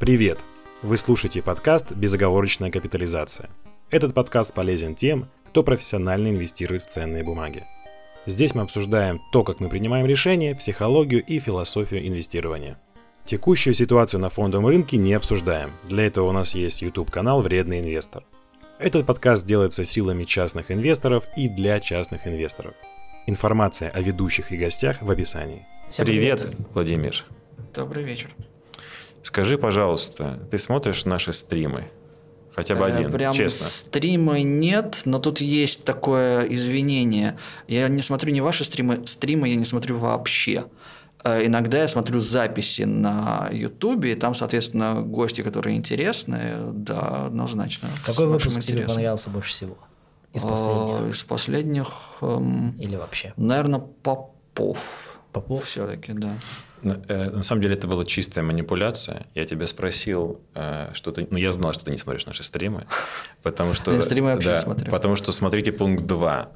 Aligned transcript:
Привет! 0.00 0.38
Вы 0.80 0.96
слушаете 0.96 1.42
подкаст 1.42 1.92
«Безоговорочная 1.92 2.70
капитализация». 2.70 3.50
Этот 3.90 4.14
подкаст 4.14 4.54
полезен 4.54 4.94
тем, 4.94 5.28
кто 5.50 5.62
профессионально 5.62 6.28
инвестирует 6.28 6.84
в 6.84 6.86
ценные 6.86 7.22
бумаги. 7.22 7.64
Здесь 8.24 8.54
мы 8.54 8.62
обсуждаем 8.62 9.20
то, 9.30 9.44
как 9.44 9.60
мы 9.60 9.68
принимаем 9.68 10.06
решения, 10.06 10.54
психологию 10.54 11.22
и 11.22 11.38
философию 11.38 12.08
инвестирования. 12.08 12.80
Текущую 13.26 13.74
ситуацию 13.74 14.22
на 14.22 14.30
фондовом 14.30 14.68
рынке 14.68 14.96
не 14.96 15.12
обсуждаем. 15.12 15.70
Для 15.86 16.06
этого 16.06 16.30
у 16.30 16.32
нас 16.32 16.54
есть 16.54 16.80
YouTube-канал 16.80 17.42
«Вредный 17.42 17.80
инвестор». 17.80 18.24
Этот 18.78 19.04
подкаст 19.04 19.46
делается 19.46 19.84
силами 19.84 20.24
частных 20.24 20.70
инвесторов 20.70 21.24
и 21.36 21.46
для 21.46 21.78
частных 21.78 22.26
инвесторов. 22.26 22.72
Информация 23.26 23.90
о 23.90 24.00
ведущих 24.00 24.50
и 24.50 24.56
гостях 24.56 25.02
в 25.02 25.10
описании. 25.10 25.66
Всем 25.90 26.06
привет, 26.06 26.40
привет. 26.40 26.56
Владимир. 26.72 27.26
Добрый 27.74 28.02
вечер. 28.02 28.30
Скажи, 29.22 29.58
пожалуйста, 29.58 30.40
ты 30.50 30.58
смотришь 30.58 31.04
наши 31.04 31.32
стримы? 31.32 31.90
Хотя 32.54 32.74
бы 32.74 32.82
Э, 32.84 32.92
один, 32.92 33.12
Прям 33.12 33.32
честно. 33.32 33.66
стримы 33.68 34.42
нет, 34.42 35.02
но 35.04 35.18
тут 35.18 35.40
есть 35.40 35.84
такое 35.84 36.42
извинение. 36.42 37.36
Я 37.68 37.88
не 37.88 38.02
смотрю 38.02 38.32
не 38.32 38.40
ваши 38.40 38.64
стримы, 38.64 39.06
стримы 39.06 39.48
я 39.48 39.54
не 39.56 39.64
смотрю 39.64 39.96
вообще. 39.98 40.64
Э, 41.22 41.46
Иногда 41.46 41.78
я 41.82 41.88
смотрю 41.88 42.18
записи 42.20 42.82
на 42.82 43.48
Ютубе, 43.52 44.12
и 44.12 44.14
там, 44.14 44.34
соответственно, 44.34 45.00
гости, 45.02 45.42
которые 45.42 45.76
интересны, 45.76 46.54
да, 46.72 47.26
однозначно. 47.26 47.88
Какой 48.04 48.26
выпуск 48.26 48.48
тебе 48.60 48.72
интересом. 48.74 48.94
понравился 48.96 49.30
больше 49.30 49.50
всего? 49.50 49.78
Из 50.32 50.44
А, 50.44 50.48
последних? 50.48 51.14
Из 51.14 51.24
последних, 51.24 51.88
эм, 52.22 52.76
Или 52.78 52.96
вообще? 52.96 53.32
наверное, 53.36 53.80
Попов. 54.02 55.18
Попов? 55.32 55.64
Все-таки, 55.64 56.12
да. 56.14 56.32
На, 56.82 57.00
э, 57.08 57.30
на 57.30 57.42
самом 57.42 57.62
деле 57.62 57.74
это 57.74 57.86
была 57.86 58.04
чистая 58.04 58.42
манипуляция. 58.44 59.26
Я 59.34 59.44
тебя 59.44 59.66
спросил, 59.66 60.40
э, 60.54 60.90
что 60.94 61.12
ты... 61.12 61.26
Ну, 61.30 61.36
я 61.38 61.52
знал, 61.52 61.72
что 61.72 61.84
ты 61.84 61.90
не 61.90 61.98
смотришь 61.98 62.26
наши 62.26 62.42
стримы, 62.42 62.86
потому 63.42 63.74
что... 63.74 63.92
Я 63.92 64.02
стримы 64.02 64.34
вообще 64.34 64.50
да, 64.50 64.58
смотрю. 64.58 64.90
Потому 64.90 65.16
что 65.16 65.32
смотрите 65.32 65.72
пункт 65.72 66.04
2. 66.04 66.50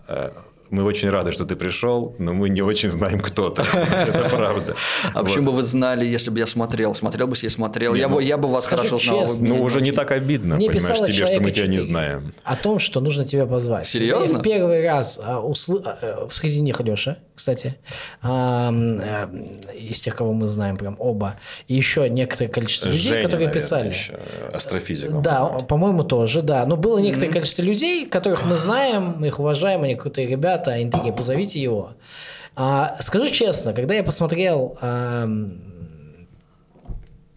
Мы 0.71 0.85
очень 0.85 1.11
рады, 1.11 1.33
что 1.33 1.45
ты 1.45 1.57
пришел, 1.57 2.15
но 2.19 2.33
мы 2.33 2.49
не 2.49 2.63
очень 2.63 2.91
знаем, 2.91 3.21
кто 3.21 3.51
ты. 3.51 3.63
Это 4.09 4.29
правда. 4.31 4.75
А 5.13 5.23
почему 5.23 5.47
бы 5.47 5.53
вы 5.53 5.63
знали, 5.63 6.05
если 6.05 6.31
бы 6.31 6.39
я 6.39 6.47
смотрел? 6.47 6.95
Смотрел 6.95 7.27
бы, 7.27 7.35
если 7.35 7.47
я 7.47 7.51
смотрел. 7.51 7.95
Я, 7.95 8.09
ну, 8.09 8.17
бы, 8.17 8.23
я 8.23 8.37
бы 8.37 8.49
вас 8.49 8.67
хорошо 8.67 8.99
знал. 8.99 9.27
меня 9.41 9.55
Ну, 9.55 9.63
уже 9.63 9.81
не 9.81 9.93
так 9.93 10.11
обидно, 10.11 10.57
понимаешь, 10.57 10.99
тебе, 10.99 11.27
что 11.27 11.41
мы 11.41 11.51
тебя 11.51 11.67
не 11.67 11.79
знаем. 11.79 12.35
О 12.45 12.57
том, 12.57 12.79
что 12.79 13.01
нужно 13.01 13.25
тебя 13.25 13.47
позвать. 13.47 13.87
Серьезно? 13.87 14.39
В 14.39 14.43
первый 14.43 14.85
раз 14.87 15.21
а, 15.23 15.39
а, 15.39 15.99
э, 16.01 16.29
среди 16.31 16.61
них 16.61 16.81
Леша, 16.81 17.19
кстати, 17.35 17.77
а, 18.23 18.73
э, 18.73 19.29
из 19.79 20.01
тех, 20.01 20.17
кого 20.17 20.33
мы 20.33 20.49
знаем, 20.49 20.77
прям 20.77 20.97
оба, 20.99 21.37
и 21.69 21.75
еще 21.75 22.09
некоторое 22.09 22.49
количество 22.49 22.89
людей, 22.89 23.23
которые 23.23 23.51
писали. 23.51 23.95
астрофизик. 24.53 25.11
Да, 25.21 25.47
по-моему, 25.47 26.03
тоже, 26.03 26.43
да. 26.43 26.67
Но 26.67 26.77
было 26.77 26.99
некоторое 26.99 27.33
количество 27.33 27.63
людей, 27.63 28.07
которых 28.07 28.45
мы 28.45 28.57
знаем, 28.57 29.17
мы 29.19 29.29
их 29.29 29.39
уважаем, 29.39 29.83
они 29.83 29.95
крутые 29.95 30.27
ребята, 30.27 30.54
интриги, 30.83 31.11
позовите 31.11 31.61
его. 31.61 31.93
А, 32.57 32.97
скажу 33.01 33.31
честно, 33.31 33.73
когда 33.73 33.95
я 33.95 34.05
посмотрел 34.05 34.77
ам, 34.81 35.59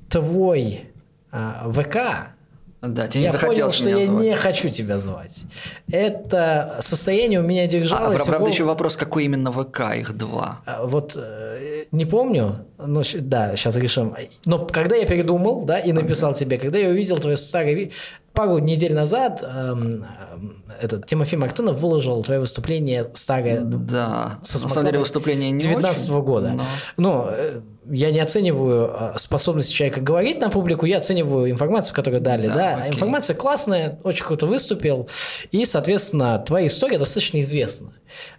твой 0.10 0.86
а, 1.32 1.70
ВК, 1.72 2.37
Да, 2.82 3.08
тебе 3.08 3.24
я 3.24 3.30
не 3.30 3.32
захотелось 3.34 3.58
понял, 3.58 3.72
что 3.72 3.86
меня 3.86 3.98
я 4.00 4.06
звать. 4.06 4.24
не 4.24 4.36
хочу 4.36 4.70
тебя 4.70 5.00
звать. 5.00 5.44
Это 5.92 6.78
состояние 6.80 7.40
у 7.40 7.44
меня 7.44 7.64
А, 7.64 7.68
держалось. 7.68 8.22
правда, 8.22 8.36
около- 8.44 8.50
еще 8.50 8.64
вопрос, 8.66 8.96
какой 8.98 9.26
именно 9.26 9.52
ВК, 9.52 9.96
их 9.98 10.16
два. 10.16 10.60
а, 10.66 10.86
Вот 10.86 11.14
э, 11.16 11.86
не 11.92 12.06
помню, 12.06 12.66
но 12.78 13.02
да, 13.22 13.56
сейчас 13.56 13.76
решим. 13.78 14.16
Но 14.46 14.66
когда 14.66 14.96
я 14.96 15.06
передумал, 15.08 15.64
да, 15.66 15.80
и 15.80 15.92
написал 15.92 16.34
тебе, 16.34 16.58
когда 16.60 16.78
я 16.78 16.90
увидел 16.90 17.18
твое 17.18 17.36
старое 17.38 17.74
ви- 17.74 17.92
пару 18.34 18.60
недель 18.60 18.94
назад 18.94 19.42
эм, 19.44 20.06
эм, 20.34 20.64
этот 20.80 21.08
Тимофей 21.08 21.40
Мартынов 21.40 21.80
выложил 21.80 22.22
твое 22.22 22.40
выступление 22.40 23.10
старое 23.16 23.62
Да, 23.62 24.38
со 24.44 24.62
на 24.62 24.70
самом 24.70 24.86
деле 24.86 25.00
выступление 25.00 25.50
не 25.50 25.60
19 25.62 26.10
очень, 26.12 26.22
года. 26.24 26.52
но- 26.52 26.66
Ну, 26.98 27.26
э, 27.32 27.60
я 27.90 28.12
не 28.12 28.20
оцениваю 28.20 28.92
э, 28.94 29.14
способность 29.18 29.74
человека 29.74 30.02
говорить 30.02 30.40
на 30.40 30.50
публику, 30.50 30.86
я 30.86 30.98
оцениваю 30.98 31.50
информацию, 31.52 31.96
которую 31.96 32.22
дали. 32.22 32.48
Да, 32.48 32.54
Да, 32.54 32.76
окей. 32.76 32.92
Информация 32.94 33.36
классная, 33.36 34.00
очень 34.04 34.26
круто 34.26 34.46
выступил, 34.46 35.10
и, 35.52 35.66
соответственно, 35.66 36.40
твоя 36.40 36.68
история 36.68 36.98
достаточно 37.00 37.40
известна. 37.40 37.92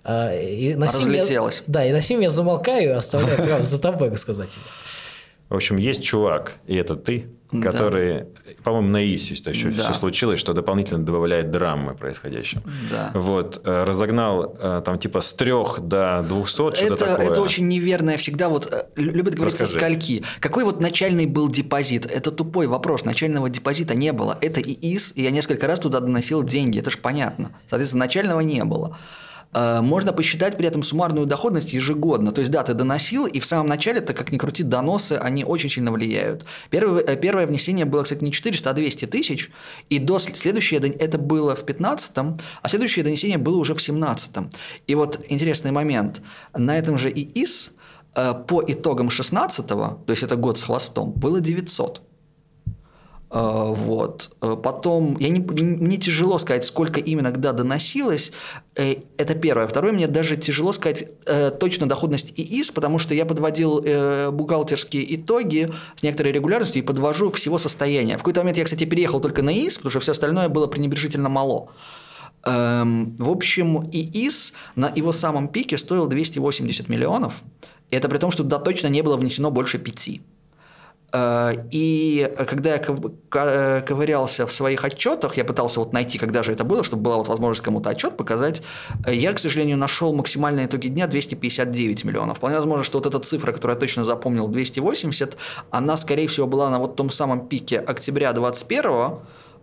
Э, 0.04 0.42
И 0.42 0.74
на 0.74 0.88
сим 0.88 1.10
я- 1.12 1.20
Разлетелась. 1.20 1.62
да, 1.66 1.84
и 1.84 1.92
на 1.92 2.00
сим 2.00 2.20
я 2.20 2.30
замолкаю 2.30 2.96
оставляю 2.96 3.36
право 3.42 3.64
за 3.64 3.80
тобой 3.80 4.08
рассказать. 4.10 4.58
В 5.48 5.54
общем, 5.56 5.76
есть 5.78 6.02
чувак, 6.02 6.54
и 6.66 6.74
это 6.76 6.94
ты, 6.94 7.26
Да. 7.50 7.62
который, 7.70 8.26
по-моему, 8.62 8.88
на 8.88 9.02
ИСе 9.14 9.34
это 9.34 9.48
еще 9.50 9.70
Да. 9.70 9.84
все 9.84 9.94
случилось, 9.94 10.38
что 10.38 10.52
дополнительно 10.52 11.02
добавляет 11.06 11.50
драмы 11.50 11.94
происходящему. 11.94 12.60
Да. 12.90 13.10
Вот, 13.14 13.62
э, 13.64 13.84
разогнал 13.84 14.54
э, 14.60 14.82
там 14.84 14.98
типа 14.98 15.22
с 15.22 15.32
трех 15.32 15.80
до 15.80 16.22
200, 16.28 16.52
что-то 16.76 16.84
Это, 16.84 16.96
такое. 17.06 17.30
это 17.30 17.40
очень 17.40 17.66
неверное 17.66 18.18
всегда 18.18 18.50
вот 18.50 18.68
э, 18.70 18.84
лю- 18.96 19.12
любят 19.12 19.34
говорить 19.36 19.56
со 19.56 19.62
Расскажи. 19.64 19.84
скольки. 19.86 20.22
Какой 20.40 20.64
вот 20.64 20.80
начальный 20.82 21.24
был 21.24 21.48
депозит? 21.48 22.04
Это 22.04 22.30
тупой 22.30 22.66
вопрос. 22.66 23.06
Начального 23.06 23.48
депозита 23.48 23.94
не 23.94 24.12
было. 24.12 24.36
Это 24.42 24.60
ИИС, 24.60 25.12
и 25.16 25.22
я 25.22 25.30
несколько 25.30 25.66
раз 25.66 25.80
туда 25.80 26.00
доносил 26.00 26.42
деньги. 26.42 26.78
Это 26.78 26.90
же 26.90 26.98
понятно. 26.98 27.52
Соответственно, 27.70 28.04
начального 28.04 28.40
не 28.40 28.62
было. 28.64 28.98
Э, 29.54 29.80
Можно 29.80 30.12
посчитать 30.12 30.56
при 30.56 30.66
этом 30.66 30.82
суммарную 30.82 31.26
доходность 31.26 31.72
ежегодно. 31.72 32.32
То 32.32 32.40
есть, 32.40 32.50
да, 32.50 32.62
ты 32.62 32.74
доносил, 32.74 33.26
и 33.26 33.40
в 33.40 33.46
самом 33.46 33.66
начале, 33.66 34.00
так 34.00 34.16
как 34.16 34.32
ни 34.32 34.38
крути, 34.38 34.62
доносы, 34.62 35.12
они 35.14 35.44
очень 35.44 35.68
сильно 35.68 35.90
влияют. 35.92 36.44
Первое, 36.70 37.02
э, 37.02 37.16
первое 37.16 37.46
внесение 37.46 37.84
было, 37.84 38.02
кстати, 38.02 38.22
не 38.22 38.32
400, 38.32 38.70
а 38.70 38.72
200 38.72 39.06
тысяч, 39.06 39.50
и 39.90 39.98
до 39.98 40.16
сл- 40.16 40.34
следующее, 40.34 40.80
это 40.80 41.18
было 41.18 41.54
в 41.56 41.64
15 41.64 42.36
а 42.62 42.68
следующее 42.68 43.04
донесение 43.04 43.38
было 43.38 43.56
уже 43.56 43.74
в 43.74 43.82
17 43.82 44.50
И 44.86 44.94
вот 44.94 45.20
интересный 45.28 45.70
момент. 45.70 46.20
На 46.56 46.78
этом 46.78 46.98
же 46.98 47.10
ИИС 47.10 47.72
э, 48.14 48.34
по 48.46 48.62
итогам 48.66 49.10
16 49.10 49.66
то 49.66 50.04
есть 50.08 50.22
это 50.22 50.36
год 50.36 50.58
с 50.58 50.62
хвостом, 50.62 51.12
было 51.12 51.40
900. 51.40 52.02
Э, 53.30 53.74
Вот. 53.76 54.30
Э, 54.40 54.56
Потом, 54.62 55.16
я 55.18 55.28
не, 55.28 55.38
не- 55.40 55.76
мне 55.76 55.96
тяжело 55.98 56.38
сказать, 56.38 56.64
сколько 56.64 57.00
именно 57.00 57.30
когда 57.30 57.52
доносилось. 57.52 58.32
Э, 58.74 58.96
Это 59.18 59.34
первое. 59.34 59.66
Второе, 59.66 59.92
мне 59.92 60.06
даже 60.06 60.36
тяжело 60.36 60.72
сказать 60.72 61.04
э, 61.26 61.50
точно 61.50 61.86
доходность 61.86 62.32
ИИС, 62.36 62.70
потому 62.70 62.98
что 62.98 63.14
я 63.14 63.26
подводил 63.26 63.82
э, 63.84 64.30
бухгалтерские 64.30 65.14
итоги 65.16 65.70
с 65.96 66.02
некоторой 66.02 66.32
регулярностью 66.32 66.82
и 66.82 66.84
подвожу 66.86 67.30
всего 67.30 67.58
состояния. 67.58 68.14
В 68.14 68.18
какой-то 68.18 68.40
момент 68.40 68.58
я, 68.58 68.64
кстати, 68.64 68.84
переехал 68.84 69.20
только 69.20 69.42
на 69.42 69.52
ИИС, 69.52 69.76
потому 69.78 69.90
что 69.90 70.00
все 70.00 70.12
остальное 70.12 70.48
было 70.48 70.66
пренебрежительно 70.66 71.28
мало. 71.28 71.68
Эм, 72.44 73.14
в 73.18 73.30
общем, 73.30 73.88
ИИС 73.92 74.52
на 74.76 74.90
его 74.96 75.12
самом 75.12 75.48
пике 75.48 75.76
стоил 75.76 76.06
280 76.06 76.88
миллионов. 76.88 77.34
Это 77.90 78.08
при 78.08 78.18
том, 78.18 78.30
что 78.30 78.42
туда 78.42 78.58
точно 78.58 78.86
не 78.88 79.02
было 79.02 79.16
внесено 79.16 79.50
больше 79.50 79.78
пяти. 79.78 80.22
Э, 81.12 81.52
И 81.70 82.30
когда 82.48 82.74
я 82.74 82.78
ка- 82.78 83.82
ковырялся 83.86 84.46
в 84.46 84.52
своих 84.52 84.84
отчетах, 84.84 85.36
я 85.36 85.44
пытался 85.44 85.80
вот 85.80 85.92
найти, 85.92 86.18
когда 86.18 86.42
же 86.42 86.52
это 86.52 86.64
было, 86.64 86.82
чтобы 86.84 87.02
была 87.02 87.16
вот 87.16 87.28
возможность 87.28 87.62
кому-то 87.62 87.90
отчет 87.90 88.16
показать, 88.16 88.62
э, 89.06 89.14
я, 89.14 89.32
к 89.32 89.38
сожалению, 89.38 89.76
нашел 89.78 90.12
максимальные 90.14 90.66
итоги 90.66 90.88
дня 90.88 91.06
259 91.06 92.04
миллионов. 92.04 92.36
Вполне 92.38 92.56
возможно, 92.56 92.84
что 92.84 92.98
вот 92.98 93.06
эта 93.06 93.18
цифра, 93.20 93.52
которую 93.52 93.76
я 93.76 93.80
точно 93.80 94.04
запомнил, 94.04 94.48
280, 94.48 95.36
она, 95.70 95.96
скорее 95.96 96.26
всего, 96.26 96.46
была 96.46 96.70
на 96.70 96.78
вот 96.78 96.96
том 96.96 97.10
самом 97.10 97.48
пике 97.48 97.78
октября 97.78 98.32
21 98.32 98.90
э, 98.90 99.10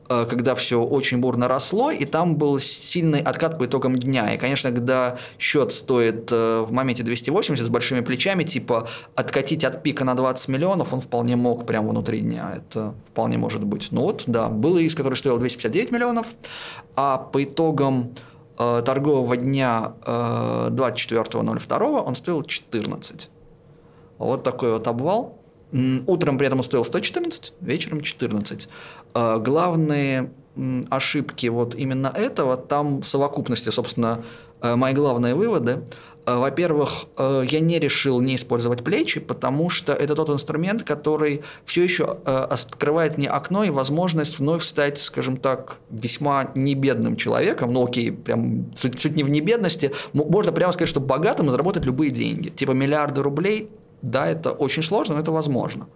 когда 0.08 0.54
все 0.56 0.82
очень 0.82 1.20
бурно 1.20 1.48
росло, 1.48 1.92
и 1.92 2.06
там 2.06 2.36
был 2.36 2.60
сильный 2.60 3.22
откат 3.22 3.58
по 3.58 3.66
итогам 3.66 3.98
дня. 3.98 4.34
И, 4.34 4.38
конечно, 4.38 4.72
когда 4.72 5.18
счет 5.40 5.72
стоит 5.72 6.32
э, 6.32 6.62
в 6.62 6.72
моменте 6.72 7.04
280 7.04 7.66
с 7.66 7.70
большими 7.70 8.02
плечами, 8.02 8.44
типа 8.44 8.88
откатить 9.16 9.64
от 9.64 9.84
пика 9.84 10.04
на 10.04 10.16
20 10.16 10.48
миллионов, 10.50 10.94
он 10.94 11.02
вполне 11.02 11.36
мог 11.36 11.66
прямо 11.66 11.90
внутри 11.90 12.22
дня. 12.22 12.54
Это 12.58 12.94
вполне 13.10 13.38
может 13.38 13.64
быть. 13.64 13.88
Ну 13.92 14.02
вот, 14.02 14.24
да, 14.28 14.50
был 14.50 14.78
иск, 14.78 14.98
который 14.98 15.16
стоил 15.16 15.38
259 15.40 15.92
миллионов, 15.92 16.28
а 16.96 17.18
по 17.18 17.44
итогам 17.44 18.14
э, 18.58 18.84
торгового 18.86 19.38
дня 19.38 19.94
э, 20.06 20.68
24.02 20.72 22.04
он 22.06 22.16
стоил 22.16 22.44
14. 22.44 23.30
Вот 24.18 24.44
такой 24.44 24.74
вот 24.74 24.88
обвал. 24.88 25.40
Утром 26.08 26.38
при 26.38 26.48
этом 26.48 26.60
он 26.60 26.64
стоил 26.64 26.86
114, 26.86 27.54
вечером 27.62 28.02
14. 28.02 28.70
Э, 29.14 29.40
Главные 29.40 30.30
ошибки 30.90 31.48
вот 31.48 31.76
именно 31.76 32.08
этого, 32.08 32.58
там 32.58 33.02
в 33.02 33.08
совокупности, 33.08 33.70
собственно, 33.70 34.24
э, 34.62 34.76
мои 34.76 34.94
главные 34.94 35.36
выводы. 35.36 35.82
Э, 36.26 36.38
Во-первых, 36.38 37.06
э, 37.18 37.46
я 37.50 37.60
не 37.60 37.78
решил 37.80 38.22
не 38.22 38.36
использовать 38.36 38.84
плечи, 38.84 39.20
потому 39.20 39.70
что 39.70 39.94
это 39.94 40.16
тот 40.16 40.30
инструмент, 40.30 40.84
который 40.84 41.42
все 41.66 41.84
еще 41.84 42.06
открывает 42.26 43.18
мне 43.18 43.28
окно 43.28 43.64
и 43.64 43.70
возможность 43.70 44.40
вновь 44.40 44.64
стать, 44.64 45.00
скажем 45.00 45.38
так, 45.38 45.78
весьма 45.90 46.52
небедным 46.56 47.16
человеком. 47.16 47.74
Ну 47.74 47.86
окей, 47.86 48.12
прям 48.12 48.74
суть, 48.76 49.00
суть 49.00 49.16
не 49.16 49.24
в 49.24 49.30
небедности. 49.30 49.92
Можно 50.14 50.52
прямо 50.52 50.72
сказать, 50.72 50.90
что 50.90 51.00
богатым 51.00 51.50
заработать 51.50 51.86
любые 51.86 52.12
деньги. 52.12 52.50
Типа 52.50 52.72
миллиарды 52.72 53.22
рублей, 53.22 53.70
да, 54.02 54.28
это 54.28 54.52
очень 54.52 54.84
сложно, 54.84 55.16
но 55.16 55.22
это 55.22 55.32
возможно. 55.32 55.88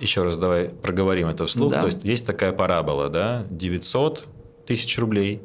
Еще 0.00 0.22
раз 0.22 0.36
давай 0.36 0.68
проговорим 0.68 1.28
это 1.28 1.46
вслух. 1.46 1.72
Да. 1.72 1.80
То 1.80 1.86
есть 1.86 2.04
есть 2.04 2.26
такая 2.26 2.52
парабола, 2.52 3.08
да? 3.08 3.44
900 3.50 4.26
тысяч 4.66 4.98
рублей, 4.98 5.40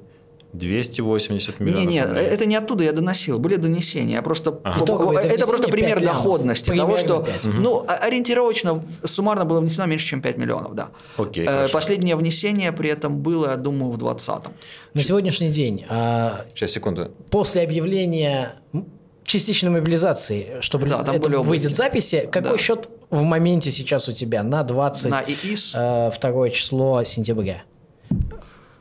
280 0.54 1.60
миллионов 1.60 1.86
Не, 1.86 1.94
не, 1.94 2.04
рублей. 2.04 2.24
это 2.26 2.46
не 2.48 2.56
оттуда 2.56 2.84
я 2.84 2.92
доносил, 2.92 3.38
были 3.38 3.56
донесения. 3.58 4.16
Я 4.16 4.22
просто, 4.24 4.60
Ага. 4.64 4.84
Итоговое 4.84 5.18
это 5.18 5.22
донесение 5.30 5.46
просто 5.48 5.70
пример 5.70 5.94
5 5.98 6.02
лямов. 6.02 6.16
доходности 6.18 6.76
того, 6.76 6.98
что, 6.98 7.22
5. 7.24 7.46
ну, 7.46 7.86
ориентировочно 7.88 8.84
суммарно 9.04 9.46
было 9.46 9.60
внесено 9.62 9.86
меньше, 9.86 10.08
чем 10.08 10.22
5 10.24 10.38
миллионов, 10.38 10.74
да. 10.74 10.90
Окей, 11.18 11.44
Э, 11.46 11.48
хорошо. 11.52 11.74
Последнее 11.74 12.16
внесение 12.16 12.72
при 12.72 12.90
этом 12.90 13.20
было, 13.20 13.52
я 13.52 13.56
думаю, 13.58 13.92
в 13.92 13.98
20-м. 13.98 14.52
На 14.96 15.04
сегодняшний 15.04 15.50
день, 15.50 15.86
а, 15.90 16.46
Сейчас, 16.56 16.72
секунду. 16.72 17.12
после 17.30 17.62
объявления 17.62 18.56
частичной 19.30 19.70
мобилизации, 19.70 20.58
чтобы 20.62 20.88
Да, 20.88 21.04
там 21.04 21.16
это 21.16 21.30
были 21.30 21.38
выйдет 21.42 21.76
записи, 21.76 22.28
какой 22.32 22.52
Да. 22.54 22.58
счет 22.58 22.90
в 23.10 23.24
моменте 23.24 23.72
сейчас 23.72 24.10
у 24.10 24.12
тебя 24.12 24.44
на 24.44 24.64
20 24.64 25.10
На 25.12 25.22
ИИС, 25.22 25.74
э, 25.76 26.10
второе 26.14 26.50
число 26.50 27.04
сентября? 27.04 27.62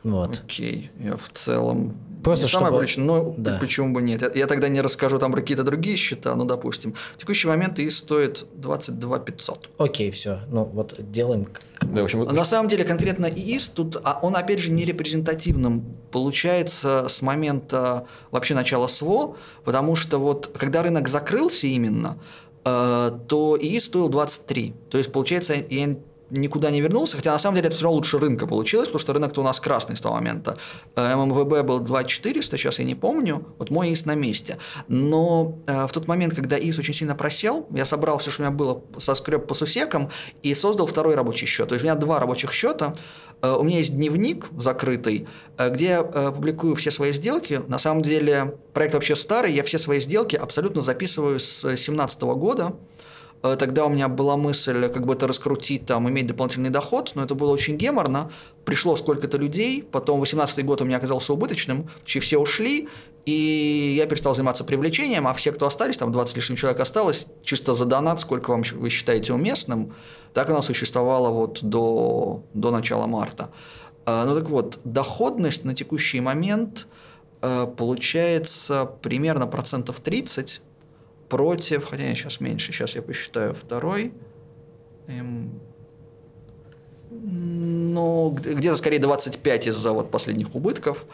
Вот. 0.03 0.41
окей, 0.45 0.89
я 0.99 1.15
в 1.15 1.29
целом... 1.33 1.97
Просто 2.23 2.45
не 2.45 2.51
самое 2.51 2.67
чтобы- 2.67 2.79
приличное, 2.79 3.05
но 3.05 3.33
Да. 3.37 3.57
почему 3.59 3.93
бы 3.93 4.01
нет. 4.01 4.21
Я, 4.21 4.31
я 4.33 4.47
тогда 4.47 4.67
не 4.69 4.81
расскажу 4.81 5.19
там 5.19 5.31
про 5.31 5.41
какие-то 5.41 5.63
другие 5.63 5.95
счета, 5.97 6.35
ну, 6.35 6.45
допустим. 6.45 6.93
В 7.15 7.17
текущий 7.19 7.47
момент 7.47 7.79
ИИС 7.79 7.97
стоит 7.97 8.45
22 8.55 9.19
500. 9.19 9.69
Окей, 9.77 10.11
все. 10.11 10.41
Ну 10.49 10.65
вот 10.65 10.95
делаем. 11.11 11.47
Да, 11.81 12.01
в 12.01 12.03
общем, 12.05 12.19
вот- 12.19 12.31
На 12.33 12.43
самом 12.45 12.67
деле 12.67 12.83
конкретно 12.83 13.25
ИИС 13.27 13.69
тут, 13.69 13.97
а 14.03 14.19
он 14.21 14.35
опять 14.35 14.59
же 14.59 14.69
не 14.71 14.83
репрезентативным 14.85 15.83
получается 16.11 17.07
с 17.07 17.21
момента 17.21 18.05
вообще 18.31 18.53
начала 18.53 18.87
СВО, 18.87 19.35
потому 19.63 19.95
что 19.95 20.17
вот 20.19 20.51
когда 20.57 20.83
рынок 20.83 21.07
закрылся 21.07 21.67
именно, 21.67 22.17
э, 22.65 23.11
то 23.27 23.57
ИИС 23.59 23.85
стоил 23.85 24.09
23. 24.09 24.73
То 24.89 24.97
есть 24.97 25.11
получается 25.11 25.53
я 25.69 25.95
никуда 26.29 26.69
не 26.71 26.81
вернулся, 26.81 27.17
хотя 27.17 27.31
на 27.31 27.39
самом 27.39 27.55
деле 27.55 27.67
это 27.67 27.75
все 27.75 27.85
равно 27.85 27.97
лучше 27.97 28.17
рынка 28.17 28.47
получилось, 28.47 28.87
потому 28.87 28.99
что 28.99 29.13
рынок-то 29.13 29.41
у 29.41 29.43
нас 29.43 29.59
красный 29.59 29.95
с 29.95 30.01
того 30.01 30.15
момента. 30.15 30.57
Э, 30.95 31.15
ММВБ 31.15 31.65
был 31.65 31.79
2400, 31.79 32.57
сейчас 32.57 32.79
я 32.79 32.85
не 32.85 32.95
помню, 32.95 33.45
вот 33.57 33.69
мой 33.69 33.89
ИИС 33.89 34.05
на 34.05 34.15
месте. 34.15 34.57
Но 34.87 35.59
э, 35.67 35.87
в 35.87 35.91
тот 35.91 36.07
момент, 36.07 36.35
когда 36.35 36.57
ИИС 36.59 36.79
очень 36.79 36.93
сильно 36.93 37.15
просел, 37.15 37.67
я 37.71 37.85
собрал 37.85 38.17
все, 38.17 38.31
что 38.31 38.43
у 38.43 38.45
меня 38.45 38.55
было, 38.55 38.81
соскреб 38.97 39.47
по 39.47 39.53
сусекам 39.53 40.09
и 40.41 40.53
создал 40.53 40.87
второй 40.87 41.15
рабочий 41.15 41.45
счет. 41.45 41.69
То 41.69 41.75
есть 41.75 41.83
у 41.83 41.87
меня 41.87 41.95
два 41.95 42.19
рабочих 42.19 42.51
счета, 42.53 42.93
Э, 43.41 43.55
у 43.57 43.63
меня 43.63 43.77
есть 43.77 43.95
дневник 43.95 44.45
закрытый, 44.57 45.27
где 45.57 45.85
я 45.85 46.03
публикую 46.03 46.75
все 46.75 46.91
свои 46.91 47.13
сделки. 47.13 47.61
На 47.67 47.77
самом 47.77 48.03
деле 48.03 48.57
проект 48.73 48.93
вообще 48.93 49.15
старый, 49.15 49.53
я 49.53 49.63
все 49.63 49.77
свои 49.77 49.99
сделки 49.99 50.35
абсолютно 50.35 50.81
записываю 50.81 51.39
с 51.39 51.61
2017 51.61 52.21
года. 52.21 52.75
Э, 53.43 53.55
Тогда 53.57 53.85
у 53.85 53.89
меня 53.89 54.07
была 54.07 54.37
мысль 54.37 54.89
как 54.89 55.05
бы 55.05 55.13
это 55.13 55.27
раскрутить, 55.27 55.85
там, 55.85 56.09
иметь 56.09 56.27
дополнительный 56.27 56.69
доход, 56.69 57.11
но 57.15 57.23
это 57.23 57.35
было 57.35 57.51
очень 57.51 57.77
геморно. 57.77 58.31
Пришло 58.65 58.95
сколько-то 58.95 59.37
людей, 59.37 59.83
потом 59.83 60.19
18 60.19 60.65
год 60.65 60.81
у 60.81 60.85
меня 60.85 60.97
оказался 60.97 61.33
убыточным, 61.33 61.89
почти 62.01 62.19
все 62.19 62.37
ушли, 62.37 62.87
и 63.25 63.95
я 63.97 64.05
перестал 64.05 64.35
заниматься 64.35 64.63
привлечением, 64.63 65.27
а 65.27 65.33
все, 65.33 65.51
кто 65.51 65.65
остались, 65.65 65.97
там 65.97 66.11
20 66.11 66.33
с 66.33 66.35
лишним 66.35 66.57
человек 66.57 66.79
осталось, 66.79 67.27
чисто 67.43 67.73
за 67.73 67.85
донат, 67.85 68.19
сколько 68.19 68.51
вам 68.51 68.63
вы 68.73 68.89
считаете 68.89 69.33
уместным, 69.33 69.93
так 70.33 70.49
оно 70.49 70.61
существовало 70.61 71.29
вот 71.29 71.59
до, 71.61 72.43
до 72.53 72.71
начала 72.71 73.07
марта. 73.07 73.49
Э, 74.05 74.25
Ну 74.25 74.35
так 74.35 74.49
вот, 74.49 74.79
доходность 74.83 75.65
на 75.65 75.73
текущий 75.73 76.21
момент 76.21 76.87
э, 77.41 77.67
получается 77.77 78.85
примерно 79.01 79.47
процентов 79.47 79.99
30 79.99 80.61
против, 81.29 81.85
хотя 81.85 82.03
нет, 82.03 82.17
сейчас 82.17 82.39
меньше, 82.39 82.73
сейчас 82.73 82.95
я 82.95 83.01
посчитаю 83.01 83.53
второй. 83.53 84.11
Эм, 85.07 85.61
ну, 87.11 88.31
где-то 88.31 88.75
скорее 88.75 88.99
25 88.99 89.67
из-за 89.67 89.93
вот 89.93 90.11
последних 90.11 90.53
убытков 90.55 91.05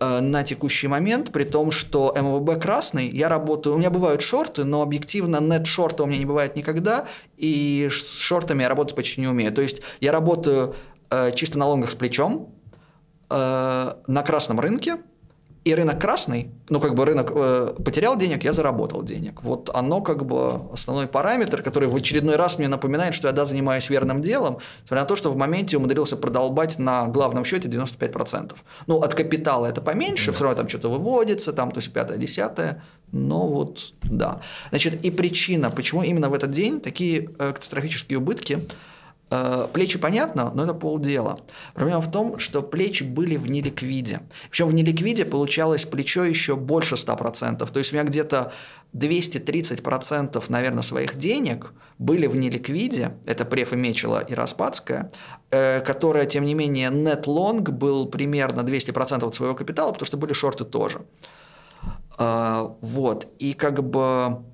э, 0.00 0.20
на 0.20 0.44
текущий 0.44 0.88
момент, 0.88 1.32
при 1.32 1.44
том, 1.44 1.70
что 1.70 2.14
МВБ 2.16 2.62
красный, 2.62 3.08
я 3.08 3.28
работаю, 3.28 3.74
у 3.74 3.78
меня 3.78 3.90
бывают 3.90 4.22
шорты, 4.22 4.64
но 4.64 4.82
объективно 4.82 5.40
нет-шорта 5.40 6.04
у 6.04 6.06
меня 6.06 6.18
не 6.18 6.26
бывает 6.26 6.56
никогда, 6.56 7.06
и 7.36 7.88
с 7.90 8.18
шортами 8.18 8.62
я 8.62 8.68
работать 8.68 8.94
почти 8.94 9.20
не 9.20 9.26
умею. 9.26 9.52
То 9.52 9.62
есть 9.62 9.82
я 10.00 10.12
работаю 10.12 10.74
э, 11.10 11.32
чисто 11.32 11.58
на 11.58 11.66
лонгах 11.66 11.90
с 11.90 11.94
плечом, 11.94 12.54
э, 13.30 13.92
на 14.06 14.22
красном 14.22 14.60
рынке, 14.60 14.98
и 15.64 15.74
рынок 15.74 15.98
красный, 15.98 16.50
ну 16.68 16.78
как 16.78 16.94
бы 16.94 17.06
рынок 17.06 17.32
э, 17.34 17.74
потерял 17.82 18.16
денег, 18.16 18.44
я 18.44 18.52
заработал 18.52 19.02
денег. 19.02 19.42
Вот 19.42 19.70
оно 19.72 20.02
как 20.02 20.26
бы 20.26 20.60
основной 20.72 21.06
параметр, 21.06 21.62
который 21.62 21.88
в 21.88 21.96
очередной 21.96 22.36
раз 22.36 22.58
мне 22.58 22.68
напоминает, 22.68 23.14
что 23.14 23.28
я 23.28 23.32
да, 23.32 23.46
занимаюсь 23.46 23.88
верным 23.88 24.20
делом, 24.20 24.58
несмотря 24.82 25.02
на 25.02 25.08
то, 25.08 25.16
что 25.16 25.32
в 25.32 25.36
моменте 25.36 25.78
умудрился 25.78 26.18
продолбать 26.18 26.78
на 26.78 27.06
главном 27.06 27.46
счете 27.46 27.68
95%. 27.68 28.54
Ну 28.86 29.00
от 29.00 29.14
капитала 29.14 29.64
это 29.64 29.80
поменьше, 29.80 30.32
все 30.32 30.44
равно 30.44 30.56
там 30.58 30.68
что-то 30.68 30.90
выводится, 30.90 31.54
там 31.54 31.70
то 31.70 31.78
есть 31.78 31.90
пятое, 31.92 32.18
десятое, 32.18 32.82
но 33.10 33.48
вот 33.48 33.94
да. 34.02 34.40
Значит, 34.68 35.02
и 35.02 35.10
причина, 35.10 35.70
почему 35.70 36.02
именно 36.02 36.28
в 36.28 36.34
этот 36.34 36.50
день 36.50 36.80
такие 36.80 37.30
э, 37.38 37.52
катастрофические 37.54 38.18
убытки, 38.18 38.58
Плечи 39.72 39.98
понятно, 39.98 40.52
но 40.54 40.64
это 40.64 40.74
полдела. 40.74 41.40
Проблема 41.74 42.00
в 42.00 42.10
том, 42.10 42.38
что 42.38 42.62
плечи 42.62 43.02
были 43.02 43.36
в 43.36 43.50
неликвиде. 43.50 44.20
Причем 44.50 44.68
в 44.68 44.74
неликвиде 44.74 45.24
получалось 45.24 45.84
плечо 45.86 46.24
еще 46.24 46.54
больше 46.54 46.94
100%. 46.94 47.66
То 47.66 47.78
есть 47.78 47.92
у 47.92 47.96
меня 47.96 48.04
где-то 48.04 48.52
230% 48.94 50.44
наверное, 50.48 50.82
своих 50.82 51.16
денег 51.16 51.72
были 51.98 52.26
в 52.26 52.36
неликвиде. 52.36 53.16
Это 53.26 53.44
Префа 53.44 53.76
Мечела 53.76 54.20
и 54.20 54.34
Распадская, 54.34 55.10
э, 55.50 55.80
которая, 55.80 56.26
тем 56.26 56.44
не 56.44 56.54
менее, 56.54 56.90
net 56.90 57.24
long 57.24 57.60
был 57.60 58.06
примерно 58.06 58.60
200% 58.60 59.26
от 59.26 59.34
своего 59.34 59.54
капитала, 59.54 59.92
потому 59.92 60.06
что 60.06 60.16
были 60.16 60.32
шорты 60.32 60.64
тоже. 60.64 61.02
Э, 62.18 62.68
Вот. 62.80 63.26
И 63.38 63.52
как 63.52 63.82
бы 63.82 64.44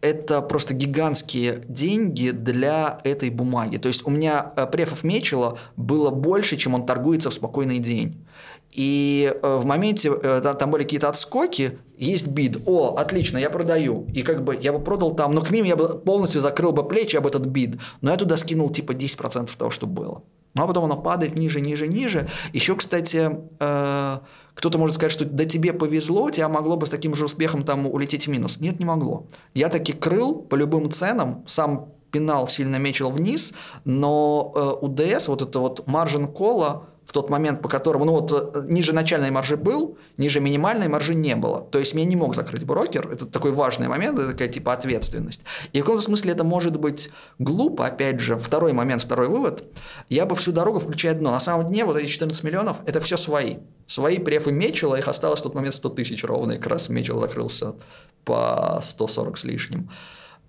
это 0.00 0.42
просто 0.42 0.74
гигантские 0.74 1.62
деньги 1.68 2.30
для 2.30 3.00
этой 3.04 3.30
бумаги. 3.30 3.76
То 3.78 3.88
есть 3.88 4.06
у 4.06 4.10
меня 4.10 4.52
э, 4.56 4.66
префов 4.66 5.04
Мечела 5.04 5.58
было 5.76 6.10
больше, 6.10 6.56
чем 6.56 6.74
он 6.74 6.86
торгуется 6.86 7.30
в 7.30 7.34
спокойный 7.34 7.78
день. 7.78 8.24
И 8.72 9.32
э, 9.42 9.56
в 9.56 9.64
моменте, 9.64 10.12
э, 10.22 10.54
там 10.58 10.70
были 10.70 10.82
какие-то 10.82 11.08
отскоки, 11.08 11.78
есть 11.96 12.26
бид. 12.26 12.58
О, 12.66 12.96
отлично, 12.96 13.38
я 13.38 13.48
продаю. 13.48 14.06
И 14.12 14.22
как 14.22 14.44
бы 14.44 14.56
я 14.60 14.72
бы 14.72 14.80
продал 14.80 15.14
там, 15.14 15.34
но 15.34 15.40
к 15.40 15.50
ним 15.50 15.64
я 15.64 15.76
бы 15.76 15.98
полностью 15.98 16.40
закрыл 16.40 16.72
бы 16.72 16.86
плечи 16.86 17.16
об 17.16 17.26
этот 17.26 17.46
бид. 17.46 17.76
Но 18.02 18.10
я 18.10 18.16
туда 18.16 18.36
скинул 18.36 18.70
типа 18.70 18.92
10% 18.92 19.50
того, 19.56 19.70
что 19.70 19.86
было. 19.86 20.22
Ну 20.56 20.62
а 20.62 20.66
потом 20.66 20.84
оно 20.84 20.96
падает 20.96 21.38
ниже, 21.38 21.60
ниже, 21.60 21.86
ниже. 21.86 22.28
Еще, 22.54 22.74
кстати, 22.76 23.30
э, 23.60 24.18
кто-то 24.54 24.78
может 24.78 24.96
сказать, 24.96 25.12
что 25.12 25.26
да 25.26 25.44
тебе 25.44 25.74
повезло, 25.74 26.24
у 26.24 26.30
тебя 26.30 26.48
могло 26.48 26.76
бы 26.78 26.86
с 26.86 26.90
таким 26.90 27.14
же 27.14 27.26
успехом 27.26 27.62
там 27.62 27.86
улететь 27.86 28.26
в 28.26 28.30
минус. 28.30 28.56
Нет, 28.58 28.80
не 28.80 28.86
могло. 28.86 29.26
Я 29.52 29.68
таки 29.68 29.92
крыл 29.92 30.34
по 30.34 30.54
любым 30.54 30.90
ценам, 30.90 31.44
сам 31.46 31.92
пинал 32.10 32.48
сильно 32.48 32.76
мечил 32.76 33.10
вниз, 33.10 33.52
но 33.84 34.52
э, 34.54 34.84
УДС, 34.86 35.28
вот 35.28 35.42
это 35.42 35.58
вот 35.58 35.86
маржин 35.86 36.26
кола, 36.26 36.86
тот 37.16 37.30
момент, 37.30 37.62
по 37.62 37.68
которому, 37.68 38.04
ну 38.04 38.12
вот 38.12 38.30
э, 38.30 38.66
ниже 38.68 38.92
начальной 38.92 39.30
маржи 39.30 39.56
был, 39.56 39.96
ниже 40.18 40.38
минимальной 40.40 40.88
маржи 40.88 41.14
не 41.14 41.34
было. 41.34 41.62
То 41.62 41.78
есть 41.78 41.94
меня 41.94 42.06
не 42.06 42.14
мог 42.14 42.34
закрыть 42.34 42.64
брокер. 42.64 43.10
Это 43.10 43.24
такой 43.24 43.52
важный 43.52 43.88
момент, 43.88 44.18
это 44.18 44.32
такая 44.32 44.48
типа 44.48 44.74
ответственность. 44.74 45.40
И 45.72 45.80
в 45.80 45.84
каком-то 45.84 46.04
смысле 46.04 46.32
это 46.32 46.44
может 46.44 46.76
быть 46.76 47.10
глупо, 47.38 47.86
опять 47.86 48.20
же. 48.20 48.38
Второй 48.38 48.74
момент, 48.74 49.00
второй 49.02 49.28
вывод. 49.28 49.64
Я 50.10 50.26
бы 50.26 50.36
всю 50.36 50.52
дорогу, 50.52 50.78
включая 50.78 51.14
дно, 51.14 51.30
на 51.30 51.40
самом 51.40 51.68
дне 51.68 51.86
вот 51.86 51.96
эти 51.96 52.06
14 52.06 52.44
миллионов, 52.44 52.76
это 52.84 53.00
все 53.00 53.16
свои. 53.16 53.56
Свои 53.86 54.18
префы 54.18 54.52
Мечела, 54.52 54.96
их 54.96 55.08
осталось 55.08 55.40
в 55.40 55.42
тот 55.42 55.54
момент 55.54 55.74
100 55.74 55.88
тысяч 55.90 56.22
ровно, 56.22 56.52
и 56.52 56.56
как 56.58 56.66
раз 56.66 56.90
Мечел 56.90 57.18
закрылся 57.18 57.76
по 58.24 58.80
140 58.82 59.38
с 59.38 59.44
лишним. 59.44 59.90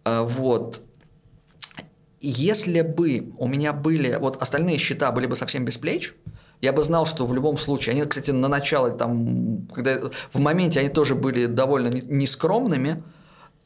А, 0.03 0.23
Вот. 0.23 0.81
Если 2.19 2.81
бы 2.81 3.31
у 3.37 3.47
меня 3.47 3.71
были, 3.73 4.17
вот 4.19 4.41
остальные 4.41 4.79
счета 4.79 5.11
были 5.11 5.27
бы 5.27 5.35
совсем 5.35 5.63
без 5.63 5.77
плеч, 5.77 6.13
я 6.61 6.73
бы 6.73 6.83
знал, 6.83 7.05
что 7.05 7.25
в 7.25 7.33
любом 7.33 7.57
случае, 7.57 7.93
они, 7.93 8.05
кстати, 8.05 8.31
на 8.31 8.47
начало, 8.47 8.91
там, 8.91 9.67
когда 9.73 9.99
в 10.31 10.39
моменте 10.39 10.79
они 10.79 10.89
тоже 10.89 11.15
были 11.15 11.45
довольно 11.45 11.87
не- 11.87 12.01
нескромными, 12.01 13.03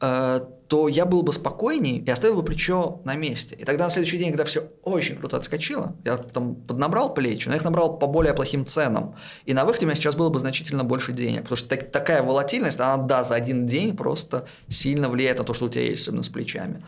э, 0.00 0.40
то 0.68 0.88
я 0.88 1.04
был 1.04 1.22
бы 1.22 1.32
спокойней 1.34 1.98
и 1.98 2.10
оставил 2.10 2.36
бы 2.36 2.42
плечо 2.42 3.02
на 3.04 3.14
месте. 3.14 3.54
И 3.54 3.64
тогда 3.64 3.84
на 3.84 3.90
следующий 3.90 4.16
день, 4.16 4.28
когда 4.30 4.44
все 4.44 4.70
очень 4.84 5.16
круто 5.16 5.36
отскочило, 5.36 5.94
я 6.04 6.16
там 6.16 6.54
поднабрал 6.54 7.12
плечи, 7.12 7.46
но 7.46 7.52
я 7.52 7.58
их 7.58 7.64
набрал 7.64 7.98
по 7.98 8.06
более 8.06 8.32
плохим 8.32 8.64
ценам. 8.64 9.14
И 9.44 9.52
на 9.52 9.66
выходе 9.66 9.84
у 9.84 9.88
меня 9.88 9.96
сейчас 9.96 10.16
было 10.16 10.30
бы 10.30 10.38
значительно 10.38 10.82
больше 10.82 11.12
денег. 11.12 11.42
Потому 11.42 11.56
что 11.56 11.68
так- 11.68 11.90
такая 11.90 12.22
волатильность, 12.22 12.80
она, 12.80 12.96
да, 12.96 13.22
за 13.22 13.34
один 13.34 13.66
день 13.66 13.94
просто 13.94 14.46
сильно 14.68 15.10
влияет 15.10 15.38
на 15.38 15.44
то, 15.44 15.52
что 15.52 15.66
у 15.66 15.68
тебя 15.68 15.84
есть, 15.84 16.02
особенно 16.02 16.22
с 16.22 16.28
плечами. 16.30 16.82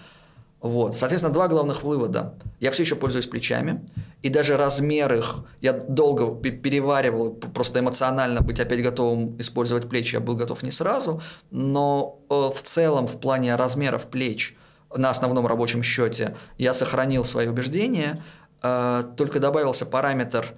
Вот. 0.64 0.97
Соответственно, 0.97 1.30
два 1.30 1.47
главных 1.47 1.83
вывода. 1.83 2.37
Я 2.59 2.71
все 2.71 2.85
еще 2.85 2.97
пользуюсь 2.97 3.26
плечами, 3.26 3.85
и 4.23 4.30
даже 4.30 4.56
размер 4.56 5.12
их 5.12 5.44
я 5.61 5.75
долго 5.75 6.35
пе- 6.35 6.52
переваривал, 6.52 7.33
просто 7.33 7.80
эмоционально 7.80 8.40
быть 8.40 8.59
опять 8.61 8.83
готовым 8.83 9.38
использовать 9.38 9.90
плечи 9.90 10.14
я 10.14 10.21
был 10.21 10.37
готов 10.37 10.62
не 10.62 10.71
сразу, 10.71 11.21
но 11.50 12.18
э, 12.30 12.35
в 12.35 12.62
целом 12.62 13.06
в 13.06 13.21
плане 13.21 13.56
размеров 13.56 14.06
плеч 14.06 14.56
на 14.97 15.11
основном 15.11 15.47
рабочем 15.47 15.83
счете, 15.83 16.35
я 16.56 16.73
сохранил 16.73 17.26
свои 17.26 17.47
убеждения, 17.47 18.25
э, 18.62 19.04
только 19.18 19.40
добавился 19.40 19.85
параметр 19.85 20.54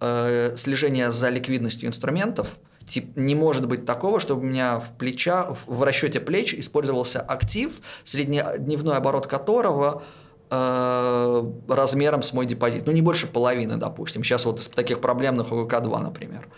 э, 0.00 0.56
слежения 0.56 1.12
за 1.12 1.28
ликвидностью 1.28 1.86
инструментов. 1.86 2.48
Тип, 2.90 3.16
не 3.16 3.36
может 3.36 3.68
быть 3.68 3.86
такого, 3.86 4.18
чтобы 4.18 4.42
у 4.42 4.44
меня 4.44 4.80
в, 4.80 4.92
плеча, 4.98 5.54
в 5.66 5.82
расчете 5.84 6.18
плеч 6.18 6.54
использовался 6.54 7.20
актив, 7.20 7.80
среднедневной 8.02 8.96
оборот 8.96 9.28
которого 9.28 10.02
э, 10.50 11.52
размером 11.68 12.22
с 12.22 12.32
мой 12.32 12.46
депозит. 12.46 12.86
Ну, 12.86 12.92
не 12.92 13.00
больше 13.00 13.28
половины, 13.28 13.76
допустим. 13.76 14.24
Сейчас 14.24 14.44
вот 14.44 14.58
из 14.58 14.66
таких 14.66 15.00
проблемных 15.00 15.52
ОК-2, 15.52 16.02
например. 16.02 16.48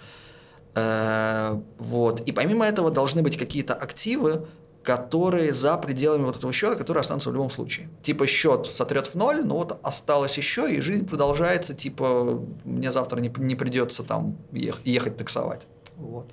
Э, 0.74 1.60
вот. 1.78 2.20
И 2.20 2.32
помимо 2.32 2.64
этого 2.64 2.90
должны 2.90 3.20
быть 3.20 3.36
какие-то 3.36 3.74
активы, 3.74 4.46
которые 4.82 5.52
за 5.52 5.76
пределами 5.76 6.24
вот 6.24 6.36
этого 6.38 6.52
счета, 6.54 6.76
которые 6.76 7.02
останутся 7.02 7.28
в 7.28 7.34
любом 7.34 7.50
случае. 7.50 7.90
Типа 8.02 8.26
счет 8.26 8.66
сотрет 8.66 9.08
в 9.08 9.14
ноль, 9.16 9.44
но 9.44 9.58
вот 9.58 9.78
осталось 9.82 10.38
еще, 10.38 10.72
и 10.72 10.80
жизнь 10.80 11.06
продолжается, 11.06 11.74
типа 11.74 12.42
мне 12.64 12.90
завтра 12.90 13.20
не, 13.20 13.30
не 13.36 13.54
придется 13.54 14.02
там 14.02 14.38
ехать, 14.52 14.86
ехать 14.86 15.16
таксовать. 15.18 15.66
Вот. 16.02 16.26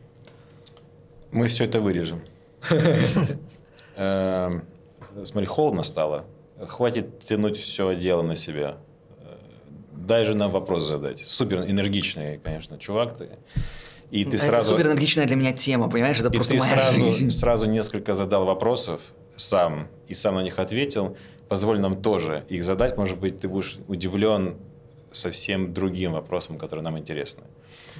Мы 1.31 1.47
все 1.47 1.65
это 1.65 1.79
вырежем. 1.81 2.21
Эм, 3.95 4.65
смотри, 5.23 5.45
холодно 5.45 5.83
стало. 5.83 6.25
Хватит 6.67 7.19
тянуть 7.19 7.57
все 7.57 7.95
дело 7.95 8.21
на 8.21 8.35
себя. 8.35 8.77
Дай 9.91 10.25
же 10.25 10.33
нам 10.33 10.49
вопрос 10.49 10.87
задать. 10.87 11.19
Супер 11.19 11.61
энергичный, 11.69 12.39
конечно, 12.39 12.79
чувак 12.79 13.15
ты. 13.17 13.29
И 14.09 14.25
ты 14.25 14.37
это 14.37 14.45
сразу... 14.45 14.71
супер 14.71 14.87
энергичная 14.87 15.27
для 15.27 15.35
меня 15.35 15.51
тема, 15.53 15.87
понимаешь? 15.89 16.19
Это 16.19 16.29
и 16.29 16.31
просто 16.31 16.53
ты 16.53 16.59
моя 16.59 16.71
сразу, 16.71 16.99
жизнь. 16.99 17.31
сразу 17.31 17.65
несколько 17.67 18.15
задал 18.15 18.45
вопросов 18.45 19.01
сам, 19.35 19.87
и 20.07 20.15
сам 20.15 20.35
на 20.35 20.43
них 20.43 20.57
ответил. 20.57 21.15
Позволь 21.47 21.79
нам 21.79 22.01
тоже 22.01 22.43
их 22.49 22.63
задать. 22.63 22.97
Может 22.97 23.19
быть, 23.19 23.39
ты 23.39 23.47
будешь 23.47 23.77
удивлен 23.87 24.57
совсем 25.11 25.73
другим 25.73 26.13
вопросом, 26.13 26.57
который 26.57 26.81
нам 26.81 26.97
интересны. 26.97 27.43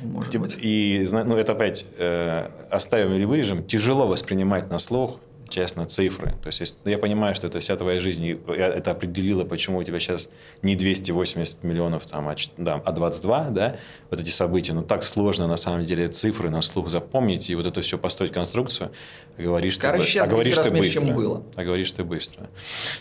Может 0.01 0.37
быть. 0.37 0.57
И 0.61 1.07
ну, 1.11 1.35
это 1.35 1.51
опять 1.53 1.85
э, 1.97 2.49
оставим 2.69 3.13
или 3.13 3.25
вырежем. 3.25 3.63
Тяжело 3.63 4.07
воспринимать 4.07 4.69
на 4.69 4.79
слух 4.79 5.19
честно, 5.50 5.86
цифры. 5.86 6.36
То 6.41 6.48
есть, 6.48 6.79
я 6.86 6.98
понимаю, 6.98 7.36
что 7.36 7.48
это 7.48 7.60
вся 7.60 7.75
твоя 7.75 8.00
жизнь, 8.00 8.25
и 8.25 8.39
это 8.48 8.91
определило, 8.91 9.44
почему 9.44 9.79
у 9.79 9.84
тебя 9.84 10.00
сейчас 10.00 10.29
не 10.62 10.75
280 10.75 11.63
миллионов, 11.63 12.06
там, 12.06 12.27
а, 12.29 12.36
да, 12.58 12.82
а 12.84 12.91
22, 12.91 13.50
да, 13.50 13.75
вот 14.10 14.20
эти 14.20 14.29
события. 14.29 14.74
Но 14.74 14.84
так 14.84 15.03
сложно, 15.03 15.48
на 15.48 15.58
самом 15.58 15.86
деле, 15.86 16.08
цифры 16.08 16.50
на 16.50 16.62
слух 16.62 16.89
запомнить, 16.89 17.50
и 17.50 17.56
вот 17.56 17.65
это 17.65 17.82
все 17.82 17.98
построить 17.98 18.32
конструкцию. 18.32 18.91
Говоришь 19.38 19.77
Короче, 19.77 20.03
ты, 20.03 20.10
сейчас 20.10 20.27
а 20.27 20.32
говоришь 20.32 20.56
ты 20.56 20.72
быстро. 20.72 21.01
чем 21.01 21.15
было. 21.15 21.44
А 21.56 21.63
говоришь 21.63 21.91
ты 21.91 22.03
быстро. 22.03 22.50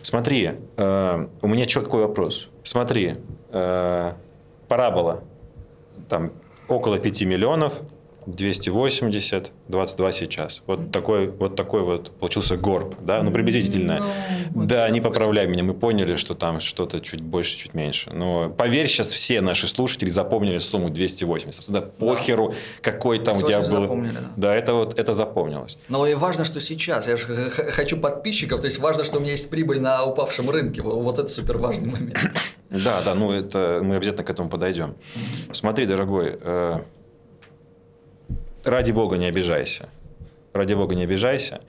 Смотри, 0.03 0.53
э, 0.77 1.29
у 1.41 1.49
меня 1.49 1.67
четкий 1.67 1.97
вопрос. 1.97 2.51
Смотри, 2.63 3.17
э, 3.51 4.13
парабола, 4.69 5.25
там, 6.09 6.33
около 6.69 6.99
5 6.99 7.23
миллионов, 7.23 7.81
280, 8.35 9.53
22 9.69 10.13
сейчас. 10.13 10.63
Вот 10.67 10.93
такой 10.93 11.29
вот, 11.29 11.57
такой 11.57 11.83
вот 11.83 12.11
получился 12.19 12.57
горб, 12.57 12.95
да, 13.01 13.23
ну 13.23 13.31
приблизительно. 13.31 14.01
Ну, 14.55 14.65
да, 14.65 14.89
не 14.91 15.01
поправляй 15.01 15.47
меня, 15.47 15.63
мы 15.63 15.75
поняли, 15.75 16.15
что 16.15 16.35
там 16.35 16.61
что-то 16.61 17.01
чуть 17.01 17.21
больше, 17.21 17.57
чуть 17.57 17.75
меньше. 17.75 18.11
Но 18.11 18.51
поверь, 18.51 18.87
сейчас 18.87 19.13
все 19.13 19.41
наши 19.41 19.69
слушатели 19.69 20.11
запомнили 20.11 20.59
сумму 20.59 20.91
280. 20.91 21.71
Да, 21.71 21.81
похеру, 21.81 22.55
какой 22.81 23.19
там 23.19 23.37
у 23.37 23.43
тебя 23.43 23.59
был. 23.59 23.83
Запомнили, 23.83 24.15
да. 24.15 24.33
да, 24.37 24.55
это 24.55 24.75
вот 24.75 24.99
это 24.99 25.15
запомнилось. 25.15 25.79
Но 25.89 26.07
и 26.07 26.15
важно, 26.15 26.45
что 26.45 26.61
сейчас. 26.61 27.07
Я 27.07 27.17
же 27.17 27.27
хочу 27.51 27.97
подписчиков, 27.97 28.61
то 28.61 28.67
есть 28.67 28.79
важно, 28.79 29.05
что 29.05 29.19
у 29.19 29.21
меня 29.21 29.33
есть 29.33 29.51
прибыль 29.51 29.81
на 29.81 30.05
упавшем 30.05 30.51
рынке. 30.51 30.83
Вот 30.83 31.19
это 31.19 31.29
супер 31.29 31.59
важный 31.59 31.91
момент. 31.91 32.19
Да, 32.71 33.01
да, 33.03 33.15
ну 33.15 33.33
это 33.33 33.81
мы 33.83 33.97
обязательно 33.97 34.25
к 34.25 34.31
этому 34.31 34.51
подойдем. 34.51 34.95
Смотри, 35.53 35.87
дорогой, 35.87 36.37
э, 36.39 36.81
ради 38.69 38.93
бога 38.93 39.17
не 39.17 39.27
обижайся. 39.27 39.89
Ради 40.53 40.75
бога 40.75 40.95
не 40.95 41.05
обижайся, 41.05 41.61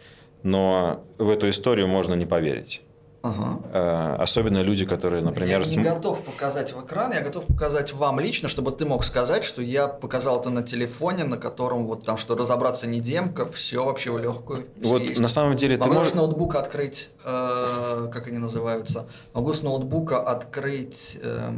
но 0.44 1.04
в 1.18 1.30
эту 1.30 1.50
историю 1.50 1.88
можно 1.88 2.14
не 2.14 2.26
поверить. 2.26 2.82
Ага. 3.22 3.60
Э, 3.74 4.16
особенно 4.20 4.62
люди, 4.62 4.86
которые, 4.86 5.22
например... 5.22 5.62
Я 5.62 5.76
не 5.76 5.84
готов 5.84 6.24
показать 6.24 6.74
в 6.74 6.86
экран, 6.86 7.12
я 7.12 7.22
готов 7.22 7.46
показать 7.46 7.94
вам 7.94 8.20
лично, 8.20 8.48
чтобы 8.48 8.72
ты 8.72 8.86
мог 8.86 9.04
сказать, 9.04 9.44
что 9.44 9.62
я 9.62 9.88
показал 9.88 10.40
это 10.40 10.50
на 10.50 10.64
телефоне, 10.64 11.26
на 11.26 11.38
котором 11.38 11.86
вот 11.86 12.06
там, 12.06 12.18
что 12.18 12.36
разобраться 12.36 12.88
не 12.88 13.02
демка, 13.02 13.46
все 13.46 13.84
вообще 13.84 14.12
в 14.12 14.20
легкую. 14.20 14.68
Вот 14.82 15.02
есть. 15.02 15.20
на 15.20 15.28
самом 15.28 15.58
деле 15.58 15.78
Могу 15.78 15.92
ты 15.92 15.98
можешь... 15.98 16.14
с 16.14 16.16
ноутбука 16.16 16.60
открыть, 16.60 17.10
э, 17.26 18.10
как 18.12 18.28
они 18.28 18.38
называются, 18.38 19.08
могу 19.34 19.54
с 19.54 19.64
ноутбука 19.64 20.22
открыть... 20.22 21.18
Э, 21.22 21.52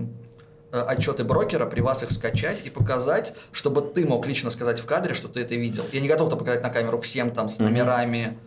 отчеты 0.71 1.23
брокера, 1.23 1.65
при 1.65 1.81
вас 1.81 2.03
их 2.03 2.11
скачать 2.11 2.65
и 2.65 2.69
показать, 2.69 3.33
чтобы 3.51 3.81
ты 3.81 4.05
мог 4.05 4.25
лично 4.25 4.49
сказать 4.49 4.79
в 4.79 4.85
кадре, 4.85 5.13
что 5.13 5.27
ты 5.27 5.41
это 5.41 5.55
видел. 5.55 5.83
Я 5.91 6.01
не 6.01 6.07
готов 6.07 6.27
это 6.27 6.37
показать 6.37 6.63
на 6.63 6.69
камеру 6.69 6.99
всем 7.01 7.31
там 7.31 7.49
с 7.49 7.59
номерами, 7.59 8.37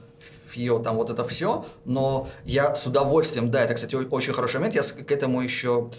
фио, 0.54 0.78
там 0.78 0.96
вот 0.96 1.10
это 1.10 1.24
все, 1.24 1.66
но 1.84 2.28
я 2.44 2.74
с 2.74 2.86
удовольствием, 2.86 3.50
да, 3.50 3.62
это, 3.62 3.74
кстати, 3.74 3.94
очень 3.94 4.32
хороший 4.32 4.56
момент, 4.56 4.74
я 4.74 4.82
к 4.82 5.10
этому 5.10 5.40
еще 5.40 5.90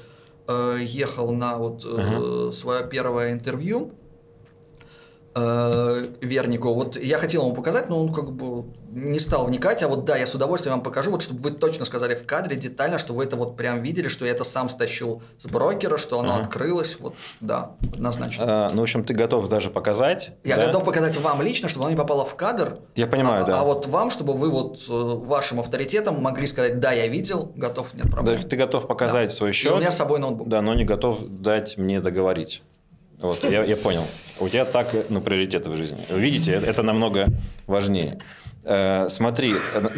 э, 0.48 0.78
ехал 0.82 1.32
на 1.32 1.58
вот 1.58 1.84
uh-huh. 1.84 2.52
свое 2.54 2.88
первое 2.88 3.34
интервью, 3.34 3.92
э, 3.92 4.05
Вернику. 5.36 6.74
Вот 6.74 6.98
я 6.98 7.18
хотел 7.18 7.44
ему 7.44 7.54
показать, 7.54 7.90
но 7.90 8.02
он 8.02 8.14
как 8.14 8.32
бы 8.32 8.66
не 8.96 9.20
стал 9.20 9.46
вникать, 9.46 9.84
а 9.84 9.90
вот 9.90 10.06
да, 10.06 10.16
я 10.16 10.26
с 10.26 10.34
удовольствием 10.34 10.76
вам 10.76 10.84
покажу, 10.84 11.12
вот 11.12 11.22
чтобы 11.22 11.42
вы 11.42 11.52
точно 11.52 11.84
сказали 11.84 12.16
в 12.16 12.26
кадре 12.26 12.56
детально, 12.56 12.98
что 12.98 13.14
вы 13.14 13.26
это 13.26 13.36
вот 13.36 13.58
прям 13.58 13.84
видели, 13.84 14.08
что 14.08 14.26
я 14.26 14.32
это 14.32 14.46
сам 14.46 14.70
стащил 14.70 15.22
с 15.38 15.46
брокера, 15.52 15.98
что 15.98 16.20
оно 16.20 16.38
открылось, 16.38 16.98
вот 17.00 17.16
да, 17.42 17.72
однозначно. 17.94 18.46
А, 18.48 18.70
ну, 18.72 18.80
в 18.80 18.84
общем, 18.84 19.04
ты 19.04 19.14
готов 19.14 19.50
даже 19.50 19.70
показать. 19.70 20.32
Я 20.46 20.56
да? 20.56 20.68
готов 20.68 20.86
показать 20.86 21.18
вам 21.18 21.42
лично, 21.42 21.68
чтобы 21.68 21.86
оно 21.86 21.92
не 21.92 21.98
попало 21.98 22.24
в 22.24 22.36
кадр. 22.36 22.80
Я 22.96 23.08
понимаю, 23.08 23.44
а, 23.44 23.46
да. 23.46 23.60
А 23.60 23.64
вот 23.66 23.86
вам, 23.88 24.12
чтобы 24.12 24.34
вы 24.34 24.50
вот 24.50 24.80
э, 24.90 24.94
вашим 24.94 25.60
авторитетом 25.60 26.22
могли 26.22 26.48
сказать, 26.48 26.80
да, 26.80 26.94
я 26.94 27.08
видел, 27.08 27.52
готов, 27.56 27.94
нет 27.94 28.10
проблем. 28.10 28.42
Да, 28.42 28.48
ты 28.48 28.56
готов 28.56 28.88
показать 28.88 29.30
да. 29.30 29.36
свой 29.36 29.52
счет. 29.52 29.72
И 29.72 29.76
у 29.76 29.78
меня 29.78 29.92
с 29.92 29.98
собой 29.98 30.20
ноутбук. 30.20 30.48
Да, 30.48 30.62
но 30.62 30.74
не 30.74 30.86
готов 30.86 31.20
дать 31.22 31.78
мне 31.78 32.00
договорить. 32.00 32.64
Вот, 33.26 33.44
я, 33.44 33.64
я 33.64 33.76
понял. 33.78 34.04
У 34.40 34.50
тебя 34.50 34.66
так 34.66 34.94
ну, 35.10 35.22
приоритеты 35.22 35.70
в 35.70 35.78
жизни. 35.78 35.98
Видите, 36.10 36.52
это 36.54 36.84
намного 36.84 37.28
важнее. 37.68 38.20
Э, 38.64 39.10
смотри, 39.10 39.54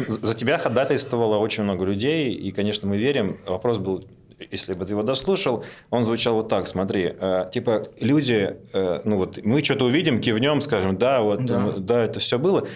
за 0.08 0.34
тебя 0.34 0.58
ходатайствовало 0.58 1.38
очень 1.38 1.64
много 1.64 1.84
людей, 1.84 2.32
и, 2.32 2.50
конечно, 2.52 2.88
мы 2.88 2.98
верим. 2.98 3.38
Вопрос 3.46 3.78
был, 3.78 4.04
если 4.50 4.74
бы 4.74 4.84
ты 4.84 4.92
его 4.92 5.02
дослушал, 5.02 5.64
он 5.90 6.04
звучал 6.04 6.34
вот 6.34 6.48
так, 6.48 6.66
смотри, 6.66 7.14
э, 7.18 7.50
типа 7.52 7.84
люди, 8.00 8.56
э, 8.72 9.00
ну 9.04 9.16
вот 9.16 9.38
мы 9.42 9.64
что-то 9.64 9.86
увидим, 9.86 10.20
кивнем, 10.20 10.60
скажем, 10.60 10.98
да, 10.98 11.20
вот, 11.20 11.44
да, 11.44 11.72
да 11.76 12.04
это 12.04 12.20
все 12.20 12.38
было 12.38 12.66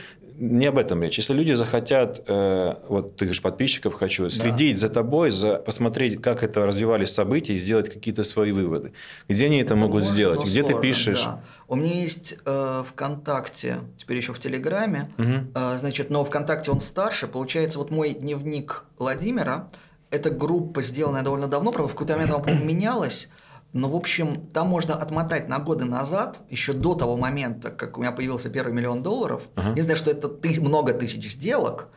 не 0.43 0.67
об 0.67 0.77
этом 0.77 1.01
речь. 1.03 1.19
Если 1.19 1.35
люди 1.35 1.53
захотят, 1.53 2.23
э, 2.27 2.75
вот 2.89 3.17
ты 3.17 3.33
же 3.33 3.41
подписчиков 3.41 3.95
хочу, 3.95 4.29
следить 4.29 4.75
да. 4.75 4.81
за 4.81 4.89
тобой, 4.89 5.31
за, 5.31 5.57
посмотреть, 5.57 6.21
как 6.21 6.43
это 6.43 6.67
развивались 6.67 7.11
события 7.11 7.55
и 7.55 7.59
сделать 7.59 7.89
какие-то 7.89 8.25
свои 8.25 8.51
выводы. 8.51 8.93
Где 9.29 9.47
они 9.47 9.59
это, 9.59 9.75
это 9.75 9.77
могут 9.77 10.01
можно, 10.01 10.13
сделать? 10.13 10.43
Где 10.43 10.63
сложно, 10.63 10.81
ты 10.81 10.83
пишешь? 10.83 11.23
Да. 11.25 11.41
У 11.69 11.77
меня 11.77 11.95
есть 11.95 12.35
э, 12.45 12.85
ВКонтакте, 12.89 13.79
теперь 13.97 14.17
еще 14.17 14.33
в 14.33 14.41
Телеграме, 14.41 15.13
угу. 15.17 15.47
э, 15.55 15.77
значит, 15.79 16.11
но 16.11 16.25
ВКонтакте 16.25 16.73
он 16.73 16.81
старше. 16.81 17.29
Получается, 17.29 17.79
вот 17.79 17.93
мой 17.93 18.13
дневник 18.13 18.85
Владимира, 18.99 19.69
это 20.11 20.31
группа, 20.31 20.83
сделанная 20.83 21.23
довольно 21.23 21.47
давно, 21.47 21.71
правда, 21.71 21.89
в 21.89 21.93
какой-то 21.93 22.15
момент 22.15 22.33
она, 22.33 22.41
по-моему, 22.41 22.65
менялась. 22.65 23.29
Но, 23.73 23.89
в 23.89 23.97
общем, 23.97 24.35
там 24.53 24.69
можно 24.69 24.95
отмотать 24.95 25.49
на 25.49 25.59
годы 25.59 25.85
назад, 25.87 26.41
еще 26.51 26.75
до 26.75 26.95
того 26.95 27.17
момента, 27.17 27.71
как 27.71 27.97
у 27.97 28.01
меня 28.01 28.13
появился 28.13 28.51
первый 28.51 28.73
миллион 28.75 29.03
долларов. 29.03 29.43
Uh-huh. 29.55 29.75
Не 29.75 29.81
знаю, 29.81 29.97
что 29.97 30.11
это 30.11 30.29
ты, 30.29 30.61
много 30.61 30.93
тысяч 30.93 31.27
сделок. 31.27 31.89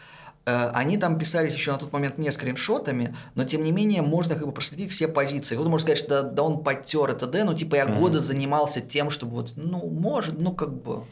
Э, 0.46 0.70
они 0.70 0.98
там 0.98 1.18
писались 1.20 1.54
еще 1.54 1.74
на 1.74 1.78
тот 1.78 1.92
момент 1.92 2.18
не 2.18 2.32
скриншотами, 2.32 3.14
но 3.36 3.44
тем 3.44 3.62
не 3.62 3.74
менее 3.74 4.04
можно 4.04 4.36
как 4.36 4.46
бы 4.46 4.54
проследить 4.54 4.92
все 4.92 5.10
позиции. 5.10 5.56
Кто-то 5.56 5.70
может 5.70 5.86
сказать, 5.86 6.00
что 6.00 6.24
да, 6.24 6.30
да 6.30 6.44
он 6.44 6.64
подтер 6.64 7.10
это, 7.10 7.28
да, 7.28 7.44
ну 7.44 7.54
типа 7.54 7.76
я 7.76 7.86
uh-huh. 7.86 8.00
годы 8.00 8.22
занимался 8.22 8.80
тем, 8.80 9.10
чтобы 9.10 9.34
вот, 9.34 9.54
ну, 9.58 9.86
может, 9.90 10.40
ну 10.40 10.54
как 10.54 10.74
бы... 10.82 11.04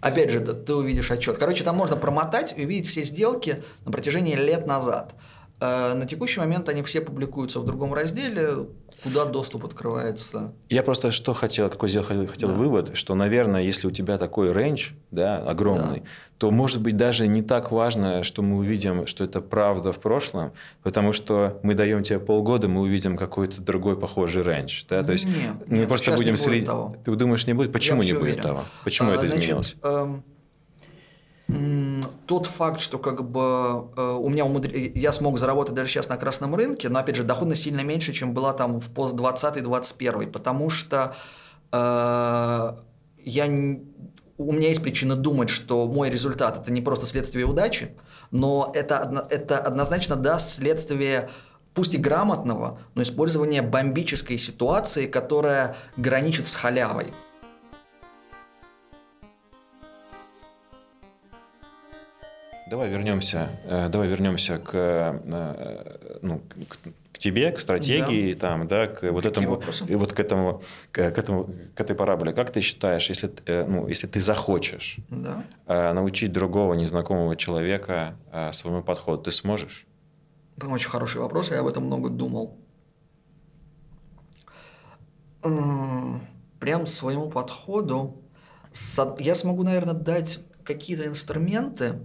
Опять 0.00 0.30
же, 0.30 0.40
ты 0.40 0.74
увидишь 0.74 1.10
отчет. 1.10 1.36
Короче, 1.36 1.62
там 1.62 1.76
можно 1.76 1.94
промотать 1.94 2.54
и 2.56 2.64
увидеть 2.64 2.88
все 2.88 3.02
сделки 3.02 3.62
на 3.84 3.92
протяжении 3.92 4.34
лет 4.34 4.66
назад. 4.66 5.14
Э, 5.60 5.92
на 5.92 6.06
текущий 6.06 6.40
момент 6.40 6.68
они 6.68 6.82
все 6.82 7.02
публикуются 7.02 7.60
в 7.60 7.66
другом 7.66 7.92
разделе, 7.92 8.66
куда 9.02 9.24
доступ 9.24 9.64
открывается. 9.64 10.52
Я 10.68 10.82
просто 10.82 11.10
что 11.10 11.34
хотел, 11.34 11.68
какой 11.68 11.88
сделал 11.88 12.06
хотел 12.06 12.48
да. 12.48 12.54
вывод, 12.54 12.96
что, 12.96 13.14
наверное, 13.14 13.62
если 13.62 13.86
у 13.86 13.90
тебя 13.90 14.18
такой 14.18 14.52
range, 14.52 14.90
да, 15.10 15.38
огромный, 15.38 16.00
да. 16.00 16.06
то, 16.38 16.50
может 16.50 16.80
быть, 16.80 16.96
даже 16.96 17.26
не 17.26 17.42
так 17.42 17.70
важно, 17.70 18.22
что 18.22 18.42
мы 18.42 18.58
увидим, 18.58 19.06
что 19.06 19.24
это 19.24 19.40
правда 19.40 19.92
в 19.92 19.98
прошлом, 19.98 20.52
потому 20.82 21.12
что 21.12 21.60
мы 21.62 21.74
даем 21.74 22.02
тебе 22.02 22.20
полгода, 22.20 22.68
мы 22.68 22.82
увидим 22.82 23.16
какой-то 23.16 23.62
другой 23.62 23.98
похожий 23.98 24.42
range. 24.42 24.84
Да? 24.88 25.02
То 25.02 25.12
есть 25.12 25.26
нет, 25.26 25.68
мы 25.68 25.78
нет, 25.78 25.88
просто 25.88 26.12
будем 26.12 26.36
следить. 26.36 26.68
Ты 27.04 27.14
думаешь, 27.16 27.46
не 27.46 27.54
будет? 27.54 27.72
Почему 27.72 28.02
не 28.02 28.12
будет 28.12 28.22
уверен. 28.22 28.42
того? 28.42 28.64
Почему 28.84 29.10
а, 29.10 29.14
это 29.14 29.26
значит, 29.26 29.44
изменилось? 29.44 29.76
Эм... 29.82 30.24
тот 32.26 32.46
факт, 32.46 32.80
что 32.80 32.98
как 32.98 33.28
бы 33.28 33.90
э, 33.96 34.16
у 34.18 34.28
меня 34.28 34.44
умудр... 34.44 34.70
я 34.72 35.12
смог 35.12 35.38
заработать 35.38 35.74
даже 35.74 35.88
сейчас 35.88 36.08
на 36.08 36.16
красном 36.16 36.54
рынке, 36.54 36.88
но 36.88 36.98
опять 37.00 37.16
же 37.16 37.24
доходность 37.24 37.64
сильно 37.64 37.80
меньше, 37.80 38.12
чем 38.12 38.34
была 38.34 38.52
там 38.52 38.80
в 38.80 38.88
пост 38.90 39.14
20-21, 39.14 40.30
потому 40.30 40.70
что 40.70 41.14
э, 41.72 42.76
я 43.24 43.46
у 44.38 44.52
меня 44.52 44.68
есть 44.68 44.82
причина 44.82 45.16
думать, 45.16 45.50
что 45.50 45.86
мой 45.86 46.08
результат 46.08 46.58
это 46.58 46.72
не 46.72 46.80
просто 46.80 47.06
следствие 47.06 47.44
удачи, 47.44 47.94
но 48.30 48.70
это, 48.74 49.26
это 49.28 49.58
однозначно 49.58 50.16
даст 50.16 50.54
следствие 50.54 51.28
пусть 51.74 51.94
и 51.94 51.98
грамотного, 51.98 52.80
но 52.94 53.02
использования 53.02 53.62
бомбической 53.62 54.38
ситуации, 54.38 55.06
которая 55.06 55.76
граничит 55.96 56.48
с 56.48 56.54
халявой. 56.54 57.08
Давай 62.70 62.88
вернемся, 62.88 63.48
э, 63.64 63.88
давай 63.88 64.06
вернемся 64.06 64.58
к, 64.58 64.70
э, 64.74 66.18
ну, 66.22 66.40
к, 66.68 66.78
к 67.12 67.18
тебе, 67.18 67.50
к 67.50 67.58
стратегии, 67.58 68.32
да. 68.32 68.38
там, 68.38 68.68
да, 68.68 68.86
к 68.86 69.10
вот 69.10 69.24
этому, 69.24 69.60
и 69.88 69.96
вот 69.96 70.12
к 70.12 70.20
этому, 70.20 70.62
к, 70.92 71.10
к 71.10 71.18
этому, 71.18 71.50
к 71.74 71.80
этой 71.80 71.96
параболе. 71.96 72.32
Как 72.32 72.52
ты 72.52 72.60
считаешь, 72.60 73.08
если, 73.08 73.28
э, 73.46 73.64
ну, 73.66 73.88
если 73.88 74.06
ты 74.06 74.20
захочешь 74.20 74.98
да. 75.08 75.42
научить 75.92 76.30
другого 76.30 76.74
незнакомого 76.74 77.34
человека 77.34 78.14
своему 78.52 78.84
подходу, 78.84 79.24
ты 79.24 79.32
сможешь? 79.32 79.88
Это 80.56 80.68
очень 80.68 80.90
хороший 80.90 81.20
вопрос, 81.20 81.50
я 81.50 81.58
об 81.58 81.66
этом 81.66 81.86
много 81.86 82.08
думал. 82.08 82.56
Прям 86.60 86.86
своему 86.86 87.30
подходу 87.30 88.22
я 89.18 89.34
смогу, 89.34 89.64
наверное, 89.64 89.94
дать 89.94 90.38
какие-то 90.62 91.06
инструменты, 91.06 91.98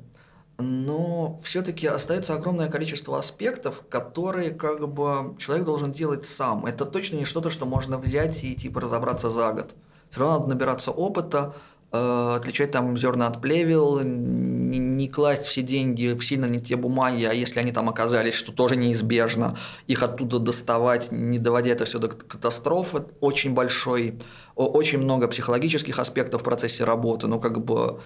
но 0.57 1.39
все-таки 1.43 1.87
остается 1.87 2.33
огромное 2.33 2.69
количество 2.69 3.17
аспектов, 3.19 3.83
которые 3.89 4.51
как 4.51 4.87
бы 4.87 5.35
человек 5.37 5.65
должен 5.65 5.91
делать 5.91 6.25
сам. 6.25 6.65
Это 6.65 6.85
точно 6.85 7.17
не 7.17 7.25
что-то, 7.25 7.49
что 7.49 7.65
можно 7.65 7.97
взять 7.97 8.43
и 8.43 8.55
типа 8.55 8.81
разобраться 8.81 9.29
за 9.29 9.51
год. 9.51 9.75
Все 10.09 10.21
равно 10.21 10.39
надо 10.39 10.53
набираться 10.53 10.91
опыта, 10.91 11.55
э, 11.91 12.33
отличать 12.37 12.71
там 12.71 12.95
зерна 12.95 13.27
от 13.27 13.41
плевел, 13.41 13.99
не, 13.99 14.77
не 14.77 15.09
класть 15.09 15.45
все 15.45 15.61
деньги 15.61 16.17
сильно 16.21 16.45
не 16.45 16.59
те 16.59 16.77
бумаги, 16.77 17.25
а 17.25 17.33
если 17.33 17.59
они 17.59 17.73
там 17.73 17.89
оказались, 17.89 18.35
что 18.35 18.53
тоже 18.53 18.77
неизбежно, 18.77 19.57
их 19.87 20.03
оттуда 20.03 20.39
доставать, 20.39 21.11
не 21.11 21.37
доводя 21.37 21.71
это 21.71 21.83
все 21.83 21.99
до 21.99 22.07
катастрофы, 22.07 23.05
очень 23.19 23.53
большой, 23.53 24.19
очень 24.55 24.99
много 24.99 25.27
психологических 25.27 25.99
аспектов 25.99 26.41
в 26.41 26.43
процессе 26.45 26.85
работы, 26.85 27.27
ну 27.27 27.41
как 27.41 27.63
бы 27.63 27.99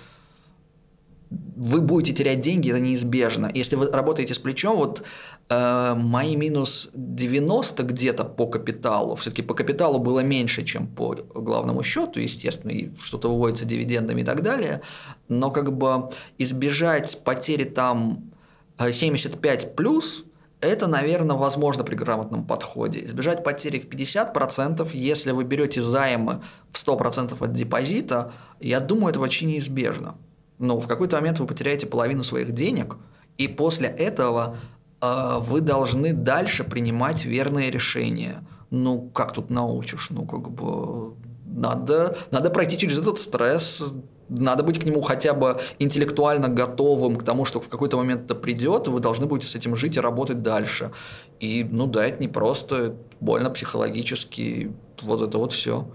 вы 1.60 1.82
будете 1.82 2.14
терять 2.14 2.40
деньги, 2.40 2.70
это 2.70 2.80
неизбежно. 2.80 3.52
Если 3.54 3.76
вы 3.76 3.92
работаете 3.92 4.34
с 4.34 4.40
плечом, 4.40 4.78
вот 4.78 5.04
э, 5.50 5.94
мои 5.94 6.38
минус 6.38 6.90
90 6.94 7.84
где-то 7.84 8.24
по 8.24 8.48
капиталу, 8.48 9.16
все-таки 9.16 9.42
по 9.42 9.54
капиталу 9.54 10.00
было 10.00 10.22
меньше, 10.22 10.64
чем 10.64 10.88
по 10.88 11.18
главному 11.36 11.84
счету, 11.84 12.22
естественно, 12.22 12.72
и 12.72 12.96
что-то 12.98 13.28
выводится 13.30 13.66
дивидендами 13.66 14.22
и 14.22 14.24
так 14.24 14.42
далее, 14.42 14.82
но 15.28 15.52
как 15.52 15.76
бы 15.76 16.10
избежать 16.38 17.22
потери 17.26 17.66
там 17.66 18.32
75 18.80 19.64
э, 19.66 19.68
плюс, 19.68 20.24
это, 20.62 20.88
наверное, 20.88 21.36
возможно 21.36 21.84
при 21.84 21.96
грамотном 21.96 22.48
подходе. 22.48 23.04
Избежать 23.04 23.44
потери 23.44 23.80
в 23.80 23.90
50%, 23.90 24.90
если 24.94 25.32
вы 25.32 25.44
берете 25.44 25.82
займы 25.82 26.42
в 26.72 26.78
100% 26.78 27.36
от 27.38 27.52
депозита, 27.52 28.32
я 28.62 28.80
думаю, 28.80 29.10
это 29.10 29.20
вообще 29.20 29.46
неизбежно 29.46 30.16
но 30.60 30.80
в 30.80 30.88
какой-то 30.88 31.16
момент 31.16 31.40
вы 31.40 31.48
потеряете 31.48 31.88
половину 31.88 32.24
своих 32.24 32.52
денег, 32.52 32.98
и 33.38 33.48
после 33.48 33.88
этого 33.88 34.58
э, 35.02 35.38
вы 35.40 35.62
должны 35.62 36.14
дальше 36.14 36.64
принимать 36.64 37.26
верные 37.26 37.72
решения. 37.72 38.44
Ну, 38.70 39.10
как 39.14 39.34
тут 39.34 39.50
научишь? 39.50 40.10
Ну, 40.10 40.26
как 40.26 40.52
бы 40.52 41.16
надо, 41.46 42.18
надо 42.32 42.50
пройти 42.50 42.78
через 42.78 43.00
этот 43.00 43.18
стресс, 43.18 43.84
надо 44.30 44.64
быть 44.64 44.80
к 44.80 44.84
нему 44.84 45.02
хотя 45.02 45.34
бы 45.34 45.60
интеллектуально 45.80 46.50
готовым 46.50 47.16
к 47.16 47.24
тому, 47.24 47.46
что 47.46 47.60
в 47.60 47.70
какой-то 47.70 47.98
момент 47.98 48.26
это 48.26 48.36
придет, 48.36 48.88
и 48.88 48.92
вы 48.92 49.00
должны 49.00 49.26
будете 49.26 49.48
с 49.48 49.56
этим 49.56 49.76
жить 49.76 49.98
и 49.98 50.00
работать 50.00 50.44
дальше. 50.44 50.92
И, 51.40 51.64
ну 51.70 51.88
да, 51.88 52.06
это 52.06 52.20
не 52.20 52.28
просто, 52.28 52.96
больно 53.20 53.50
психологически, 53.50 54.72
вот 55.02 55.22
это 55.22 55.38
вот 55.38 55.54
все. 55.54 55.88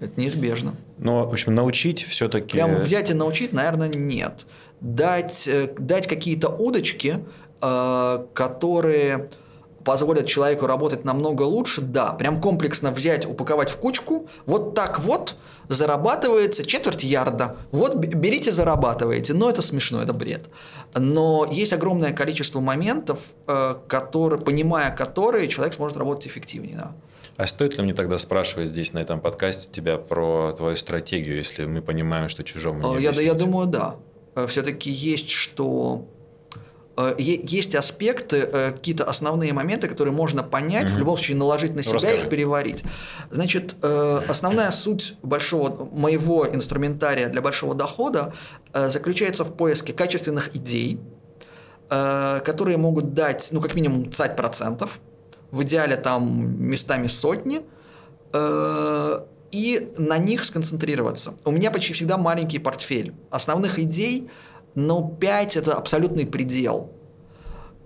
Это 0.00 0.18
неизбежно. 0.18 0.74
Но, 0.98 1.26
в 1.26 1.32
общем, 1.32 1.54
научить 1.54 2.04
все-таки... 2.04 2.52
Прям 2.52 2.76
взять 2.76 3.10
и 3.10 3.14
научить, 3.14 3.52
наверное, 3.52 3.88
нет. 3.88 4.46
Дать, 4.80 5.46
э, 5.46 5.68
дать 5.78 6.06
какие-то 6.06 6.48
удочки, 6.48 7.20
э, 7.60 8.26
которые 8.32 9.28
позволят 9.84 10.26
человеку 10.26 10.66
работать 10.66 11.04
намного 11.04 11.42
лучше, 11.42 11.80
да, 11.80 12.12
прям 12.12 12.40
комплексно 12.40 12.92
взять, 12.92 13.26
упаковать 13.26 13.70
в 13.70 13.76
кучку, 13.76 14.28
вот 14.46 14.74
так 14.74 14.98
вот 15.00 15.36
зарабатывается 15.68 16.64
четверть 16.64 17.04
ярда, 17.04 17.56
вот 17.70 17.96
берите, 17.96 18.52
зарабатываете, 18.52 19.34
но 19.34 19.48
это 19.48 19.62
смешно, 19.62 20.02
это 20.02 20.12
бред. 20.12 20.46
Но 20.94 21.46
есть 21.50 21.72
огромное 21.72 22.12
количество 22.12 22.60
моментов, 22.60 23.18
э, 23.46 23.76
которые, 23.86 24.40
понимая 24.40 24.94
которые, 24.94 25.48
человек 25.48 25.74
сможет 25.74 25.96
работать 25.96 26.26
эффективнее. 26.26 26.76
Да. 26.76 26.92
А 27.40 27.46
стоит 27.46 27.78
ли 27.78 27.82
мне 27.82 27.94
тогда 27.94 28.18
спрашивать 28.18 28.68
здесь 28.68 28.92
на 28.92 28.98
этом 28.98 29.18
подкасте 29.18 29.70
тебя 29.72 29.96
про 29.96 30.52
твою 30.52 30.76
стратегию, 30.76 31.38
если 31.38 31.64
мы 31.64 31.80
понимаем, 31.80 32.28
что 32.28 32.44
чужому 32.44 32.98
не 32.98 33.02
я, 33.02 33.12
я 33.12 33.32
думаю, 33.32 33.66
да. 33.66 33.96
Э, 34.34 34.46
Все-таки 34.46 34.90
есть 34.90 35.30
что 35.30 36.06
э, 36.98 37.14
есть 37.18 37.74
аспекты, 37.74 38.36
э, 38.36 38.72
какие-то 38.72 39.04
основные 39.04 39.54
моменты, 39.54 39.88
которые 39.88 40.12
можно 40.12 40.42
понять, 40.42 40.90
mm-hmm. 40.90 40.94
в 40.94 40.98
любом 40.98 41.16
случае 41.16 41.38
наложить 41.38 41.74
на 41.74 41.82
себя, 41.82 42.12
и 42.12 42.18
их 42.18 42.28
переварить. 42.28 42.84
Значит, 43.30 43.74
основная 43.82 44.70
суть 44.70 45.14
большого 45.22 45.88
моего 45.94 46.46
инструментария 46.46 47.30
для 47.30 47.40
большого 47.40 47.74
дохода 47.74 48.34
заключается 48.74 49.44
в 49.44 49.54
поиске 49.54 49.94
качественных 49.94 50.54
идей, 50.54 51.00
которые 51.88 52.76
могут 52.76 53.14
дать, 53.14 53.48
ну, 53.50 53.62
как 53.62 53.72
минимум, 53.72 54.12
цать 54.12 54.36
процентов, 54.36 55.00
в 55.50 55.62
идеале 55.62 55.96
там 55.96 56.62
местами 56.62 57.06
сотни, 57.06 57.62
э, 58.32 59.20
и 59.50 59.92
на 59.98 60.18
них 60.18 60.44
сконцентрироваться. 60.44 61.34
У 61.44 61.50
меня 61.50 61.70
почти 61.70 61.92
всегда 61.92 62.16
маленький 62.16 62.58
портфель. 62.58 63.14
Основных 63.30 63.78
идей, 63.78 64.30
ну, 64.74 65.16
5– 65.20 65.56
это 65.58 65.74
абсолютный 65.74 66.26
предел. 66.26 66.92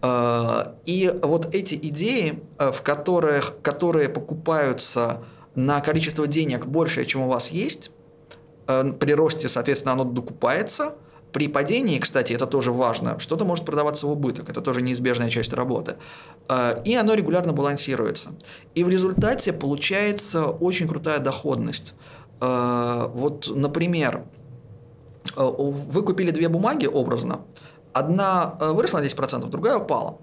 Э, 0.02 0.74
и 0.84 1.12
вот 1.22 1.54
эти 1.54 1.74
идеи, 1.74 2.42
э, 2.58 2.70
в 2.70 2.82
которых, 2.82 3.60
которые 3.62 4.08
покупаются 4.08 5.22
на 5.54 5.80
количество 5.80 6.26
денег 6.26 6.66
больше, 6.66 7.04
чем 7.04 7.22
у 7.22 7.28
вас 7.28 7.50
есть, 7.50 7.90
при 8.66 9.12
росте, 9.12 9.48
соответственно, 9.48 9.92
оно 9.92 10.04
докупается– 10.04 10.94
при 11.34 11.48
падении, 11.48 11.98
кстати, 11.98 12.32
это 12.32 12.46
тоже 12.46 12.70
важно, 12.70 13.18
что-то 13.18 13.44
может 13.44 13.64
продаваться 13.64 14.06
в 14.06 14.10
убыток, 14.10 14.48
это 14.48 14.60
тоже 14.60 14.82
неизбежная 14.82 15.28
часть 15.28 15.52
работы. 15.52 15.96
Э, 16.48 16.80
и 16.84 16.94
оно 16.94 17.14
регулярно 17.14 17.52
балансируется. 17.52 18.30
И 18.76 18.84
в 18.84 18.88
результате 18.88 19.52
получается 19.52 20.46
очень 20.46 20.86
крутая 20.86 21.18
доходность. 21.18 21.94
Э, 22.40 23.08
вот, 23.12 23.50
например, 23.52 24.22
э, 25.36 25.42
вы 25.42 26.02
купили 26.02 26.30
две 26.30 26.48
бумаги 26.48 26.86
образно, 26.86 27.40
одна 27.92 28.54
выросла 28.60 29.00
на 29.00 29.04
10%, 29.04 29.50
другая 29.50 29.78
упала. 29.78 30.18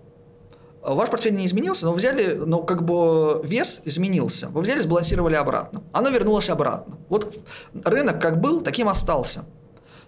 Ваш 0.82 1.10
портфель 1.10 1.36
не 1.36 1.46
изменился, 1.46 1.86
но 1.86 1.94
взяли, 1.94 2.36
но 2.36 2.64
как 2.64 2.86
бы 2.86 3.42
вес 3.44 3.82
изменился. 3.84 4.48
Вы 4.48 4.62
взяли, 4.62 4.80
сбалансировали 4.82 5.36
обратно. 5.36 5.84
Оно 5.92 6.10
вернулось 6.10 6.50
обратно. 6.50 6.98
Вот 7.10 7.38
рынок 7.84 8.22
как 8.22 8.40
был, 8.40 8.62
таким 8.62 8.88
остался. 8.88 9.44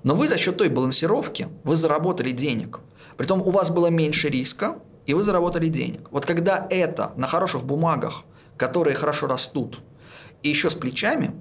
Но 0.04 0.16
вы 0.16 0.28
за 0.28 0.38
счет 0.38 0.58
той 0.58 0.70
балансировки, 0.70 1.48
вы 1.64 1.76
заработали 1.76 2.32
денег. 2.32 2.80
Притом 3.18 3.42
у 3.42 3.52
вас 3.52 3.70
было 3.70 3.88
меньше 3.88 4.30
риска, 4.30 4.80
и 5.06 5.14
вы 5.14 5.24
заработали 5.24 5.68
денег. 5.68 6.08
Вот 6.12 6.26
когда 6.26 6.68
это 6.70 7.12
на 7.16 7.28
хороших 7.28 7.64
бумагах, 7.64 8.24
которые 8.58 8.96
хорошо 8.96 9.28
растут, 9.28 9.80
и 10.42 10.50
еще 10.50 10.70
с 10.70 10.76
плечами, 10.76 11.34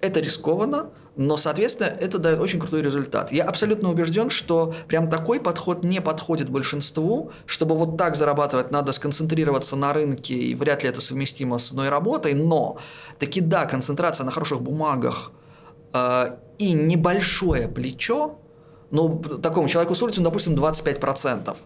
это 0.00 0.20
рискованно, 0.20 0.90
но, 1.16 1.36
соответственно, 1.36 1.86
это 1.86 2.18
дает 2.18 2.40
очень 2.40 2.58
крутой 2.58 2.82
результат. 2.82 3.32
Я 3.32 3.44
абсолютно 3.44 3.90
убежден, 3.90 4.30
что 4.30 4.74
прям 4.88 5.08
такой 5.08 5.40
подход 5.40 5.84
не 5.84 6.00
подходит 6.00 6.50
большинству, 6.50 7.30
чтобы 7.46 7.76
вот 7.76 7.96
так 7.96 8.16
зарабатывать, 8.16 8.70
надо 8.70 8.92
сконцентрироваться 8.92 9.76
на 9.76 9.92
рынке, 9.92 10.34
и 10.34 10.54
вряд 10.54 10.82
ли 10.82 10.88
это 10.88 11.00
совместимо 11.00 11.58
с 11.58 11.70
одной 11.70 11.88
работой, 11.88 12.34
но 12.34 12.78
таки 13.18 13.40
да, 13.40 13.64
концентрация 13.64 14.24
на 14.24 14.30
хороших 14.30 14.60
бумагах 14.60 15.30
и 16.58 16.72
небольшое 16.72 17.68
плечо, 17.68 18.38
ну, 18.90 19.18
такому 19.18 19.68
человеку 19.68 19.94
с 19.94 20.02
улицы, 20.02 20.20
ну, 20.20 20.26
допустим, 20.26 20.54
25%. 20.54 21.56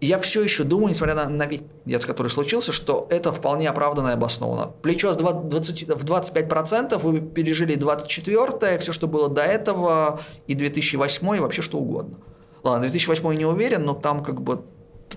Я 0.00 0.18
все 0.18 0.42
еще 0.42 0.64
думаю, 0.64 0.90
несмотря 0.90 1.14
на, 1.14 1.28
на 1.28 1.46
вид, 1.46 1.62
который 2.04 2.26
случился, 2.26 2.72
что 2.72 3.06
это 3.08 3.32
вполне 3.32 3.68
оправданно 3.68 4.08
и 4.08 4.12
обосновано. 4.12 4.72
Плечо 4.82 5.12
с 5.12 5.16
20, 5.16 5.88
в 5.90 6.04
25% 6.04 6.98
вы 6.98 7.20
пережили 7.20 7.76
24-е, 7.76 8.78
все, 8.78 8.92
что 8.92 9.06
было 9.06 9.28
до 9.28 9.42
этого, 9.42 10.20
и 10.48 10.54
2008 10.54 11.36
и 11.36 11.40
вообще 11.40 11.62
что 11.62 11.78
угодно. 11.78 12.18
Ладно, 12.64 12.80
2008 12.80 13.32
не 13.34 13.46
уверен, 13.46 13.84
но 13.84 13.94
там 13.94 14.24
как 14.24 14.40
бы 14.40 14.64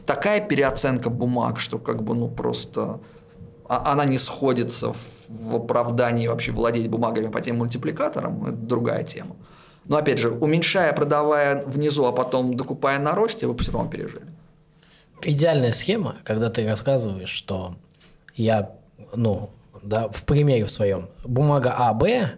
такая 0.05 0.41
переоценка 0.41 1.09
бумаг, 1.09 1.59
что 1.59 1.79
как 1.79 2.03
бы 2.03 2.13
ну 2.13 2.27
просто 2.27 2.99
а, 3.67 3.91
она 3.91 4.05
не 4.05 4.17
сходится 4.17 4.93
в 4.93 4.97
оправдании 5.53 6.27
вообще 6.27 6.51
владеть 6.51 6.89
бумагами 6.89 7.27
по 7.27 7.41
тем 7.41 7.57
мультипликаторам, 7.57 8.45
это 8.47 8.57
другая 8.57 9.03
тема. 9.03 9.35
Но 9.85 9.97
опять 9.97 10.19
же, 10.19 10.31
уменьшая, 10.31 10.93
продавая 10.93 11.63
внизу, 11.65 12.05
а 12.05 12.11
потом 12.11 12.55
докупая 12.55 12.99
на 12.99 13.13
росте, 13.13 13.47
вы 13.47 13.57
все 13.57 13.71
равно 13.71 13.89
пережили. 13.89 14.25
Идеальная 15.21 15.71
схема, 15.71 16.17
когда 16.23 16.49
ты 16.49 16.67
рассказываешь, 16.67 17.29
что 17.29 17.75
я, 18.35 18.71
ну, 19.13 19.51
да, 19.81 20.09
в 20.09 20.25
примере 20.25 20.65
в 20.65 20.71
своем, 20.71 21.09
бумага 21.23 21.73
А, 21.77 21.93
Б, 21.93 22.31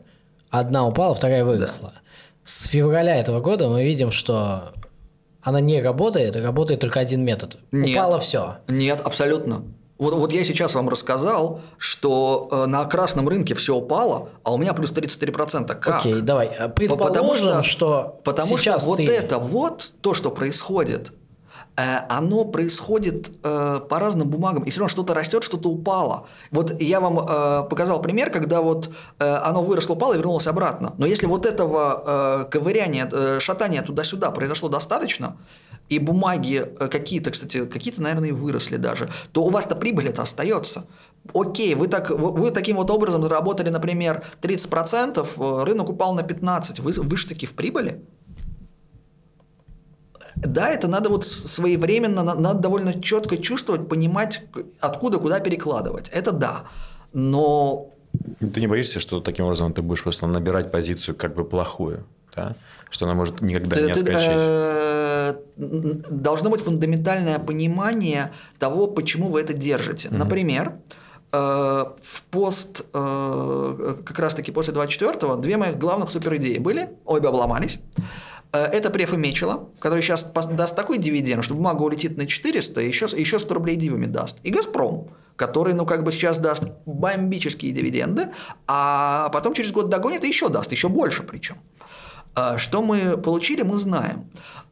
одна 0.49 0.85
упала, 0.87 1.15
вторая 1.15 1.45
выросла. 1.45 1.93
Да. 1.95 2.01
С 2.43 2.65
февраля 2.67 3.15
этого 3.15 3.41
года 3.41 3.67
мы 3.67 3.83
видим, 3.83 4.11
что 4.11 4.73
она 5.41 5.61
не 5.61 5.81
работает, 5.81 6.35
работает 6.35 6.81
только 6.81 6.99
один 6.99 7.23
метод. 7.23 7.57
Нет, 7.71 7.97
Упало 7.97 8.19
все. 8.19 8.57
Нет, 8.67 9.01
абсолютно. 9.01 9.63
Вот, 9.97 10.13
вот 10.13 10.31
я 10.31 10.43
сейчас 10.43 10.75
вам 10.75 10.89
рассказал, 10.89 11.61
что 11.77 12.49
э, 12.51 12.65
на 12.65 12.85
красном 12.85 13.27
рынке 13.27 13.55
все 13.55 13.75
упало, 13.75 14.29
а 14.43 14.53
у 14.53 14.57
меня 14.57 14.73
плюс 14.73 14.91
33%. 14.91 15.67
Как? 15.75 15.99
Окей, 15.99 16.21
давай. 16.21 16.47
Предположим, 16.75 17.07
потому 17.07 17.35
что, 17.35 17.63
что 17.63 18.19
потому 18.23 18.57
сейчас 18.57 18.83
что 18.83 18.91
вот 18.91 18.97
ты... 18.97 19.11
это 19.11 19.39
вот 19.39 19.93
то, 20.01 20.13
что 20.13 20.29
происходит, 20.29 21.11
Э, 21.77 21.99
оно 22.09 22.43
происходит 22.43 23.29
э, 23.43 23.79
по 23.87 23.99
разным 23.99 24.27
бумагам, 24.27 24.63
и 24.63 24.71
все 24.71 24.79
равно 24.79 24.89
что-то 24.89 25.13
растет, 25.13 25.43
что-то 25.43 25.69
упало. 25.69 26.25
Вот 26.49 26.81
я 26.81 26.99
вам 26.99 27.19
э, 27.19 27.69
показал 27.69 28.01
пример, 28.01 28.31
когда 28.31 28.61
вот 28.61 28.89
оно 29.19 29.61
выросло, 29.61 29.93
упало 29.93 30.13
и 30.13 30.17
вернулось 30.17 30.47
обратно. 30.47 30.93
Но 30.97 31.05
если 31.05 31.27
вот 31.27 31.45
этого 31.45 32.47
ковыряния, 32.49 33.39
шатания 33.39 33.81
туда-сюда 33.81 34.31
произошло 34.31 34.69
достаточно, 34.69 35.37
и 35.89 35.99
бумаги 35.99 36.65
какие-то, 36.91 37.31
кстати, 37.31 37.65
какие-то, 37.65 38.01
наверное, 38.01 38.29
и 38.29 38.33
выросли 38.33 38.77
даже, 38.77 39.09
то 39.31 39.43
у 39.43 39.49
вас-то 39.49 39.75
прибыль 39.75 40.07
это 40.07 40.21
остается. 40.21 40.85
Окей, 41.33 41.75
вы, 41.75 41.87
так, 41.87 42.09
вы, 42.09 42.31
вы 42.31 42.51
таким 42.51 42.77
вот 42.77 42.89
образом 42.89 43.23
заработали, 43.23 43.69
например, 43.69 44.23
30%, 44.41 45.63
рынок 45.63 45.89
упал 45.89 46.13
на 46.13 46.21
15%, 46.21 46.81
вы, 46.81 46.91
вы 46.93 47.17
же 47.17 47.27
таки 47.27 47.45
в 47.45 47.53
прибыли. 47.53 48.01
Да, 50.35 50.69
это 50.69 50.87
надо 50.87 51.09
вот 51.09 51.25
своевременно, 51.25 52.23
надо 52.23 52.59
довольно 52.59 53.01
четко 53.01 53.37
чувствовать, 53.37 53.89
понимать, 53.89 54.41
откуда 54.79 55.17
куда 55.17 55.39
перекладывать. 55.39 56.09
Это 56.09 56.31
да. 56.31 56.63
Но... 57.11 57.89
Ты 58.39 58.59
не 58.59 58.67
боишься, 58.67 58.99
что 58.99 59.19
таким 59.19 59.45
образом 59.45 59.73
ты 59.73 59.81
будешь 59.81 60.03
просто 60.03 60.27
набирать 60.27 60.71
позицию 60.71 61.15
как 61.15 61.33
бы 61.33 61.43
плохую? 61.43 62.05
Да? 62.35 62.55
Что 62.91 63.05
она 63.05 63.15
может 63.15 63.41
никогда 63.41 63.75
ты, 63.75 63.81
не 63.83 63.91
отскочить? 63.91 64.27
Должно 65.55 66.49
быть 66.49 66.61
фундаментальное 66.61 67.39
понимание 67.39 68.31
того, 68.59 68.87
почему 68.87 69.29
вы 69.29 69.41
это 69.41 69.53
держите. 69.53 70.09
Угу. 70.09 70.17
Например, 70.17 70.73
э, 71.31 71.37
в 71.37 72.23
пост 72.31 72.85
э, 72.93 73.95
как 74.05 74.19
раз-таки 74.19 74.51
после 74.51 74.73
24-го 74.73 75.35
две 75.35 75.57
моих 75.57 75.77
главных 75.77 76.11
суперидеи 76.11 76.57
были, 76.57 76.89
обе 77.05 77.29
обломались. 77.29 77.79
Э, 78.53 78.65
это 78.65 78.89
преф 78.89 79.13
и 79.13 79.17
Мечела, 79.17 79.69
который 79.79 80.01
сейчас 80.01 80.23
даст 80.23 80.75
такой 80.75 80.97
дивиденд, 80.97 81.43
что 81.43 81.55
бумага 81.55 81.83
улетит 81.83 82.17
на 82.17 82.25
400, 82.25 82.81
и 82.81 82.87
еще, 82.87 83.05
еще 83.05 83.39
100 83.39 83.53
рублей 83.53 83.75
дивами 83.75 84.05
даст. 84.05 84.37
И 84.43 84.51
«Газпром», 84.51 85.09
который, 85.35 85.73
ну, 85.73 85.85
как 85.85 86.03
бы 86.03 86.11
сейчас 86.11 86.39
даст 86.39 86.63
бомбические 86.85 87.71
дивиденды, 87.71 88.29
а 88.65 89.29
потом 89.29 89.53
через 89.53 89.71
год 89.71 89.89
догонит 89.89 90.23
и 90.23 90.27
еще 90.27 90.49
даст, 90.49 90.71
еще 90.71 90.89
больше 90.89 91.23
причем. 91.23 91.57
Что 92.57 92.83
мы 92.83 93.17
получили, 93.17 93.63
мы 93.63 93.77
знаем. 93.77 94.29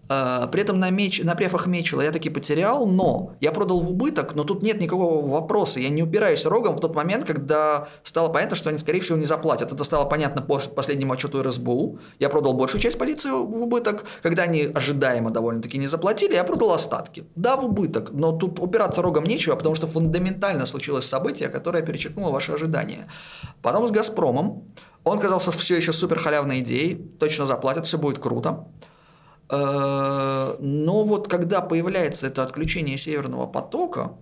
Э, 0.09 0.47
при 0.51 0.61
этом 0.61 0.79
на, 0.79 0.89
меч, 0.89 1.21
на 1.23 1.35
префах 1.35 1.67
мечела 1.67 2.01
я 2.01 2.11
таки 2.11 2.29
потерял, 2.29 2.85
но 2.85 3.33
я 3.39 3.51
продал 3.51 3.81
в 3.81 3.89
убыток, 3.89 4.35
но 4.35 4.43
тут 4.43 4.61
нет 4.63 4.79
никакого 4.79 5.25
вопроса. 5.27 5.79
Я 5.79 5.89
не 5.89 6.03
упираюсь 6.03 6.45
рогом 6.45 6.77
в 6.77 6.79
тот 6.79 6.95
момент, 6.95 7.25
когда 7.25 7.87
стало 8.03 8.29
понятно, 8.29 8.55
что 8.55 8.69
они, 8.69 8.79
скорее 8.79 9.01
всего, 9.01 9.17
не 9.17 9.25
заплатят. 9.25 9.71
Это 9.71 9.83
стало 9.83 10.05
понятно 10.05 10.41
по 10.41 10.59
последнему 10.59 11.13
отчету 11.13 11.41
РСБУ. 11.41 11.99
Я 12.19 12.29
продал 12.29 12.53
большую 12.53 12.81
часть 12.81 12.97
позиции 12.97 13.29
в 13.29 13.63
убыток. 13.63 14.05
Когда 14.21 14.43
они 14.43 14.63
ожидаемо 14.73 15.31
довольно-таки 15.31 15.77
не 15.77 15.87
заплатили, 15.87 16.33
я 16.33 16.43
продал 16.43 16.73
остатки. 16.73 17.25
Да, 17.35 17.55
в 17.55 17.65
убыток, 17.65 18.11
но 18.11 18.31
тут 18.31 18.59
упираться 18.59 19.01
рогом 19.01 19.23
нечего, 19.23 19.55
потому 19.55 19.75
что 19.75 19.87
фундаментально 19.87 20.65
случилось 20.65 21.05
событие, 21.05 21.49
которое 21.49 21.83
перечеркнуло 21.83 22.31
ваши 22.31 22.51
ожидания. 22.51 23.07
Потом 23.61 23.87
с 23.87 23.91
«Газпромом». 23.91 24.63
Он 25.03 25.19
казался 25.19 25.51
все 25.51 25.77
еще 25.77 25.91
супер 25.91 26.17
халявной 26.17 26.61
идеей. 26.61 26.95
Точно 27.19 27.45
заплатят, 27.45 27.85
все 27.85 27.99
будет 27.99 28.17
круто. 28.17 28.65
Э, 29.49 30.55
но 30.59 31.03
вот 31.03 31.27
когда 31.27 31.61
появляется 31.61 32.27
это 32.27 32.43
отключение 32.43 32.97
Северного 32.97 33.47
потока, 33.47 34.13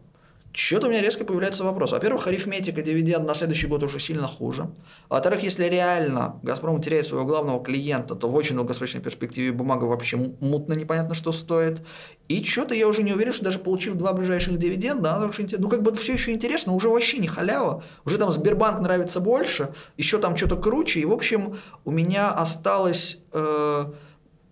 что-то 0.55 0.85
у 0.85 0.89
меня 0.91 1.01
резко 1.01 1.25
появляется 1.25 1.63
вопрос. 1.63 1.93
Во-первых, 1.93 2.27
арифметика 2.27 2.83
дивиденд 2.83 3.25
на 3.25 3.33
следующий 3.33 3.65
год 3.65 3.81
уже 3.81 3.99
сильно 3.99 4.27
хуже. 4.27 4.69
Во-вторых, 5.09 5.41
если 5.41 5.63
реально 5.63 6.39
«Газпром» 6.43 6.79
теряет 6.79 7.07
своего 7.07 7.25
главного 7.25 7.63
клиента, 7.63 8.13
то 8.13 8.29
в 8.29 8.35
очень 8.35 8.55
долгосрочной 8.55 9.01
перспективе 9.01 9.51
бумага 9.51 9.85
вообще 9.85 10.17
мутно 10.17 10.73
непонятно, 10.73 11.15
что 11.15 11.31
стоит. 11.31 11.81
И 12.27 12.43
что-то 12.43 12.75
я 12.75 12.87
уже 12.87 13.01
не 13.01 13.13
уверен, 13.13 13.33
что 13.33 13.45
даже 13.45 13.57
получив 13.57 13.95
два 13.95 14.13
ближайших 14.13 14.59
дивиденда, 14.59 15.15
она 15.15 15.25
уже, 15.25 15.47
ну 15.57 15.69
как 15.69 15.81
бы 15.81 15.95
все 15.95 16.13
еще 16.13 16.31
интересно, 16.31 16.73
уже 16.73 16.89
вообще 16.89 17.17
не 17.17 17.27
халява. 17.27 17.83
Уже 18.05 18.19
там 18.19 18.29
Сбербанк 18.29 18.79
нравится 18.79 19.21
больше, 19.21 19.73
еще 19.97 20.19
там 20.19 20.37
что-то 20.37 20.57
круче. 20.57 20.99
И, 20.99 21.05
в 21.05 21.13
общем, 21.13 21.57
у 21.83 21.89
меня 21.89 22.29
осталось... 22.29 23.17
Э, 23.31 23.91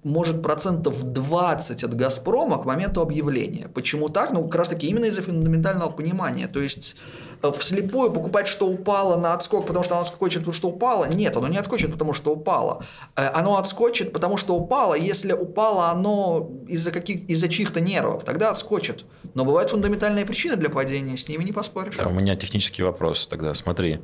может 0.03 0.41
процентов 0.41 1.03
20 1.03 1.83
от 1.83 1.93
«Газпрома» 1.93 2.57
к 2.57 2.65
моменту 2.65 3.01
объявления. 3.01 3.67
Почему 3.67 4.09
так? 4.09 4.31
Ну, 4.31 4.43
как 4.45 4.55
раз 4.55 4.69
таки 4.69 4.87
именно 4.87 5.05
из-за 5.05 5.21
фундаментального 5.21 5.91
понимания. 5.91 6.47
То 6.47 6.59
есть, 6.59 6.95
э, 7.43 7.51
вслепую 7.51 8.11
покупать, 8.11 8.47
что 8.47 8.67
упало 8.67 9.17
на 9.17 9.33
отскок, 9.33 9.67
потому 9.67 9.83
что 9.83 9.95
оно 9.95 10.03
отскочит, 10.03 10.39
потому 10.39 10.53
что 10.53 10.69
упало. 10.69 11.05
Нет, 11.05 11.37
оно 11.37 11.47
не 11.47 11.57
отскочит, 11.57 11.91
потому 11.91 12.13
что 12.13 12.31
упало. 12.31 12.83
Э, 13.15 13.27
оно 13.27 13.57
отскочит, 13.57 14.11
потому 14.11 14.37
что 14.37 14.55
упало. 14.55 14.95
Если 14.95 15.33
упало 15.33 15.89
оно 15.89 16.49
из-за 16.67 16.91
каких 16.91 17.29
из-за 17.29 17.47
чьих-то 17.47 17.79
нервов, 17.79 18.23
тогда 18.23 18.49
отскочит. 18.49 19.05
Но 19.35 19.45
бывают 19.45 19.69
фундаментальные 19.69 20.25
причины 20.25 20.55
для 20.55 20.69
падения, 20.69 21.15
с 21.15 21.27
ними 21.29 21.43
не 21.43 21.51
поспоришь. 21.51 21.97
Да, 21.97 22.07
у 22.07 22.11
меня 22.11 22.35
технический 22.35 22.81
вопрос 22.81 23.27
тогда. 23.27 23.53
Смотри, 23.53 23.99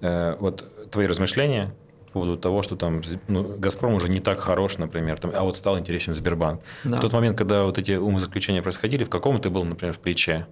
э, 0.00 0.36
вот 0.40 0.90
твои 0.90 1.06
размышления 1.06 1.74
поводу 2.12 2.36
того, 2.36 2.62
что 2.62 2.76
там 2.76 3.02
ну, 3.28 3.56
«Газпром» 3.58 3.94
уже 3.94 4.08
не 4.08 4.20
так 4.20 4.40
хорош, 4.40 4.78
например, 4.78 5.18
там, 5.18 5.32
а 5.34 5.42
вот 5.42 5.56
стал 5.56 5.78
интересен 5.78 6.14
Сбербанк. 6.14 6.62
Да. 6.84 6.98
В 6.98 7.00
тот 7.00 7.12
момент, 7.12 7.36
когда 7.36 7.64
вот 7.64 7.78
эти 7.78 7.92
умозаключения 7.92 8.62
происходили, 8.62 9.04
в 9.04 9.10
каком 9.10 9.40
ты 9.40 9.50
был, 9.50 9.64
например, 9.64 9.94
в 9.94 9.98
плече? 9.98 10.46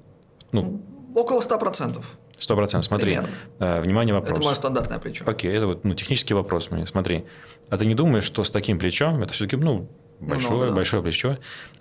Ну, 0.52 0.82
Около 1.14 1.40
100%. 1.40 2.02
100%. 2.38 2.82
Смотри, 2.82 3.18
э, 3.58 3.80
внимание, 3.80 4.14
вопрос. 4.14 4.38
Это 4.38 4.44
мое 4.44 4.54
стандартное 4.54 4.98
плечо. 4.98 5.24
Окей, 5.26 5.52
это 5.52 5.66
вот 5.66 5.84
ну, 5.84 5.94
технический 5.94 6.34
вопрос 6.34 6.70
мне. 6.70 6.86
Смотри, 6.86 7.24
а 7.68 7.76
ты 7.76 7.84
не 7.84 7.94
думаешь, 7.94 8.24
что 8.24 8.44
с 8.44 8.50
таким 8.50 8.78
плечом, 8.78 9.22
это 9.22 9.32
все-таки 9.32 9.56
ну, 9.56 9.88
большое, 10.20 10.60
ну, 10.60 10.68
да. 10.68 10.74
большое 10.74 11.02
плечо, 11.02 11.38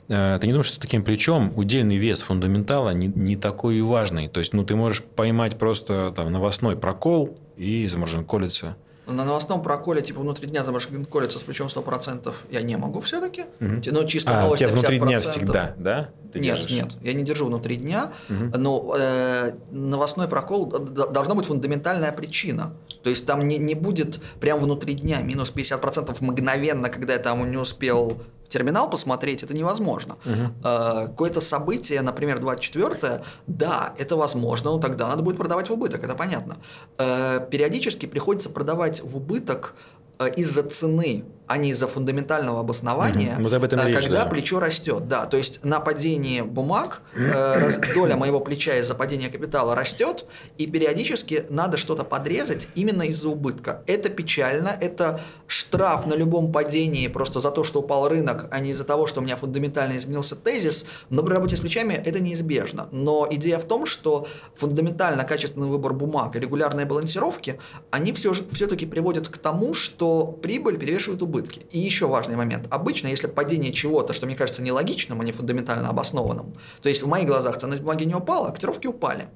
э, 0.08 0.38
ты 0.42 0.48
не 0.48 0.54
думаешь, 0.54 0.68
что 0.68 0.76
с 0.76 0.80
таким 0.80 1.04
плечом 1.04 1.54
удельный 1.56 1.98
вес 1.98 2.22
фундаментала 2.24 2.90
не, 2.92 3.08
не 3.08 3.36
такой 3.36 3.78
и 3.78 3.82
важный? 3.82 4.28
То 4.28 4.40
есть, 4.40 4.54
ну, 4.54 4.66
ты 4.66 4.76
можешь 4.76 5.04
поймать 5.04 5.58
просто 5.58 6.12
там, 6.16 6.32
новостной 6.32 6.76
прокол 6.76 7.38
и 7.56 7.88
заморожен 7.88 8.26
колется. 8.26 8.76
На 9.10 9.26
новостном 9.26 9.62
проколе, 9.62 10.02
типа 10.02 10.22
внутри 10.22 10.48
дня 10.48 10.64
заморожен 10.64 11.06
колется 11.06 11.40
с 11.40 11.44
плечом 11.44 11.68
100% 11.68 12.34
я 12.52 12.62
не 12.62 12.78
могу 12.78 13.02
все-таки. 13.02 13.44
Угу. 13.60 13.82
Ну, 13.86 14.04
чисто 14.06 14.42
а, 14.42 14.48
у 14.48 14.56
тебя 14.56 14.70
внутри 14.70 15.00
дня 15.00 15.18
всегда, 15.18 15.76
да? 15.78 16.10
Ты 16.32 16.40
нет, 16.40 16.58
держишь? 16.58 16.72
нет, 16.72 16.92
я 17.02 17.14
не 17.14 17.24
держу 17.24 17.48
внутри 17.48 17.78
дня, 17.78 18.12
угу. 18.30 18.58
но 18.58 18.96
э, 18.98 19.54
новостной 19.72 20.28
прокол 20.28 20.68
должна 20.68 21.34
быть 21.34 21.48
фундаментальная 21.48 22.12
причина. 22.12 22.74
То 23.04 23.10
есть 23.10 23.26
там 23.26 23.48
не, 23.48 23.58
не 23.58 23.74
будет 23.74 24.20
прям 24.40 24.60
внутри 24.60 24.94
дня 24.94 25.22
минус 25.22 25.52
50% 25.56 26.16
мгновенно, 26.20 26.90
когда 26.90 27.14
я 27.14 27.20
там 27.20 27.50
не 27.50 27.58
успел 27.58 28.22
терминал 28.50 28.90
посмотреть, 28.90 29.44
это 29.44 29.54
невозможно. 29.54 30.18
Угу. 30.26 30.68
Э, 30.68 31.08
какое-то 31.08 31.42
событие, 31.42 32.02
например, 32.02 32.40
24 32.40 33.24
да, 33.48 33.94
это 33.98 34.16
возможно, 34.16 34.72
но 34.72 34.80
тогда 34.80 35.08
надо 35.08 35.24
будет 35.24 35.38
продавать 35.38 35.70
в 35.70 35.74
убыток, 35.74 36.04
это 36.04 36.16
понятно. 36.16 36.58
Э, 36.98 37.48
периодически 37.50 38.06
приходится 38.06 38.50
продавать 38.50 39.02
в 39.04 39.16
убыток 39.16 39.76
э, 40.20 40.30
из-за 40.36 40.64
цены 40.64 41.24
а 41.50 41.58
не 41.58 41.72
из-за 41.72 41.88
фундаментального 41.88 42.60
обоснования, 42.60 43.34
Мгм. 43.34 43.44
Вот 43.44 43.54
об 43.54 43.64
этом 43.64 43.80
э, 43.80 43.88
речь, 43.88 44.00
когда 44.00 44.24
да. 44.24 44.30
плечо 44.30 44.60
растет. 44.60 45.08
Да, 45.08 45.26
то 45.26 45.36
есть 45.36 45.64
на 45.64 45.80
падении 45.80 46.42
бумаг 46.42 47.02
э, 47.16 47.72
доля 47.96 48.16
моего 48.16 48.40
плеча 48.40 48.76
из-за 48.76 48.94
падения 48.94 49.30
капитала 49.30 49.74
растет, 49.74 50.26
и 50.60 50.68
периодически 50.68 51.46
надо 51.50 51.78
что-то 51.78 52.04
подрезать 52.04 52.68
именно 52.76 53.02
из-за 53.02 53.30
убытка. 53.30 53.82
Это 53.88 54.10
печально, 54.10 54.78
это 54.80 55.22
штраф 55.48 56.06
на 56.06 56.14
любом 56.14 56.52
падении 56.52 57.08
просто 57.08 57.40
за 57.40 57.50
то, 57.50 57.64
что 57.64 57.80
упал 57.80 58.08
рынок, 58.08 58.46
а 58.52 58.60
не 58.60 58.70
из-за 58.70 58.84
того, 58.84 59.08
что 59.08 59.20
у 59.20 59.24
меня 59.24 59.36
фундаментально 59.36 59.98
изменился 59.98 60.36
тезис. 60.36 60.86
Но 61.10 61.24
при 61.24 61.34
работе 61.34 61.56
с 61.56 61.62
плечами 61.62 61.94
это 61.94 62.20
неизбежно. 62.20 62.90
Но 62.92 63.28
идея 63.32 63.58
в 63.58 63.66
том, 63.66 63.88
что 63.88 64.28
фундаментально 64.56 65.24
качественный 65.24 65.68
выбор 65.68 65.94
бумаг 65.94 66.36
и 66.36 66.40
регулярные 66.40 66.86
балансировки, 66.86 67.60
они 67.90 68.14
все 68.14 68.34
все-таки 68.52 68.86
приводят 68.86 69.30
к 69.30 69.38
тому, 69.38 69.74
что 69.74 70.28
прибыль 70.28 70.78
перевешивает 70.78 71.24
убытки. 71.40 71.66
И 71.72 71.80
еще 71.80 72.08
важный 72.08 72.36
момент. 72.36 72.68
Обычно, 72.70 73.08
если 73.08 73.28
падение 73.28 73.72
чего-то, 73.72 74.14
что 74.14 74.26
мне 74.26 74.36
кажется 74.36 74.62
нелогичным, 74.62 75.22
а 75.22 75.24
не 75.24 75.32
фундаментально 75.32 75.90
обоснованным, 75.90 76.54
то 76.82 76.90
есть 76.90 77.04
в 77.04 77.08
моих 77.08 77.28
глазах 77.28 77.58
ценность 77.58 77.82
бумаги 77.82 78.04
не 78.06 78.16
упала, 78.16 78.50
а 78.50 78.52
котировки 78.52 78.88
упали. 78.88 79.28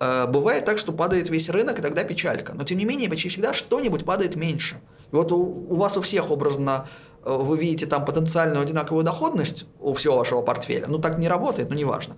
Э, 0.00 0.26
Бывает 0.26 0.64
так, 0.64 0.78
что 0.78 0.92
падает 0.92 1.28
весь 1.30 1.48
рынок, 1.48 1.78
и 1.78 1.82
тогда 1.82 2.04
печалька. 2.04 2.52
Но 2.54 2.64
тем 2.64 2.78
не 2.78 2.84
менее, 2.84 3.08
почти 3.08 3.28
всегда 3.28 3.52
что-нибудь 3.52 4.04
падает 4.04 4.36
меньше. 4.36 4.80
И 5.12 5.16
вот 5.16 5.32
у, 5.32 5.36
у 5.68 5.76
вас 5.76 5.96
у 5.96 6.00
всех 6.00 6.30
образно 6.30 6.88
э, 7.24 7.34
вы 7.34 7.58
видите 7.58 7.86
там 7.86 8.04
потенциальную 8.04 8.62
одинаковую 8.62 9.04
доходность 9.04 9.66
у 9.80 9.92
всего 9.94 10.16
вашего 10.18 10.42
портфеля. 10.42 10.86
Ну 10.88 10.98
так 10.98 11.18
не 11.18 11.28
работает, 11.28 11.70
но 11.70 11.74
неважно. 11.76 12.16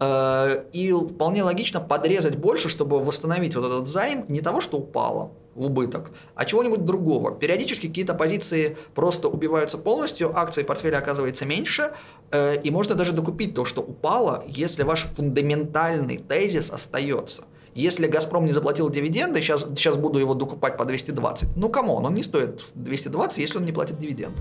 Э, 0.00 0.64
И 0.72 0.92
вполне 0.92 1.42
логично 1.42 1.80
подрезать 1.80 2.36
больше, 2.36 2.68
чтобы 2.68 3.00
восстановить 3.02 3.56
вот 3.56 3.64
этот 3.64 3.88
займ 3.88 4.24
не 4.28 4.40
того, 4.40 4.60
что 4.60 4.78
упало 4.78 5.32
в 5.54 5.66
убыток, 5.66 6.10
а 6.34 6.44
чего-нибудь 6.44 6.84
другого. 6.84 7.32
Периодически 7.32 7.88
какие-то 7.88 8.14
позиции 8.14 8.76
просто 8.94 9.28
убиваются 9.28 9.78
полностью, 9.78 10.36
акции 10.36 10.62
портфеля 10.62 10.98
оказывается 10.98 11.46
меньше, 11.46 11.92
э, 12.30 12.60
и 12.60 12.70
можно 12.70 12.94
даже 12.94 13.12
докупить 13.12 13.54
то, 13.54 13.64
что 13.64 13.82
упало, 13.82 14.44
если 14.46 14.82
ваш 14.82 15.04
фундаментальный 15.14 16.18
тезис 16.18 16.70
остается. 16.70 17.44
Если 17.74 18.06
«Газпром» 18.06 18.44
не 18.44 18.52
заплатил 18.52 18.88
дивиденды, 18.88 19.40
сейчас, 19.40 19.62
сейчас 19.62 19.96
буду 19.96 20.20
его 20.20 20.34
докупать 20.34 20.76
по 20.76 20.84
220. 20.84 21.56
Ну, 21.56 21.68
come 21.68 21.90
on, 21.90 22.06
он 22.06 22.14
не 22.14 22.22
стоит 22.22 22.64
220, 22.74 23.38
если 23.38 23.58
он 23.58 23.64
не 23.64 23.72
платит 23.72 23.98
дивиденд. 23.98 24.36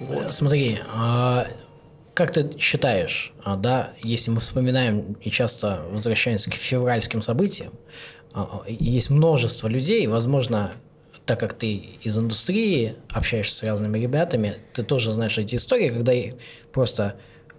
Э, 0.00 0.30
Смотри, 0.30 0.78
а, 0.94 1.46
как 2.18 2.32
ты 2.32 2.50
считаешь, 2.58 3.32
а, 3.44 3.54
да, 3.54 3.92
если 4.02 4.32
мы 4.32 4.40
вспоминаем 4.40 5.12
и 5.20 5.30
часто 5.30 5.84
возвращаемся 5.92 6.50
к 6.50 6.54
февральским 6.54 7.22
событиям, 7.22 7.72
а, 8.34 8.64
есть 8.66 9.08
множество 9.10 9.68
людей, 9.68 10.04
возможно, 10.08 10.72
так 11.26 11.38
как 11.38 11.54
ты 11.54 11.74
из 12.02 12.18
индустрии, 12.18 12.96
общаешься 13.12 13.54
с 13.54 13.62
разными 13.62 14.00
ребятами, 14.00 14.56
ты 14.72 14.82
тоже 14.82 15.12
знаешь 15.12 15.38
эти 15.38 15.54
истории, 15.54 15.90
когда 15.90 16.12
просто 16.72 17.14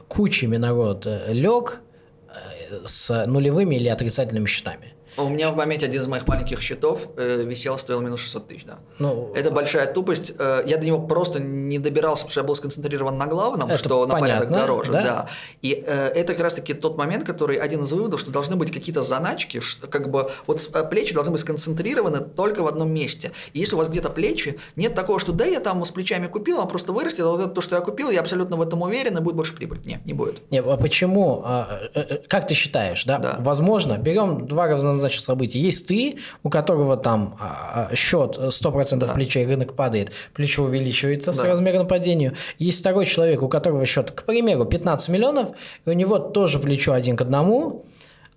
кучами 0.10 0.58
народ 0.58 1.06
э, 1.06 1.32
лег 1.32 1.80
э, 2.28 2.82
с 2.84 3.26
нулевыми 3.28 3.76
или 3.76 3.88
отрицательными 3.88 4.48
счетами. 4.48 4.93
У 5.19 5.29
меня 5.29 5.51
в 5.51 5.55
моменте 5.55 5.86
один 5.86 6.01
из 6.01 6.08
моих 6.08 6.27
маленьких 6.27 6.62
счетов 6.62 7.08
э, 7.17 7.43
висел, 7.43 7.77
стоил 7.77 8.01
минус 8.01 8.21
600 8.21 8.47
тысяч, 8.47 8.65
да. 8.65 8.79
Ну, 8.99 9.32
Это 9.36 9.51
большая 9.51 9.91
тупость. 9.91 10.34
Э, 10.39 10.63
Я 10.65 10.77
до 10.77 10.86
него 10.86 10.99
просто 11.05 11.39
не 11.39 11.79
добирался, 11.79 12.23
потому 12.23 12.32
что 12.32 12.39
я 12.41 12.47
был 12.47 12.55
сконцентрирован 12.55 13.17
на 13.17 13.27
главном, 13.27 13.75
что 13.77 14.05
на 14.05 14.15
порядок 14.19 14.49
понятно, 14.49 14.58
дороже. 14.67 14.91
да. 14.91 15.03
Да. 15.03 15.27
И 15.62 15.84
э, 15.86 16.08
это 16.15 16.34
как 16.34 16.43
раз-таки 16.43 16.73
тот 16.73 16.97
момент, 16.97 17.25
который 17.25 17.58
один 17.58 17.84
из 17.84 17.91
выводов, 17.91 18.19
что 18.19 18.32
должны 18.32 18.55
быть 18.55 18.71
какие-то 18.71 19.01
заначки, 19.01 19.60
что, 19.60 19.88
как 19.88 20.10
бы 20.12 20.32
вот 20.47 20.69
э, 20.73 20.84
плечи 20.89 21.13
должны 21.13 21.32
быть 21.32 21.41
сконцентрированы 21.41 22.19
только 22.19 22.62
в 22.63 22.67
одном 22.67 22.91
месте. 22.93 23.32
И 23.53 23.60
если 23.60 23.75
у 23.75 23.77
вас 23.79 23.89
где-то 23.89 24.10
плечи, 24.10 24.60
нет 24.75 24.95
такого, 24.95 25.19
что 25.19 25.32
да, 25.34 25.45
я 25.45 25.60
там 25.60 25.84
с 25.84 25.91
плечами 25.91 26.27
купил, 26.27 26.60
он 26.60 26.67
просто 26.67 26.93
вырастет, 26.93 27.21
а 27.21 27.29
вот 27.29 27.41
это 27.41 27.49
то, 27.49 27.62
что 27.62 27.75
я 27.75 27.82
купил, 27.82 28.10
я 28.10 28.21
абсолютно 28.21 28.55
в 28.58 28.62
этом 28.62 28.82
уверен, 28.82 29.17
и 29.17 29.21
будет 29.21 29.36
больше 29.36 29.55
прибыль. 29.55 29.82
Нет, 29.86 30.05
не 30.05 30.13
будет. 30.13 30.41
Не, 30.51 30.60
а 30.62 30.77
почему? 30.77 31.41
а, 31.43 31.79
э, 31.93 31.99
э, 32.01 32.17
Как 32.27 32.47
ты 32.47 32.53
считаешь, 32.53 33.03
да? 33.05 33.17
Да. 33.17 33.36
Возможно, 33.39 33.97
берем 33.97 34.45
два 34.45 34.67
равнозначных 34.67 35.09
события. 35.17 35.60
Есть 35.60 35.88
ты, 35.88 36.17
у 36.43 36.50
которого 36.50 36.98
там 36.98 37.36
а, 37.39 37.89
а, 37.91 37.95
счет 37.95 38.38
100% 38.38 39.08
Да. 39.08 39.13
плечей, 39.13 39.45
рынок 39.45 39.74
падает, 39.76 40.12
плечо 40.34 40.63
увеличивается 40.63 41.32
с 41.34 41.39
Да. 41.41 41.48
размером 41.48 41.88
падению. 41.88 42.34
Есть 42.60 42.82
второй 42.82 43.06
человек, 43.06 43.41
у 43.41 43.48
которого 43.48 43.86
счет, 43.86 44.12
к 44.12 44.24
примеру, 44.24 44.65
15 44.65 45.10
миллионов, 45.10 45.50
и 45.86 45.89
у 45.89 45.93
него 45.93 46.19
тоже 46.19 46.60
плечо 46.60 46.93
один 46.93 47.15
к 47.17 47.22
одному, 47.22 47.86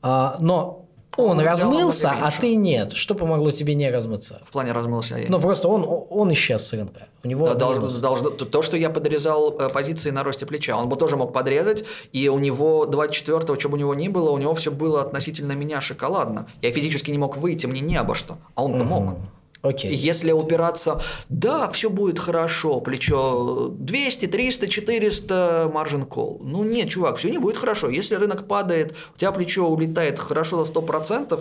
а, 0.02 0.36
но 0.40 0.81
он 1.16 1.38
Он 1.38 1.40
размылся, 1.40 2.10
а 2.10 2.30
ты 2.30 2.54
нет. 2.56 2.92
Что 2.92 3.14
помогло 3.14 3.50
тебе 3.50 3.74
не 3.74 3.90
размыться? 3.90 4.40
В 4.44 4.50
плане 4.52 4.72
размылся 4.72 5.16
я. 5.18 5.26
Ну, 5.28 5.38
просто 5.40 5.68
он, 5.68 5.84
он 6.10 6.32
исчез 6.32 6.66
с 6.66 6.72
рынка. 6.72 7.08
У 7.24 7.28
него 7.28 7.52
Да, 7.54 7.68
минус. 7.68 7.98
должно- 8.00 8.30
то, 8.30 8.44
то, 8.44 8.62
что 8.62 8.76
я 8.76 8.90
подрезал 8.90 9.56
э, 9.58 9.68
позиции 9.68 10.10
на 10.10 10.24
росте 10.24 10.46
плеча, 10.46 10.76
он 10.76 10.88
бы 10.88 10.96
тоже 10.96 11.16
мог 11.16 11.32
подрезать, 11.32 11.84
и 12.12 12.28
у 12.28 12.38
него 12.38 12.84
24-го, 12.86 13.58
что 13.58 13.68
бы 13.68 13.74
у 13.76 13.78
него 13.78 13.94
ни 13.94 14.08
было, 14.08 14.30
у 14.30 14.38
него 14.38 14.54
все 14.54 14.70
было 14.70 15.02
относительно 15.02 15.52
меня 15.52 15.80
шоколадно. 15.80 16.46
Я 16.62 16.72
физически 16.72 17.10
не 17.10 17.18
мог 17.18 17.36
выйти, 17.36 17.66
мне 17.66 17.80
не 17.80 17.96
обо 17.96 18.14
что, 18.14 18.38
а 18.54 18.64
он-то 18.64 18.84
мог. 18.84 19.14
Окей. 19.62 19.94
Если 19.94 20.32
упираться, 20.32 21.00
да, 21.28 21.70
все 21.70 21.88
будет 21.88 22.18
хорошо, 22.18 22.80
плечо 22.80 23.68
200, 23.70 24.26
300, 24.26 24.68
400, 24.68 25.70
маржин 25.72 26.04
кол. 26.04 26.40
Ну 26.42 26.64
нет, 26.64 26.90
чувак, 26.90 27.16
все 27.16 27.30
не 27.30 27.38
будет 27.38 27.56
хорошо. 27.56 27.88
Если 27.88 28.16
рынок 28.16 28.48
падает, 28.48 28.94
у 29.14 29.18
тебя 29.18 29.30
плечо 29.30 29.68
улетает 29.68 30.18
хорошо 30.18 30.64
за 30.64 30.72
100%, 30.72 31.40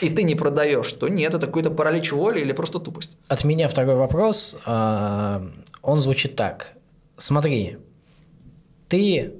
и 0.00 0.08
ты 0.10 0.22
не 0.22 0.36
продаешь, 0.36 0.92
то 0.92 1.08
нет, 1.08 1.34
это 1.34 1.46
какой-то 1.46 1.70
паралич 1.70 2.12
воли 2.12 2.40
или 2.40 2.52
просто 2.52 2.78
тупость. 2.78 3.16
От 3.26 3.44
меня 3.44 3.68
второй 3.68 3.96
вопрос. 3.96 4.56
а, 4.64 5.42
Он 5.82 5.98
звучит 6.00 6.36
так. 6.36 6.74
Смотри, 7.16 7.78
ты 8.88 9.32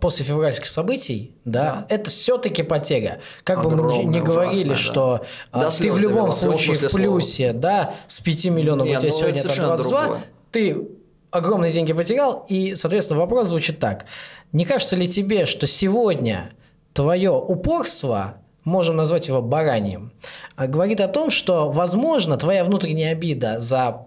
после 0.00 0.26
февральских 0.26 0.66
событий, 0.66 1.34
да, 1.46 1.86
это 1.88 2.10
все-таки 2.10 2.62
потеря. 2.62 3.20
Как 3.44 3.62
бы 3.62 3.70
мы 3.70 3.74
Огромная, 3.76 4.04
не 4.04 4.20
говорили, 4.20 4.72
ужасная, 4.72 4.76
да. 4.76 4.76
что 4.76 5.24
а, 5.52 5.60
До 5.62 5.70
ты 5.70 5.90
в 5.90 6.00
любом 6.00 6.14
прямом 6.14 6.32
случае 6.32 6.74
в 6.74 6.78
слова. 6.78 6.94
плюсе, 6.94 7.52
да, 7.54 7.94
с 8.08 8.20
5 8.20 8.44
миллионов 8.46 8.86
Не, 8.86 8.96
у 8.96 9.00
тебя 9.00 9.10
ну, 9.10 9.16
сегодня 9.18 9.38
это 9.38 9.48
там 9.48 9.52
совершенно 9.52 9.76
22, 9.76 10.02
другое. 10.02 10.20
ты 10.50 10.88
огромные 11.30 11.70
деньги 11.70 11.94
потерял, 11.94 12.44
и, 12.48 12.74
соответственно, 12.74 13.20
вопрос 13.20 13.46
звучит 13.48 13.78
так. 13.78 14.04
Не 14.52 14.66
кажется 14.66 14.96
ли 14.96 15.08
тебе, 15.08 15.46
что 15.46 15.66
сегодня 15.66 16.50
твое 16.92 17.30
упорство, 17.30 18.34
можем 18.64 18.96
назвать 18.96 19.28
его 19.28 19.40
бараньем, 19.40 20.12
а, 20.56 20.66
говорит 20.66 21.00
о 21.00 21.08
том, 21.08 21.30
что, 21.30 21.70
возможно, 21.70 22.36
твоя 22.36 22.64
внутренняя 22.64 23.12
обида 23.12 23.62
за 23.62 24.06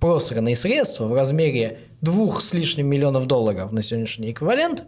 просранные 0.00 0.56
средства 0.56 1.04
в 1.04 1.14
размере 1.14 1.80
двух 2.04 2.40
с 2.40 2.52
лишним 2.54 2.86
миллионов 2.86 3.26
долларов 3.26 3.72
на 3.72 3.82
сегодняшний 3.82 4.30
эквивалент, 4.30 4.84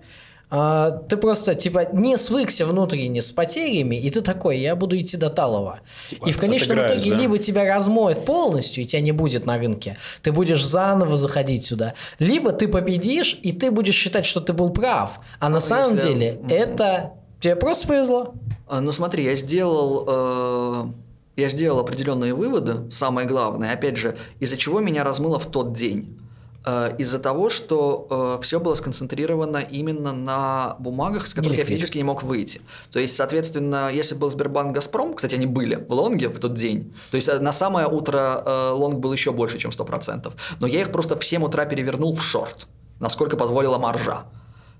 а, 0.48 0.90
ты 1.09 1.16
просто 1.16 1.57
типа 1.57 1.88
не 1.92 2.16
свыкся 2.18 2.66
внутренне 2.66 3.20
с 3.20 3.33
потерями, 3.33 3.96
и 3.96 4.09
ты 4.11 4.20
такой, 4.20 4.61
я 4.61 4.76
буду 4.76 4.96
идти 4.96 5.16
до 5.16 5.29
талого. 5.29 5.81
и 6.24 6.31
в 6.31 6.38
конечном 6.38 6.79
итоге 6.79 7.11
да? 7.11 7.16
либо 7.16 7.38
тебя 7.38 7.74
размоет 7.74 8.24
полностью, 8.24 8.85
и 8.85 8.87
тебя 8.87 9.00
не 9.02 9.11
будет 9.11 9.44
на 9.44 9.59
рынке, 9.59 9.96
ты 10.22 10.31
будешь 10.31 10.64
заново 10.64 11.16
заходить 11.16 11.64
сюда, 11.64 11.94
либо 12.20 12.52
ты 12.52 12.68
победишь, 12.68 13.37
и 13.42 13.50
ты 13.50 13.72
будешь 13.72 13.96
считать, 13.96 14.24
что 14.24 14.40
ты 14.40 14.52
был 14.52 14.70
прав, 14.70 15.18
а 15.40 15.48
на 15.48 15.59
самом 15.59 15.94
если- 15.94 16.09
деле 16.14 16.33
Мгм. 16.40 16.48
это 16.52 17.12
тебе 17.40 17.57
просто 17.57 17.88
повезло. 17.88 18.35
А, 18.68 18.81
Ну 18.81 18.92
смотри, 18.92 19.24
я 19.24 19.35
сделал, 19.35 20.05
э, 20.07 20.85
я 21.42 21.48
сделал 21.48 21.81
определенные 21.81 22.35
выводы, 22.35 22.88
самое 22.92 23.26
главное, 23.26 23.72
опять 23.72 23.96
же, 23.96 24.16
из-за 24.38 24.57
чего 24.57 24.79
меня 24.81 25.02
размыло 25.02 25.38
в 25.40 25.46
тот 25.46 25.72
день. 25.72 26.16
Э, 26.66 26.94
из-за 26.98 27.18
того, 27.20 27.48
что 27.48 28.38
все 28.42 28.59
было 28.59 28.74
сконцентрировано 28.74 29.59
именно 29.59 30.12
на 30.12 30.76
бумагах, 30.81 31.29
с 31.29 31.35
которых 31.35 31.59
я 31.59 31.64
физически 31.64 31.98
не 31.98 32.05
мог 32.05 32.24
выйти. 32.24 32.61
То 32.90 32.98
есть, 32.98 33.16
соответственно, 33.16 33.88
если 33.92 34.16
был 34.16 34.31
Сбербанк 34.31 34.74
Газпром, 34.74 35.14
кстати, 35.14 35.37
они 35.37 35.46
были 35.46 35.76
в 35.76 35.92
лонге 35.92 36.29
в 36.29 36.38
тот 36.40 36.55
день, 36.55 36.92
то 37.11 37.16
есть 37.16 37.29
э, 37.29 37.38
на 37.38 37.52
самое 37.52 37.87
утро 37.87 38.42
э, 38.44 38.70
лонг 38.70 38.98
был 38.98 39.12
еще 39.12 39.33
больше, 39.33 39.59
чем 39.59 39.70
100%, 39.70 40.33
но 40.61 40.66
я 40.66 40.81
их 40.81 40.90
просто 40.90 41.16
в 41.16 41.24
7 41.24 41.44
утра 41.44 41.64
перевернул 41.66 42.14
в 42.14 42.22
шорт, 42.22 42.66
насколько 42.98 43.37
позволила 43.37 43.79
маржа. 43.79 44.24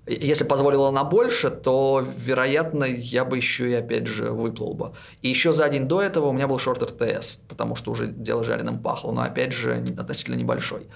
Если 0.09 0.45
позволило 0.45 0.93
на 0.93 1.03
больше, 1.03 1.51
то, 1.51 2.05
вероятно, 2.17 2.85
я 2.85 3.25
бы 3.25 3.37
еще 3.37 3.71
и 3.71 3.75
опять 3.75 4.07
же 4.07 4.31
выплыл 4.31 4.75
бы. 4.75 4.93
И 5.23 5.29
еще 5.29 5.53
за 5.53 5.69
день 5.69 5.89
до 5.89 6.01
этого 6.01 6.27
у 6.27 6.33
меня 6.33 6.47
был 6.47 6.59
шорт 6.59 6.83
РТС, 6.83 7.41
потому 7.49 7.75
что 7.75 7.91
уже 7.91 8.07
дело 8.07 8.45
жареным 8.45 8.79
пахло, 8.79 9.11
но 9.11 9.23
опять 9.23 9.53
же 9.53 9.85
относительно 9.99 10.37
небольшой. 10.37 10.87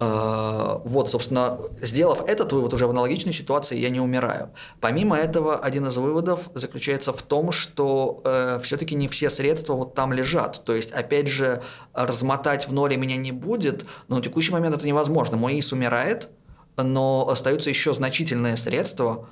Э, 0.00 0.78
Вот, 0.84 1.10
собственно, 1.10 1.58
сделав 1.82 2.28
этот 2.28 2.52
вывод 2.52 2.72
уже 2.72 2.86
в 2.86 2.90
аналогичной 2.90 3.32
ситуации, 3.32 3.78
я 3.78 3.90
не 3.90 4.00
умираю. 4.00 4.50
Помимо 4.80 5.16
этого, 5.16 5.56
один 5.56 5.86
из 5.86 5.96
выводов 5.96 6.50
заключается 6.54 7.12
в 7.12 7.22
том, 7.22 7.52
что 7.52 8.22
все-таки 8.62 8.94
не 8.94 9.08
все 9.08 9.28
средства 9.28 9.74
вот 9.74 9.94
там 9.94 10.12
лежат. 10.12 10.62
То 10.64 10.74
есть, 10.74 10.92
опять 10.92 11.28
же, 11.28 11.62
размотать 11.94 12.68
в 12.68 12.72
ноле 12.72 12.96
меня 12.96 13.16
не 13.16 13.32
будет, 13.32 13.86
но 14.08 14.16
на 14.16 14.22
текущий 14.22 14.52
момент 14.52 14.76
это 14.76 14.86
невозможно. 14.86 15.36
Мой 15.36 15.58
ИС 15.58 15.72
умирает, 15.72 16.28
но 16.76 17.28
остаются 17.28 17.70
еще 17.70 17.92
значительные 17.92 18.56
средства 18.56 19.28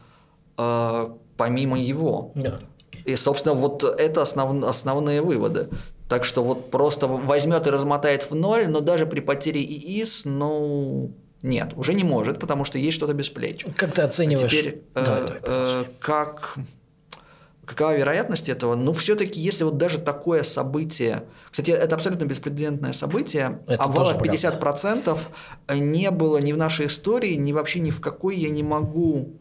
э, 0.58 1.08
помимо 1.36 1.78
его. 1.78 2.32
Да. 2.34 2.58
И, 3.04 3.14
собственно, 3.16 3.54
вот 3.54 3.84
это 3.84 4.22
основ, 4.22 4.64
основные 4.64 5.22
выводы. 5.22 5.68
Так 6.08 6.24
что 6.24 6.44
вот 6.44 6.70
просто 6.70 7.08
возьмет 7.08 7.66
и 7.66 7.70
размотает 7.70 8.30
в 8.30 8.34
ноль, 8.34 8.68
но 8.68 8.80
даже 8.80 9.06
при 9.06 9.20
потере 9.20 9.60
ИИС, 9.60 10.24
ну, 10.24 11.10
нет, 11.42 11.72
уже 11.76 11.94
не 11.94 12.04
может, 12.04 12.38
потому 12.38 12.64
что 12.64 12.78
есть 12.78 12.96
что-то 12.96 13.12
без 13.12 13.28
плеч. 13.28 13.64
Как 13.76 13.92
ты 13.92 14.02
оцениваешь? 14.02 14.44
А 14.44 14.48
теперь, 14.48 14.82
э, 14.94 15.04
давай, 15.04 15.40
э, 15.42 15.84
как, 15.98 16.56
какова 17.64 17.96
вероятность 17.96 18.48
этого? 18.48 18.76
Ну, 18.76 18.92
все-таки, 18.92 19.40
если 19.40 19.64
вот 19.64 19.78
даже 19.78 19.98
такое 19.98 20.44
событие, 20.44 21.24
кстати, 21.50 21.72
это 21.72 21.96
абсолютно 21.96 22.24
беспрецедентное 22.24 22.92
событие, 22.92 23.60
Это 23.66 23.82
обвала 23.82 24.12
тоже 24.12 24.18
в 24.18 24.48
правда. 24.48 25.18
50% 25.74 25.76
не 25.76 26.10
было 26.12 26.38
ни 26.38 26.52
в 26.52 26.56
нашей 26.56 26.86
истории, 26.86 27.34
ни 27.34 27.52
вообще 27.52 27.80
ни 27.80 27.90
в 27.90 28.00
какой 28.00 28.36
я 28.36 28.48
не 28.48 28.62
могу 28.62 29.34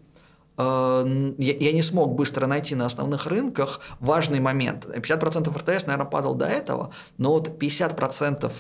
я, 0.57 1.33
я 1.37 1.71
не 1.71 1.81
смог 1.81 2.15
быстро 2.15 2.47
найти 2.47 2.75
на 2.75 2.85
основных 2.85 3.25
рынках 3.25 3.81
важный 3.99 4.39
момент. 4.39 4.85
50% 4.85 5.57
РТС, 5.57 5.85
наверное, 5.85 6.09
падал 6.09 6.35
до 6.35 6.45
этого, 6.45 6.91
но 7.17 7.31
вот 7.31 7.61
50% 7.61 8.51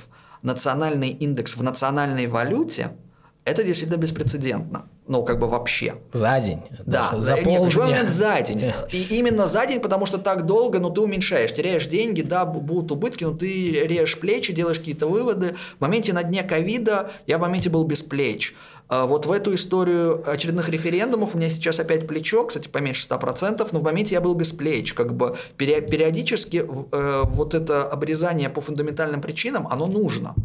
национальный 0.41 1.09
индекс 1.09 1.55
в 1.55 1.63
национальной 1.63 2.27
валюте 2.27 2.97
это 3.45 3.63
действительно 3.63 3.97
беспрецедентно. 3.97 4.85
Ну, 5.07 5.23
как 5.23 5.39
бы 5.39 5.47
вообще. 5.47 5.95
За 6.13 6.39
день. 6.39 6.63
Да, 6.85 7.11
за 7.13 7.21
за, 7.21 7.33
нет, 7.35 7.45
полдня. 7.59 7.79
момент 7.83 8.09
за 8.09 8.41
день. 8.41 8.73
И 8.91 9.03
именно 9.19 9.45
за 9.47 9.65
день, 9.67 9.79
потому 9.79 10.05
что 10.07 10.17
так 10.17 10.45
долго, 10.47 10.79
но 10.79 10.89
ты 10.89 10.99
уменьшаешь, 11.01 11.53
теряешь 11.53 11.85
деньги, 11.85 12.21
да, 12.23 12.43
бу- 12.43 12.59
будут 12.59 12.91
убытки, 12.91 13.23
но 13.23 13.31
ты 13.33 13.71
режешь 13.85 14.17
плечи, 14.19 14.51
делаешь 14.51 14.79
какие-то 14.79 15.07
выводы. 15.07 15.55
В 15.77 15.81
моменте 15.81 16.11
на 16.11 16.23
дне 16.23 16.41
ковида 16.43 17.11
я 17.27 17.37
в 17.37 17.41
моменте 17.41 17.69
был 17.69 17.83
без 17.83 18.01
плеч. 18.01 18.55
А 18.87 19.05
Вот 19.05 19.25
в 19.27 19.31
эту 19.31 19.53
историю 19.53 20.23
очередных 20.27 20.69
референдумов 20.69 21.35
у 21.35 21.37
меня 21.37 21.49
сейчас 21.51 21.79
опять 21.79 22.07
плечо, 22.07 22.45
кстати, 22.45 22.67
поменьше 22.67 23.07
100%, 23.07 23.67
но 23.71 23.79
в 23.79 23.83
моменте 23.83 24.15
я 24.15 24.21
был 24.21 24.33
без 24.35 24.53
плеч. 24.53 24.93
Как 24.93 25.15
бы 25.15 25.35
периодически 25.57 26.63
э, 26.91 27.21
вот 27.25 27.53
это 27.53 27.83
обрезание 27.83 28.49
по 28.49 28.61
фундаментальным 28.61 29.21
причинам, 29.21 29.67
оно 29.67 29.87
нужно. 29.87 30.35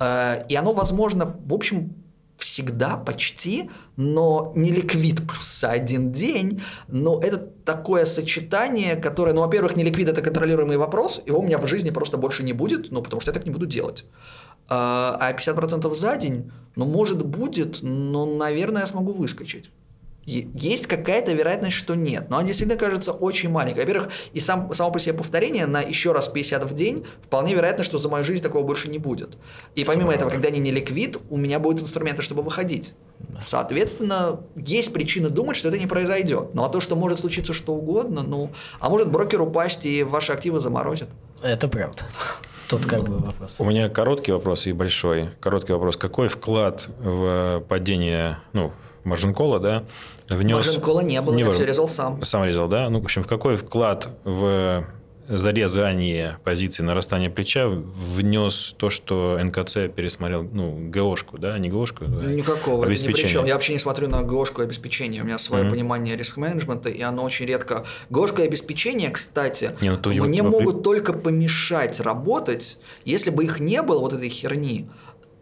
Э, 0.00 0.44
И 0.48 0.54
оно 0.56 0.72
возможно, 0.72 1.36
в 1.44 1.54
общем, 1.54 1.94
всегда 2.42 2.96
почти, 2.96 3.70
но 3.96 4.52
не 4.56 4.70
ликвид 4.70 5.26
плюс 5.26 5.64
один 5.64 6.12
день, 6.12 6.60
но 6.88 7.20
это 7.20 7.38
такое 7.38 8.04
сочетание, 8.04 8.96
которое, 8.96 9.32
ну, 9.32 9.42
во-первых, 9.42 9.76
не 9.76 9.84
ликвид 9.84 10.08
это 10.08 10.22
контролируемый 10.22 10.76
вопрос, 10.76 11.22
его 11.24 11.38
у 11.38 11.42
меня 11.42 11.58
в 11.58 11.66
жизни 11.68 11.90
просто 11.90 12.18
больше 12.18 12.42
не 12.42 12.52
будет, 12.52 12.90
ну, 12.90 13.00
потому 13.00 13.20
что 13.20 13.30
я 13.30 13.34
так 13.34 13.46
не 13.46 13.52
буду 13.52 13.66
делать. 13.66 14.04
А 14.68 15.16
а 15.20 15.32
50% 15.32 15.94
за 15.94 16.16
день, 16.16 16.50
ну, 16.76 16.84
может, 16.84 17.24
будет, 17.24 17.78
но, 17.82 18.26
наверное, 18.26 18.82
я 18.82 18.86
смогу 18.86 19.12
выскочить. 19.12 19.70
Есть 20.24 20.86
какая-то 20.86 21.32
вероятность, 21.32 21.76
что 21.76 21.94
нет, 21.96 22.30
но 22.30 22.38
она 22.38 22.46
действительно 22.46 22.78
кажется 22.78 23.12
очень 23.12 23.50
маленькой. 23.50 23.80
Во-первых, 23.80 24.08
и 24.32 24.38
сам, 24.38 24.72
само 24.72 24.92
по 24.92 25.00
себе 25.00 25.14
повторение 25.14 25.66
на 25.66 25.80
еще 25.80 26.12
раз 26.12 26.28
50 26.28 26.62
в 26.64 26.74
день, 26.74 27.04
вполне 27.24 27.54
вероятно, 27.54 27.82
что 27.82 27.98
за 27.98 28.08
мою 28.08 28.24
жизнь 28.24 28.42
такого 28.42 28.64
больше 28.64 28.88
не 28.88 28.98
будет. 28.98 29.36
И 29.74 29.84
помимо 29.84 30.12
этого, 30.12 30.30
когда 30.30 30.48
они 30.48 30.60
не 30.60 30.70
ликвид, 30.70 31.18
у 31.28 31.36
меня 31.36 31.58
будут 31.58 31.82
инструменты, 31.82 32.22
чтобы 32.22 32.42
выходить. 32.42 32.94
Соответственно, 33.44 34.40
есть 34.54 34.92
причины 34.92 35.28
думать, 35.28 35.56
что 35.56 35.68
это 35.68 35.78
не 35.78 35.86
произойдет. 35.86 36.54
Ну 36.54 36.64
а 36.64 36.68
то, 36.68 36.80
что 36.80 36.94
может 36.94 37.18
случиться 37.18 37.52
что 37.52 37.74
угодно, 37.74 38.22
ну, 38.22 38.52
а 38.78 38.88
может 38.88 39.10
брокер 39.10 39.40
упасть 39.40 39.86
и 39.86 40.04
ваши 40.04 40.32
активы 40.32 40.60
заморозят. 40.60 41.08
Это 41.42 41.66
правда. 41.66 42.04
Тут 42.68 42.86
как 42.86 43.02
бы 43.04 43.18
вопрос. 43.18 43.56
У 43.58 43.64
меня 43.64 43.88
короткий 43.88 44.32
вопрос 44.32 44.66
и 44.66 44.72
большой. 44.72 45.30
Короткий 45.40 45.72
вопрос. 45.72 45.96
Какой 45.96 46.28
вклад 46.28 46.86
в 47.00 47.62
падение, 47.68 48.38
ну, 48.52 48.72
Маржинкола, 49.04 49.58
да, 49.60 49.84
внес... 50.28 50.54
Маржин-кола 50.56 51.00
не 51.00 51.20
было, 51.20 51.36
я 51.36 51.44
было. 51.46 51.54
все 51.54 51.64
резал 51.66 51.88
сам. 51.88 52.22
Сам 52.24 52.44
резал, 52.44 52.68
да? 52.68 52.88
Ну, 52.90 53.00
в 53.00 53.04
общем, 53.04 53.22
в 53.24 53.26
какой 53.26 53.56
вклад 53.56 54.08
в 54.24 54.84
зарезание 55.28 56.38
позиции 56.44 56.82
нарастания 56.82 57.30
плеча 57.30 57.68
внес 57.68 58.74
то, 58.76 58.90
что 58.90 59.38
НКЦ 59.42 59.74
пересмотрел, 59.94 60.42
ну, 60.42 60.88
ГОшку, 60.90 61.38
да, 61.38 61.58
не 61.58 61.68
ГОшку, 61.68 62.04
а 62.04 62.08
Никакого, 62.08 62.84
это 62.84 62.92
ни 62.92 63.06
при 63.06 63.12
чем. 63.28 63.44
Я 63.44 63.54
вообще 63.54 63.72
не 63.72 63.78
смотрю 63.78 64.08
на 64.08 64.22
ГОшку 64.22 64.62
и 64.62 64.64
обеспечение. 64.64 65.22
У 65.22 65.24
меня 65.24 65.38
свое 65.38 65.62
Мгм. 65.64 65.72
понимание 65.72 66.16
риск-менеджмента, 66.16 66.88
и 66.90 67.00
оно 67.02 67.22
очень 67.24 67.46
редко... 67.46 67.84
ГОшка 68.10 68.42
и 68.42 68.46
обеспечение, 68.46 69.10
кстати, 69.10 69.70
Не, 69.80 69.90
ну, 69.92 69.98
то 69.98 70.10
его- 70.10 70.26
мне 70.26 70.42
при- 70.42 70.48
могут 70.50 70.82
только 70.82 71.12
помешать 71.12 72.00
работать. 72.00 72.78
Если 73.04 73.30
бы 73.30 73.44
их 73.44 73.60
не 73.60 73.80
было, 73.82 74.00
вот 74.00 74.12
этой 74.12 74.28
херни, 74.28 74.88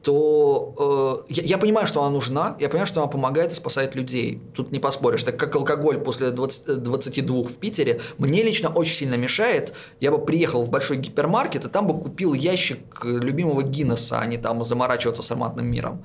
то 0.02 1.24
э, 1.28 1.32
я, 1.32 1.42
я 1.42 1.58
понимаю, 1.58 1.86
что 1.86 2.02
она 2.02 2.10
нужна, 2.10 2.56
я 2.58 2.68
понимаю, 2.68 2.86
что 2.86 3.02
она 3.02 3.10
помогает 3.10 3.52
и 3.52 3.54
спасает 3.54 3.94
людей. 3.94 4.40
Тут 4.54 4.72
не 4.72 4.78
поспоришь. 4.78 5.22
Так 5.24 5.38
как 5.38 5.54
алкоголь 5.54 5.98
после 5.98 6.30
20, 6.30 6.82
22 6.82 7.42
в 7.42 7.54
Питере 7.54 8.00
мне 8.16 8.42
лично 8.42 8.70
очень 8.70 8.94
сильно 8.94 9.16
мешает. 9.16 9.74
Я 10.00 10.10
бы 10.10 10.18
приехал 10.18 10.64
в 10.64 10.70
большой 10.70 10.96
гипермаркет, 10.96 11.66
и 11.66 11.68
там 11.68 11.86
бы 11.86 12.00
купил 12.00 12.32
ящик 12.32 12.78
э, 13.04 13.08
любимого 13.08 13.62
Гиннесса, 13.62 14.20
а 14.20 14.26
не 14.26 14.38
там 14.38 14.64
заморачиваться 14.64 15.22
с 15.22 15.30
ароматным 15.30 15.66
миром. 15.66 16.02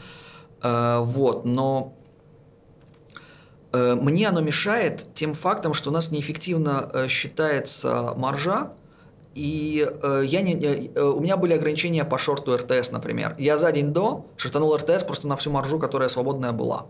Э, 0.62 1.00
вот, 1.02 1.46
но 1.46 1.94
э, 3.72 3.96
мне 3.96 4.28
оно 4.28 4.42
мешает 4.42 5.06
тем 5.14 5.34
фактом, 5.34 5.74
что 5.74 5.90
у 5.90 5.94
нас 5.94 6.12
неэффективно 6.12 6.90
э, 6.92 7.08
считается 7.08 8.14
маржа, 8.18 8.74
и 9.36 9.86
э, 10.02 10.24
я 10.26 10.42
не, 10.42 10.54
э, 10.56 11.02
у 11.02 11.20
меня 11.20 11.36
были 11.38 11.54
ограничения 11.54 12.06
по 12.06 12.18
шорту 12.18 12.56
РТС, 12.58 12.92
например. 12.92 13.36
Я 13.38 13.58
за 13.58 13.72
день 13.72 13.92
до 13.94 14.26
шортанул 14.38 14.76
РТС 14.76 15.04
просто 15.04 15.28
на 15.28 15.36
всю 15.36 15.52
маржу, 15.52 15.78
которая 15.78 16.08
свободная 16.10 16.54
была. 16.54 16.86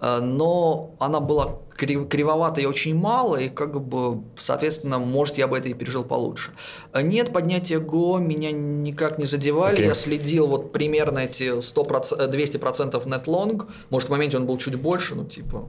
Э, 0.00 0.18
Но 0.20 0.90
она 0.98 1.20
была 1.20 1.58
крив- 1.78 2.08
кривовата 2.08 2.60
и 2.60 2.66
очень 2.66 2.94
мало, 2.96 3.36
и 3.36 3.48
как 3.48 3.80
бы, 3.80 4.20
соответственно, 4.36 4.98
может, 4.98 5.38
я 5.38 5.46
бы 5.46 5.56
это 5.56 5.68
и 5.68 5.74
пережил 5.74 6.02
получше. 6.04 6.50
Э, 6.92 7.02
Нет, 7.02 7.32
поднятие 7.32 7.78
ГО 7.78 8.18
меня 8.18 8.50
никак 8.50 9.18
не 9.18 9.24
задевали. 9.26 9.74
Окей. 9.76 9.86
Я 9.86 9.94
следил 9.94 10.48
вот 10.48 10.72
примерно 10.72 11.20
эти 11.20 11.60
100%, 11.60 12.16
э, 12.18 12.26
200% 12.28 13.06
net 13.06 13.24
long. 13.26 13.68
Может, 13.90 14.08
в 14.08 14.12
моменте 14.12 14.36
он 14.38 14.46
был 14.46 14.58
чуть 14.58 14.74
больше, 14.76 15.14
ну, 15.14 15.24
типа, 15.24 15.68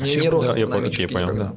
не, 0.00 0.14
не 0.16 0.28
рос 0.30 0.46
Да, 0.46 0.56
я 0.58 0.64
астрономически 0.64 1.04
окей, 1.04 1.14
понял, 1.14 1.26
никогда. 1.26 1.44
да. 1.50 1.56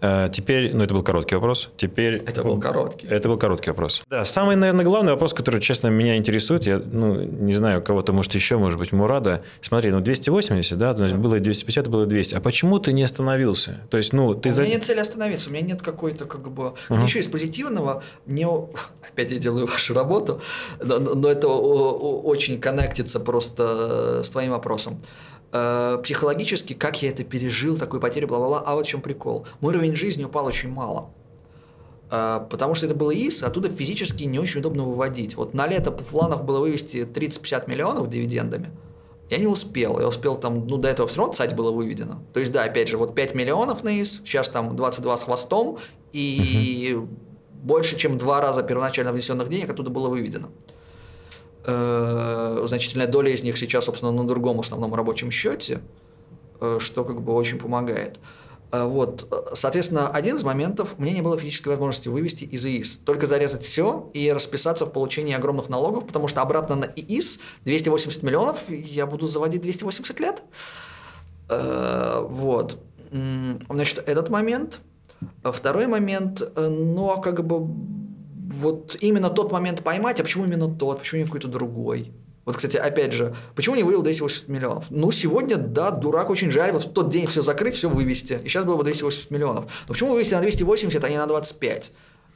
Э, 0.00 0.28
Теперь, 0.32 0.74
ну 0.74 0.82
это 0.84 0.94
был 0.94 1.02
короткий 1.02 1.34
вопрос. 1.34 1.68
Теперь 1.76 2.16
Это 2.16 2.42
был 2.42 2.58
короткий. 2.60 3.06
Это 3.06 3.28
был 3.28 3.36
короткий 3.38 3.70
вопрос. 3.70 4.02
Да, 4.08 4.24
самый, 4.24 4.56
наверное, 4.56 4.84
главный 4.84 5.12
вопрос, 5.12 5.34
который, 5.34 5.60
честно, 5.60 5.88
меня 5.88 6.16
интересует, 6.16 6.66
я, 6.66 6.78
ну, 6.78 7.22
не 7.22 7.52
знаю, 7.54 7.82
кого-то, 7.82 8.12
может, 8.12 8.34
еще, 8.34 8.56
может 8.56 8.78
быть, 8.78 8.92
Мурада. 8.92 9.42
Смотри, 9.60 9.90
ну, 9.90 10.00
280, 10.00 10.78
да, 10.78 10.94
значит, 10.94 11.18
было 11.18 11.38
250, 11.38 11.88
было 11.88 12.06
200. 12.06 12.34
А 12.34 12.40
почему 12.40 12.78
ты 12.78 12.92
не 12.92 13.02
остановился? 13.02 13.80
То 13.90 13.98
есть, 13.98 14.12
ну, 14.12 14.34
ты 14.34 14.48
у 14.48 14.52
за... 14.52 14.62
меня 14.62 14.74
нет 14.74 14.84
цели 14.84 15.00
остановиться, 15.00 15.50
у 15.50 15.52
меня 15.52 15.66
нет 15.66 15.82
какой-то 15.82 16.24
как 16.24 16.50
бы... 16.50 16.74
Кстати, 16.88 17.04
еще 17.04 17.18
из 17.18 17.26
позитивного, 17.26 18.02
мне... 18.26 18.46
Опять 19.12 19.32
я 19.32 19.38
делаю 19.38 19.66
вашу 19.66 19.94
работу, 19.94 20.40
но, 20.82 20.98
но- 20.98 21.30
это 21.30 21.48
очень 21.48 22.60
коннектится 22.60 23.20
просто 23.20 24.22
с 24.22 24.30
твоим 24.30 24.52
вопросом. 24.52 24.98
Э, 25.52 25.98
Психологически, 26.02 26.74
как 26.74 27.02
я 27.02 27.10
это 27.10 27.24
пережил, 27.24 27.76
такую 27.76 28.00
потерю, 28.00 28.28
бла-бла-бла, 28.28 28.62
а 28.64 28.74
вот 28.74 28.86
в 28.86 28.88
чем 28.88 29.02
прикол. 29.02 29.46
Мой 29.60 29.74
уровень 29.74 29.96
жизни 29.96 30.24
упал 30.24 30.46
очень 30.46 30.70
мало. 30.70 31.10
Э, 32.10 32.40
Потому 32.48 32.74
что 32.74 32.86
это 32.86 32.94
было 32.94 33.10
ИС, 33.10 33.42
оттуда 33.42 33.68
физически 33.68 34.24
не 34.24 34.38
очень 34.38 34.60
удобно 34.60 34.84
выводить. 34.84 35.36
Вот 35.36 35.54
на 35.54 35.66
лето 35.66 35.90
в 35.90 36.06
планах 36.06 36.44
было 36.44 36.60
вывести 36.60 36.98
30-50 37.04 37.68
миллионов 37.68 38.08
дивидендами. 38.08 38.70
Я 39.28 39.38
не 39.38 39.46
успел. 39.46 40.00
Я 40.00 40.08
успел 40.08 40.36
там, 40.36 40.66
ну, 40.66 40.76
до 40.76 40.88
этого 40.88 41.08
все 41.08 41.18
равно 41.18 41.32
цать 41.32 41.54
было 41.54 41.70
выведено. 41.70 42.20
То 42.32 42.40
есть, 42.40 42.52
да, 42.52 42.64
опять 42.64 42.88
же, 42.88 42.96
вот 42.96 43.14
5 43.14 43.34
миллионов 43.34 43.84
на 43.84 44.00
ИС, 44.00 44.20
сейчас 44.24 44.48
там 44.48 44.74
22 44.74 45.16
с 45.16 45.22
хвостом, 45.24 45.78
и 46.12 46.98
больше, 47.62 47.96
чем 47.96 48.16
два 48.16 48.40
раза 48.40 48.62
первоначально 48.62 49.12
внесенных 49.12 49.48
денег 49.48 49.70
оттуда 49.70 49.90
было 49.90 50.08
выведено. 50.08 50.48
Э, 51.64 52.62
Значительная 52.66 53.06
доля 53.06 53.30
из 53.30 53.42
них 53.42 53.58
сейчас, 53.58 53.84
собственно, 53.84 54.12
на 54.12 54.26
другом 54.26 54.60
основном 54.60 54.94
рабочем 54.94 55.30
счете, 55.30 55.80
э, 56.60 56.78
что 56.80 57.04
как 57.04 57.20
бы 57.22 57.32
очень 57.34 57.58
помогает. 57.58 58.18
Э, 58.72 58.84
Вот, 58.84 59.28
соответственно, 59.54 60.08
один 60.08 60.36
из 60.36 60.42
моментов, 60.42 60.98
меня 60.98 61.12
не 61.12 61.22
было 61.22 61.38
физической 61.38 61.68
возможности 61.68 62.08
вывести 62.08 62.44
из 62.44 62.64
ИИС. 62.64 63.00
Только 63.04 63.26
зарезать 63.26 63.62
все 63.62 64.10
и 64.14 64.32
расписаться 64.32 64.86
в 64.86 64.92
получении 64.92 65.34
огромных 65.34 65.68
налогов, 65.68 66.06
потому 66.06 66.28
что 66.28 66.40
обратно 66.40 66.76
на 66.76 66.84
ИИС 66.84 67.40
280 67.64 68.22
миллионов 68.22 68.70
я 68.70 69.06
буду 69.06 69.26
заводить 69.26 69.62
280 69.62 70.20
лет. 70.20 70.42
Вот. 71.48 72.78
Значит, 73.10 74.04
этот 74.06 74.28
момент. 74.28 74.80
Второй 75.42 75.88
момент, 75.88 76.40
а 76.56 77.16
как 77.20 77.44
бы 77.44 77.66
вот 78.50 78.96
именно 79.00 79.30
тот 79.30 79.52
момент 79.52 79.82
поймать, 79.82 80.20
а 80.20 80.22
почему 80.22 80.44
именно 80.44 80.68
тот, 80.68 81.00
почему 81.00 81.20
не 81.20 81.26
какой-то 81.26 81.48
другой? 81.48 82.12
Вот, 82.44 82.56
кстати, 82.56 82.76
опять 82.76 83.12
же, 83.12 83.34
почему 83.54 83.76
не 83.76 83.82
вывел 83.82 84.02
280 84.02 84.48
миллионов? 84.48 84.86
Ну, 84.90 85.10
сегодня, 85.10 85.56
да, 85.56 85.90
дурак, 85.90 86.30
очень 86.30 86.50
жаль, 86.50 86.72
вот 86.72 86.84
в 86.84 86.92
тот 86.92 87.10
день 87.10 87.26
все 87.26 87.42
закрыть, 87.42 87.74
все 87.74 87.88
вывести, 87.88 88.40
и 88.42 88.48
сейчас 88.48 88.64
было 88.64 88.76
бы 88.76 88.82
280 88.84 89.30
миллионов. 89.30 89.64
Но 89.86 89.94
почему 89.94 90.12
вывести 90.12 90.34
на 90.34 90.40
280, 90.40 91.04
а 91.04 91.08
не 91.08 91.16
на 91.16 91.26
25? 91.26 91.92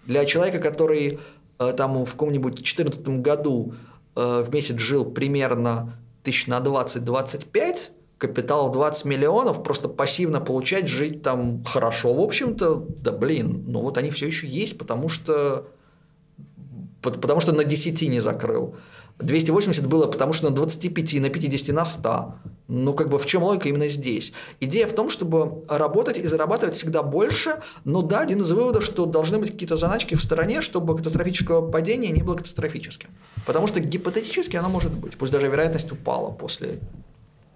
Для 0.07 0.25
человека, 0.25 0.59
который 0.61 1.19
э, 1.59 1.75
там 1.77 2.05
в 2.05 2.11
каком-нибудь 2.11 2.55
2014 2.55 3.09
году 3.21 3.75
э, 4.15 4.45
в 4.47 4.53
месяц 4.53 4.77
жил 4.79 5.05
примерно 5.05 5.99
тысяч 6.23 6.47
на 6.47 6.59
20-25, 6.59 7.91
капитал 8.19 8.69
в 8.69 8.73
20 8.73 9.05
миллионов, 9.05 9.63
просто 9.63 9.89
пассивно 9.89 10.41
получать, 10.41 10.89
жить 10.89 11.23
там 11.23 11.65
хорошо, 11.65 12.13
в 12.15 12.21
общем-то, 12.21 12.87
да 13.01 13.13
блин, 13.13 13.65
ну 13.67 13.81
вот 13.81 13.99
они 13.99 14.11
все 14.11 14.27
еще 14.27 14.47
есть, 14.47 14.79
потому 14.79 15.09
что, 15.09 15.69
потому 17.11 17.41
что 17.41 17.53
на 17.53 17.65
10 17.65 18.03
не 18.09 18.21
закрыл. 18.21 18.75
280 19.19 19.87
было 19.87 20.07
потому 20.07 20.33
что 20.33 20.51
на 20.51 20.57
25, 20.57 21.21
на 21.21 21.29
50, 21.29 21.75
на 21.75 21.85
100. 21.85 22.35
Ну, 22.67 22.95
как 22.95 23.11
бы 23.11 23.19
в 23.19 23.27
чем 23.27 23.43
логика 23.43 23.69
именно 23.69 23.89
здесь? 23.89 24.33
Идея 24.59 24.87
в 24.87 24.93
том, 24.93 25.11
чтобы 25.11 25.65
работать 25.69 26.19
и 26.19 26.27
зарабатывать 26.27 26.75
всегда 26.75 27.03
больше, 27.03 27.61
но 27.85 28.03
да, 28.03 28.21
один 28.21 28.41
из 28.41 28.51
выводов, 28.51 28.85
что 28.85 29.07
должны 29.07 29.39
быть 29.39 29.53
какие-то 29.53 29.77
заначки 29.77 30.15
в 30.15 30.23
стороне, 30.23 30.63
чтобы 30.63 30.97
катастрофического 30.97 31.71
падения 31.71 32.11
не 32.11 32.23
было 32.23 32.37
катастрофическим. 32.37 33.11
Потому 33.47 33.67
что 33.67 33.81
гипотетически 33.81 34.57
оно 34.57 34.69
может 34.69 34.93
быть, 34.93 35.17
пусть 35.17 35.33
даже 35.33 35.47
вероятность 35.47 35.93
упала 35.93 36.31
после 36.31 36.81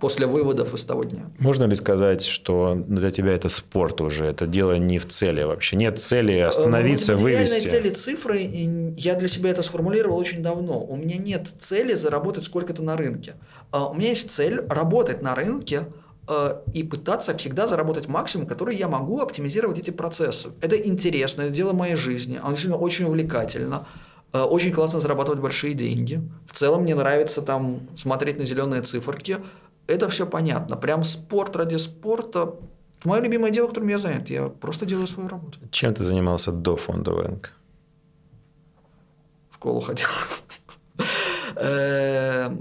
после 0.01 0.27
выводов 0.27 0.75
из 0.75 0.85
того 0.85 1.05
дня. 1.05 1.31
Можно 1.39 1.65
ли 1.65 1.75
сказать, 1.75 2.25
что 2.25 2.75
для 2.87 3.11
тебя 3.11 3.33
это 3.33 3.49
спорт 3.49 4.01
уже, 4.01 4.27
это 4.27 4.47
дело 4.47 4.77
не 4.77 4.99
в 4.99 5.07
цели 5.07 5.43
вообще? 5.43 5.77
Нет 5.77 5.99
цели 5.99 6.35
э, 6.35 6.47
остановиться, 6.47 7.15
ну, 7.15 7.19
вывести? 7.19 7.67
цели 7.67 7.91
цифры, 7.91 8.39
я 8.97 9.15
для 9.15 9.29
себя 9.29 9.51
это 9.51 9.63
сформулировал 9.63 10.17
очень 10.17 10.43
давно. 10.43 10.81
У 10.81 10.97
меня 10.97 11.17
нет 11.17 11.49
цели 11.59 11.95
заработать 11.95 12.45
сколько-то 12.45 12.83
на 12.83 12.97
рынке. 12.97 13.35
А, 13.71 13.89
у 13.89 13.95
меня 13.95 14.11
есть 14.11 14.31
цель 14.31 14.61
работать 14.69 15.23
на 15.23 15.35
рынке, 15.35 15.87
э, 16.29 16.61
и 16.73 16.83
пытаться 16.83 17.37
всегда 17.37 17.67
заработать 17.67 18.07
максимум, 18.07 18.47
который 18.47 18.77
я 18.77 18.89
могу 18.89 19.21
оптимизировать 19.21 19.79
эти 19.79 19.91
процессы. 19.91 20.51
Это 20.61 20.77
интересно, 20.77 21.43
это 21.43 21.55
дело 21.55 21.73
моей 21.73 21.97
жизни, 21.97 22.39
оно 22.41 22.51
действительно 22.51 22.79
очень 22.79 23.07
увлекательно. 23.07 23.87
Э, 24.33 24.43
очень 24.43 24.73
классно 24.73 25.01
зарабатывать 25.01 25.41
большие 25.41 25.75
деньги. 25.75 26.21
В 26.47 26.53
целом 26.53 26.83
мне 26.83 26.95
нравится 26.95 27.43
там 27.43 27.89
смотреть 27.97 28.39
на 28.39 28.45
зеленые 28.45 28.83
циферки, 28.83 29.39
это 29.89 30.09
все 30.09 30.27
понятно. 30.27 30.77
Прям 30.77 31.05
спорт 31.05 31.57
ради 31.57 31.77
спорта. 31.77 32.55
Мое 33.05 33.23
любимое 33.23 33.51
дело, 33.51 33.69
которым 33.69 33.89
я 33.89 33.99
занят. 33.99 34.31
Я 34.31 34.49
просто 34.49 34.87
делаю 34.87 35.07
свою 35.07 35.29
работу. 35.29 35.59
Чем 35.71 35.95
ты 35.95 36.05
занимался 36.05 36.53
до 36.53 36.77
фондового 36.77 37.23
рынка? 37.23 37.51
В 39.51 39.55
школу 39.55 39.81
ходил. 39.81 40.07
Э, 41.61 42.57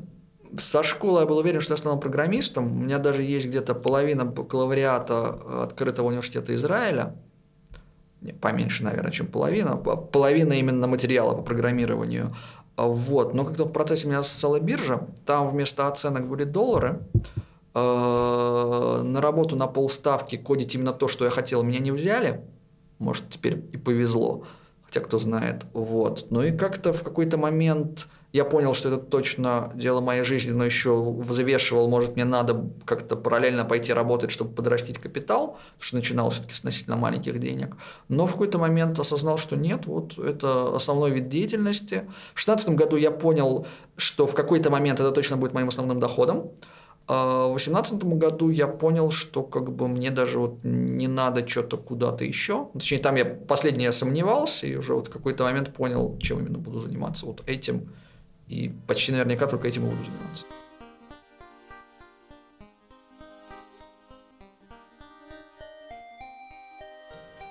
со 0.58 0.82
школы 0.82 1.20
я 1.20 1.26
был 1.28 1.38
уверен, 1.38 1.62
что 1.62 1.74
я 1.74 1.78
стану 1.78 2.00
программистом. 2.00 2.66
У 2.66 2.84
меня 2.84 2.98
даже 2.98 3.22
есть 3.22 3.48
где-то 3.48 3.76
половина 3.76 4.26
бакалавриата 4.26 5.64
открытого 5.64 6.08
университета 6.08 6.56
Израиля. 6.56 7.14
Поменьше, 8.42 8.84
наверное, 8.84 9.12
чем 9.12 9.28
половина. 9.28 9.76
Половина 9.76 10.54
именно 10.54 10.88
материала 10.88 11.36
по 11.36 11.44
программированию. 11.44 12.36
Вот. 12.78 13.34
Но 13.34 13.44
когда 13.44 13.66
в 13.66 13.72
процессе 13.72 14.08
меня 14.08 14.20
ассоциала 14.20 14.60
биржа, 14.60 15.08
там 15.26 15.50
вместо 15.50 15.88
оценок 15.88 16.30
были 16.30 16.44
доллары, 16.44 17.02
э, 17.74 19.02
на 19.04 19.20
работу 19.20 19.56
на 19.56 19.68
полставки 19.68 20.38
кодить 20.38 20.76
именно 20.76 20.94
то, 20.94 21.08
что 21.08 21.26
я 21.26 21.32
хотел, 21.32 21.64
меня 21.64 21.80
не 21.80 21.92
взяли. 21.92 22.42
Может, 23.00 23.30
теперь 23.30 23.66
и 23.74 23.78
повезло, 23.78 24.44
хотя 24.86 25.02
кто 25.02 25.18
знает. 25.18 25.66
Вот. 25.74 26.28
Ну 26.30 26.44
и 26.44 26.52
как-то 26.52 26.94
в 26.94 27.04
какой-то 27.04 27.38
момент 27.38 28.08
я 28.34 28.44
понял, 28.44 28.74
что 28.74 28.90
это 28.90 28.98
точно 28.98 29.72
дело 29.74 30.02
моей 30.02 30.24
жизни, 30.24 30.52
но 30.52 30.66
еще 30.66 31.12
взвешивал, 31.12 31.88
может, 31.90 32.16
мне 32.16 32.26
надо 32.26 32.70
как-то 32.86 33.16
параллельно 33.16 33.64
пойти 33.64 33.94
работать, 33.94 34.32
чтобы 34.32 34.54
подрастить 34.54 34.98
капитал, 34.98 35.52
потому 35.52 35.80
что 35.80 35.96
начинал 35.96 36.30
все-таки 36.30 36.54
с 36.54 36.60
относительно 36.60 36.98
маленьких 36.98 37.40
денег. 37.40 37.78
Но 38.10 38.26
в 38.26 38.34
какой-то 38.34 38.58
момент 38.58 39.00
осознал, 39.00 39.38
что 39.38 39.56
нет, 39.56 39.86
вот 39.86 40.18
это 40.20 40.76
основной 40.76 41.12
вид 41.12 41.30
деятельности. 41.30 42.06
В 42.34 42.44
2016 42.44 42.70
году 42.70 42.98
я 42.98 43.12
понял, 43.12 43.66
что 43.96 44.28
в 44.28 44.36
какой-то 44.36 44.70
момент 44.70 45.00
это 45.00 45.12
точно 45.12 45.38
будет 45.38 45.54
моим 45.54 45.70
основным 45.70 46.00
доходом. 46.00 46.52
А 47.08 47.46
в 47.46 47.56
2018 47.56 48.04
году 48.04 48.50
я 48.50 48.68
понял, 48.68 49.12
что 49.12 49.42
как 49.42 49.72
бы 49.72 49.88
мне 49.88 50.12
даже 50.12 50.40
вот 50.40 50.58
не 50.64 51.08
надо 51.08 51.48
что-то 51.48 51.78
куда-то 51.78 52.26
еще. 52.26 52.68
Точнее, 52.74 53.00
там 53.00 53.16
я 53.16 53.24
последнее 53.24 53.94
сомневался 53.94 54.68
и 54.68 54.76
уже 54.76 54.94
вот 54.94 55.08
в 55.08 55.10
какой-то 55.10 55.46
момент 55.46 55.74
понял, 55.74 56.18
чем 56.20 56.40
именно 56.40 56.58
буду 56.58 56.82
заниматься 56.82 57.26
вот 57.26 57.44
этим 57.48 57.94
и 58.48 58.70
почти 58.88 59.12
наверняка 59.12 59.48
только 59.48 59.68
этим 59.68 59.86
и 59.88 59.90
буду 59.90 60.04
заниматься. 60.04 60.46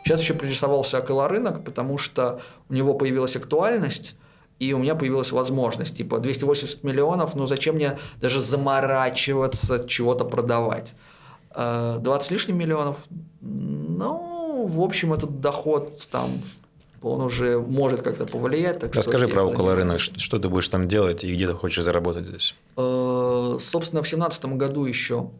Сейчас 0.04 0.20
еще 0.20 0.34
пририсовался 0.34 0.98
рынок, 1.26 1.64
потому 1.64 1.98
что 1.98 2.40
у 2.68 2.74
него 2.74 2.94
появилась 2.94 3.34
актуальность, 3.34 4.14
и 4.60 4.72
у 4.72 4.78
меня 4.78 4.94
появилась 4.94 5.32
возможность. 5.32 5.96
Типа 5.96 6.20
280 6.20 6.84
миллионов, 6.84 7.34
ну 7.34 7.46
зачем 7.46 7.74
мне 7.74 7.98
даже 8.20 8.40
заморачиваться, 8.40 9.86
чего-то 9.88 10.24
продавать? 10.24 10.94
20 11.56 12.06
э, 12.06 12.24
с 12.24 12.30
лишним 12.30 12.56
миллионов, 12.56 12.98
ну, 13.40 14.66
в 14.66 14.80
общем, 14.80 15.12
этот 15.12 15.40
доход 15.40 16.06
там 16.10 16.30
он 17.02 17.20
уже 17.20 17.58
может 17.58 18.02
как-то 18.02 18.26
повлиять. 18.26 18.80
Так 18.80 18.94
Расскажи 18.94 19.28
про 19.28 19.44
около 19.44 19.74
рынок, 19.74 20.00
что, 20.00 20.18
что 20.18 20.38
ты 20.38 20.48
будешь 20.48 20.68
там 20.68 20.88
делать 20.88 21.24
и 21.24 21.34
где 21.34 21.46
ты 21.46 21.54
хочешь 21.54 21.84
заработать 21.84 22.26
здесь? 22.26 22.54
Э, 22.76 23.56
собственно, 23.60 24.02
в 24.02 24.08
2017 24.08 24.44
году 24.56 24.84
еще 24.84 25.30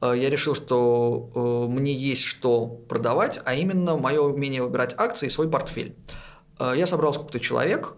э, 0.00 0.14
я 0.16 0.30
решил, 0.30 0.54
что 0.54 1.30
э, 1.34 1.70
мне 1.70 1.92
есть 1.92 2.22
что 2.22 2.66
продавать, 2.66 3.40
а 3.44 3.54
именно 3.54 3.96
мое 3.96 4.20
умение 4.20 4.62
выбирать 4.62 4.94
акции 4.96 5.26
и 5.26 5.30
свой 5.30 5.48
портфель. 5.48 5.94
Я 6.60 6.86
собрал 6.86 7.12
сколько-то 7.12 7.40
человек, 7.40 7.94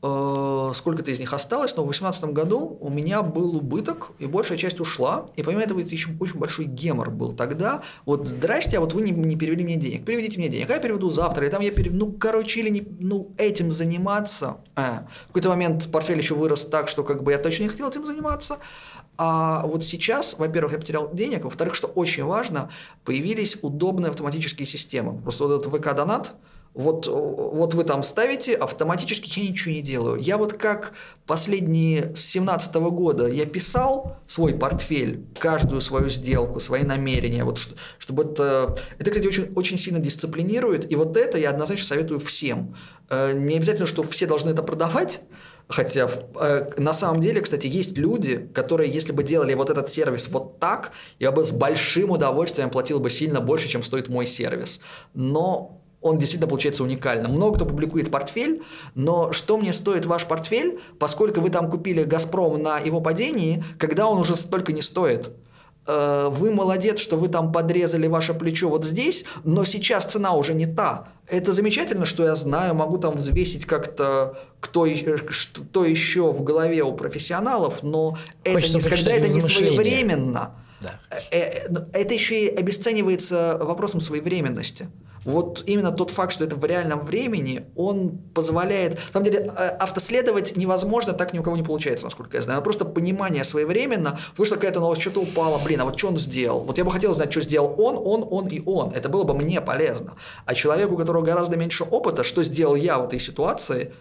сколько-то 0.00 1.10
из 1.10 1.18
них 1.18 1.32
осталось, 1.32 1.74
но 1.74 1.82
в 1.82 1.86
2018 1.86 2.32
году 2.32 2.78
у 2.80 2.88
меня 2.88 3.22
был 3.22 3.56
убыток, 3.56 4.12
и 4.20 4.26
большая 4.26 4.56
часть 4.56 4.78
ушла, 4.78 5.30
и 5.34 5.42
помимо 5.42 5.62
этого 5.62 5.80
это 5.80 5.90
еще 5.90 6.10
очень 6.20 6.38
большой 6.38 6.66
гемор 6.66 7.10
был 7.10 7.34
тогда. 7.34 7.82
Вот, 8.06 8.28
здрасте, 8.28 8.78
а 8.78 8.80
вот 8.80 8.92
вы 8.92 9.02
не, 9.02 9.10
не 9.10 9.34
перевели 9.34 9.64
мне 9.64 9.76
денег, 9.76 10.04
переведите 10.04 10.38
мне 10.38 10.48
денег, 10.48 10.70
а 10.70 10.74
я 10.74 10.78
переведу 10.78 11.10
завтра, 11.10 11.46
и 11.46 11.50
там 11.50 11.62
я 11.62 11.72
переведу, 11.72 11.96
ну, 11.96 12.12
короче, 12.12 12.60
или 12.60 12.68
не, 12.68 12.86
ну, 13.00 13.32
этим 13.38 13.72
заниматься. 13.72 14.58
А, 14.76 15.08
в 15.24 15.26
какой-то 15.28 15.48
момент 15.48 15.90
портфель 15.90 16.18
еще 16.18 16.36
вырос 16.36 16.64
так, 16.64 16.88
что 16.88 17.02
как 17.02 17.24
бы 17.24 17.32
я 17.32 17.38
точно 17.38 17.64
не 17.64 17.68
хотел 17.68 17.88
этим 17.88 18.06
заниматься, 18.06 18.58
а 19.16 19.66
вот 19.66 19.84
сейчас, 19.84 20.38
во-первых, 20.38 20.74
я 20.74 20.78
потерял 20.78 21.12
денег, 21.12 21.42
во-вторых, 21.42 21.74
что 21.74 21.88
очень 21.88 22.22
важно, 22.22 22.70
появились 23.04 23.58
удобные 23.62 24.10
автоматические 24.10 24.66
системы. 24.66 25.20
Просто 25.20 25.44
вот 25.44 25.60
этот 25.60 25.72
ВК-донат– 25.72 26.34
вот, 26.78 27.08
вот 27.08 27.74
вы 27.74 27.82
там 27.82 28.04
ставите, 28.04 28.54
автоматически 28.54 29.40
я 29.40 29.48
ничего 29.48 29.74
не 29.74 29.82
делаю. 29.82 30.20
Я 30.20 30.38
вот 30.38 30.52
как 30.52 30.92
последние 31.26 32.14
с 32.14 32.20
17 32.20 32.72
года 32.76 33.26
я 33.26 33.46
писал 33.46 34.18
свой 34.28 34.54
портфель, 34.54 35.26
каждую 35.40 35.80
свою 35.80 36.08
сделку, 36.08 36.60
свои 36.60 36.84
намерения, 36.84 37.42
вот 37.42 37.58
чтобы 37.98 38.22
это... 38.22 38.76
Это, 38.96 39.10
кстати, 39.10 39.26
очень, 39.26 39.52
очень 39.54 39.76
сильно 39.76 39.98
дисциплинирует, 39.98 40.90
и 40.92 40.94
вот 40.94 41.16
это 41.16 41.36
я 41.36 41.50
однозначно 41.50 41.84
советую 41.84 42.20
всем. 42.20 42.76
Э, 43.10 43.32
не 43.32 43.56
обязательно, 43.56 43.88
что 43.88 44.04
все 44.04 44.26
должны 44.26 44.50
это 44.50 44.62
продавать, 44.62 45.22
Хотя 45.70 46.08
э, 46.40 46.70
на 46.78 46.94
самом 46.94 47.20
деле, 47.20 47.42
кстати, 47.42 47.66
есть 47.66 47.98
люди, 47.98 48.48
которые, 48.54 48.90
если 48.90 49.12
бы 49.12 49.22
делали 49.22 49.52
вот 49.52 49.68
этот 49.68 49.90
сервис 49.90 50.28
вот 50.30 50.58
так, 50.58 50.92
я 51.18 51.30
бы 51.30 51.44
с 51.44 51.50
большим 51.52 52.10
удовольствием 52.12 52.70
платил 52.70 53.00
бы 53.00 53.10
сильно 53.10 53.42
больше, 53.42 53.68
чем 53.68 53.82
стоит 53.82 54.08
мой 54.08 54.24
сервис. 54.24 54.80
Но 55.12 55.82
он 56.08 56.18
действительно 56.18 56.48
получается 56.48 56.84
уникальным. 56.84 57.32
Много 57.32 57.56
кто 57.56 57.66
публикует 57.66 58.10
портфель, 58.10 58.62
но 58.94 59.32
что 59.32 59.58
мне 59.58 59.72
стоит 59.72 60.06
ваш 60.06 60.26
портфель, 60.26 60.80
поскольку 60.98 61.40
вы 61.40 61.50
там 61.50 61.70
купили 61.70 62.04
«Газпром» 62.04 62.62
на 62.62 62.78
его 62.78 63.00
падении, 63.00 63.62
когда 63.78 64.06
он 64.06 64.18
уже 64.18 64.36
столько 64.36 64.72
не 64.72 64.82
стоит? 64.82 65.30
Э, 65.88 66.28
вы 66.30 66.54
молодец, 66.54 66.98
что 66.98 67.16
вы 67.16 67.28
там 67.28 67.50
подрезали 67.50 68.06
ваше 68.06 68.34
плечо 68.34 68.68
вот 68.68 68.84
здесь, 68.84 69.24
но 69.44 69.64
сейчас 69.64 70.04
цена 70.04 70.34
уже 70.34 70.52
не 70.52 70.66
та. 70.66 71.08
Это 71.26 71.52
замечательно, 71.52 72.04
что 72.04 72.24
я 72.24 72.36
знаю, 72.36 72.74
могу 72.74 72.98
там 72.98 73.16
взвесить 73.16 73.64
как-то, 73.64 74.38
кто, 74.60 74.86
что 75.30 75.84
еще 75.84 76.30
в 76.32 76.42
голове 76.42 76.82
у 76.82 76.92
профессионалов, 76.92 77.82
но 77.82 78.18
Хочется 78.46 78.78
это 78.78 78.86
никогда 78.86 79.12
это 79.12 79.28
не 79.28 79.40
своевременно. 79.40 80.54
Да. 80.82 81.00
Э, 81.30 81.38
э, 81.38 81.68
это 81.92 82.14
еще 82.14 82.46
и 82.46 82.54
обесценивается 82.54 83.58
вопросом 83.60 84.00
своевременности. 84.00 84.88
Вот 85.28 85.62
именно 85.66 85.92
тот 85.92 86.08
факт, 86.08 86.32
что 86.32 86.44
это 86.44 86.56
в 86.56 86.64
реальном 86.64 87.00
времени, 87.00 87.66
он 87.76 88.16
позволяет... 88.34 88.94
На 88.94 89.12
самом 89.12 89.24
деле, 89.26 89.52
э, 89.54 89.68
автоследовать 89.78 90.56
невозможно, 90.56 91.12
так 91.12 91.34
ни 91.34 91.38
у 91.38 91.42
кого 91.42 91.54
не 91.54 91.62
получается, 91.62 92.06
насколько 92.06 92.38
я 92.38 92.42
знаю. 92.42 92.62
Просто 92.62 92.86
понимание 92.86 93.44
своевременно, 93.44 94.18
вышла 94.38 94.54
какая-то 94.54 94.80
новость, 94.80 95.02
что-то 95.02 95.20
упало, 95.20 95.60
блин, 95.62 95.82
а 95.82 95.84
вот 95.84 95.98
что 95.98 96.08
он 96.08 96.16
сделал? 96.16 96.60
Вот 96.60 96.78
я 96.78 96.84
бы 96.86 96.90
хотел 96.90 97.14
знать, 97.14 97.30
что 97.30 97.42
сделал 97.42 97.74
он, 97.76 97.96
он, 98.02 98.26
он 98.30 98.48
и 98.48 98.62
он. 98.64 98.92
Это 98.92 99.10
было 99.10 99.24
бы 99.24 99.34
мне 99.34 99.60
полезно. 99.60 100.14
А 100.46 100.54
человеку, 100.54 100.94
у 100.94 100.96
которого 100.96 101.22
гораздо 101.22 101.58
меньше 101.58 101.84
опыта, 101.84 102.24
что 102.24 102.42
сделал 102.42 102.74
я 102.74 102.98
в 102.98 103.04
этой 103.04 103.18
ситуации, 103.18 103.92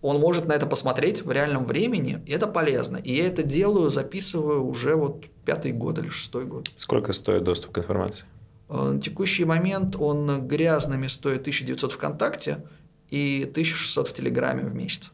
он 0.00 0.20
может 0.20 0.46
на 0.46 0.54
это 0.54 0.64
посмотреть 0.64 1.22
в 1.22 1.30
реальном 1.30 1.66
времени, 1.66 2.22
и 2.24 2.32
это 2.32 2.46
полезно. 2.46 2.96
И 2.96 3.14
я 3.14 3.26
это 3.26 3.42
делаю, 3.42 3.90
записываю 3.90 4.64
уже 4.64 4.96
вот 4.96 5.26
пятый 5.44 5.72
год 5.72 5.98
или 5.98 6.08
шестой 6.08 6.46
год. 6.46 6.70
Сколько 6.76 7.12
стоит 7.12 7.44
доступ 7.44 7.72
к 7.72 7.78
информации? 7.78 8.24
Э, 8.72 8.92
на 8.92 9.00
текущий 9.00 9.44
момент 9.44 9.96
он 9.98 10.48
грязными 10.48 11.06
стоит 11.06 11.42
1900 11.42 11.92
ВКонтакте 11.92 12.64
и 13.10 13.42
1600 13.50 14.08
в 14.08 14.12
Телеграме 14.12 14.64
в 14.64 14.74
месяц. 14.74 15.12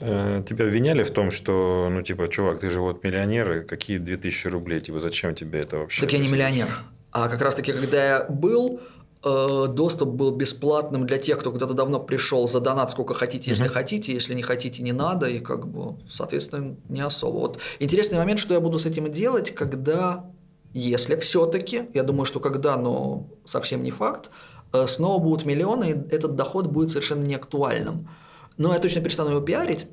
Э, 0.00 0.42
тебя 0.48 0.64
обвиняли 0.64 1.04
в 1.04 1.10
том, 1.10 1.30
что, 1.30 1.88
ну, 1.90 2.02
типа, 2.02 2.28
чувак, 2.28 2.60
ты 2.60 2.70
же 2.70 2.80
вот 2.80 3.04
миллионер, 3.04 3.52
и 3.52 3.64
какие 3.64 3.98
2000 3.98 4.48
рублей, 4.48 4.80
типа, 4.80 5.00
зачем 5.00 5.34
тебе 5.34 5.60
это 5.60 5.78
вообще? 5.78 6.00
Так 6.00 6.12
я 6.12 6.18
не 6.18 6.28
миллионер. 6.28 6.68
А 7.12 7.28
как 7.28 7.42
раз-таки, 7.42 7.72
когда 7.72 8.04
я 8.04 8.24
был, 8.24 8.80
э, 9.24 9.66
доступ 9.68 10.08
был 10.08 10.30
бесплатным 10.30 11.06
для 11.06 11.18
тех, 11.18 11.38
кто 11.38 11.50
когда-то 11.52 11.74
давно 11.74 12.00
пришел 12.00 12.48
за 12.48 12.60
донат 12.60 12.90
сколько 12.90 13.14
хотите, 13.14 13.50
если 13.50 13.68
хотите, 13.68 14.12
если 14.12 14.34
не 14.34 14.42
хотите, 14.42 14.82
не 14.82 14.92
надо, 14.92 15.26
и 15.26 15.38
как 15.38 15.68
бы, 15.68 15.96
соответственно, 16.08 16.76
не 16.88 17.02
особо. 17.02 17.38
Вот 17.38 17.58
интересный 17.78 18.18
момент, 18.18 18.40
что 18.40 18.54
я 18.54 18.60
буду 18.60 18.78
с 18.78 18.86
этим 18.86 19.12
делать, 19.12 19.54
когда, 19.54 20.24
если 20.72 21.16
все-таки, 21.16 21.88
я 21.94 22.02
думаю, 22.02 22.24
что 22.24 22.40
когда, 22.40 22.76
но 22.76 23.26
совсем 23.44 23.82
не 23.82 23.90
факт, 23.90 24.30
э, 24.72 24.86
снова 24.86 25.20
будут 25.22 25.44
миллионы, 25.44 25.90
и 25.90 26.14
этот 26.14 26.36
доход 26.36 26.66
будет 26.66 26.90
совершенно 26.90 27.22
неактуальным. 27.24 28.08
Но 28.56 28.72
я 28.72 28.78
точно 28.78 29.00
перестану 29.00 29.30
его 29.30 29.40
пиарить. 29.40 29.86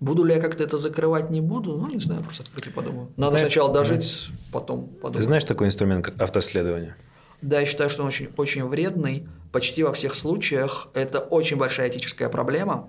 Буду 0.00 0.22
ли 0.22 0.34
я 0.34 0.40
как-то 0.40 0.62
это 0.62 0.78
закрывать, 0.78 1.30
не 1.30 1.40
буду, 1.40 1.76
ну, 1.76 1.88
не 1.88 1.98
знаю, 1.98 2.22
просто 2.22 2.44
открытие 2.44 2.72
подумаю. 2.72 3.08
Надо 3.16 3.32
Знаешь- 3.32 3.46
сначала 3.46 3.72
дожить, 3.74 4.28
потом 4.52 4.86
Ты 4.88 4.94
подумать. 5.00 5.24
знаешь 5.24 5.44
такой 5.44 5.66
инструмент, 5.66 6.04
как 6.04 6.20
автоследование? 6.22 6.94
Да, 7.42 7.60
я 7.60 7.66
считаю, 7.66 7.90
что 7.90 8.02
он 8.02 8.08
очень, 8.08 8.28
очень 8.36 8.64
вредный. 8.64 9.26
Почти 9.52 9.82
во 9.82 9.92
всех 9.92 10.14
случаях 10.14 10.88
это 10.94 11.18
очень 11.18 11.56
большая 11.56 11.88
этическая 11.88 12.28
проблема, 12.28 12.88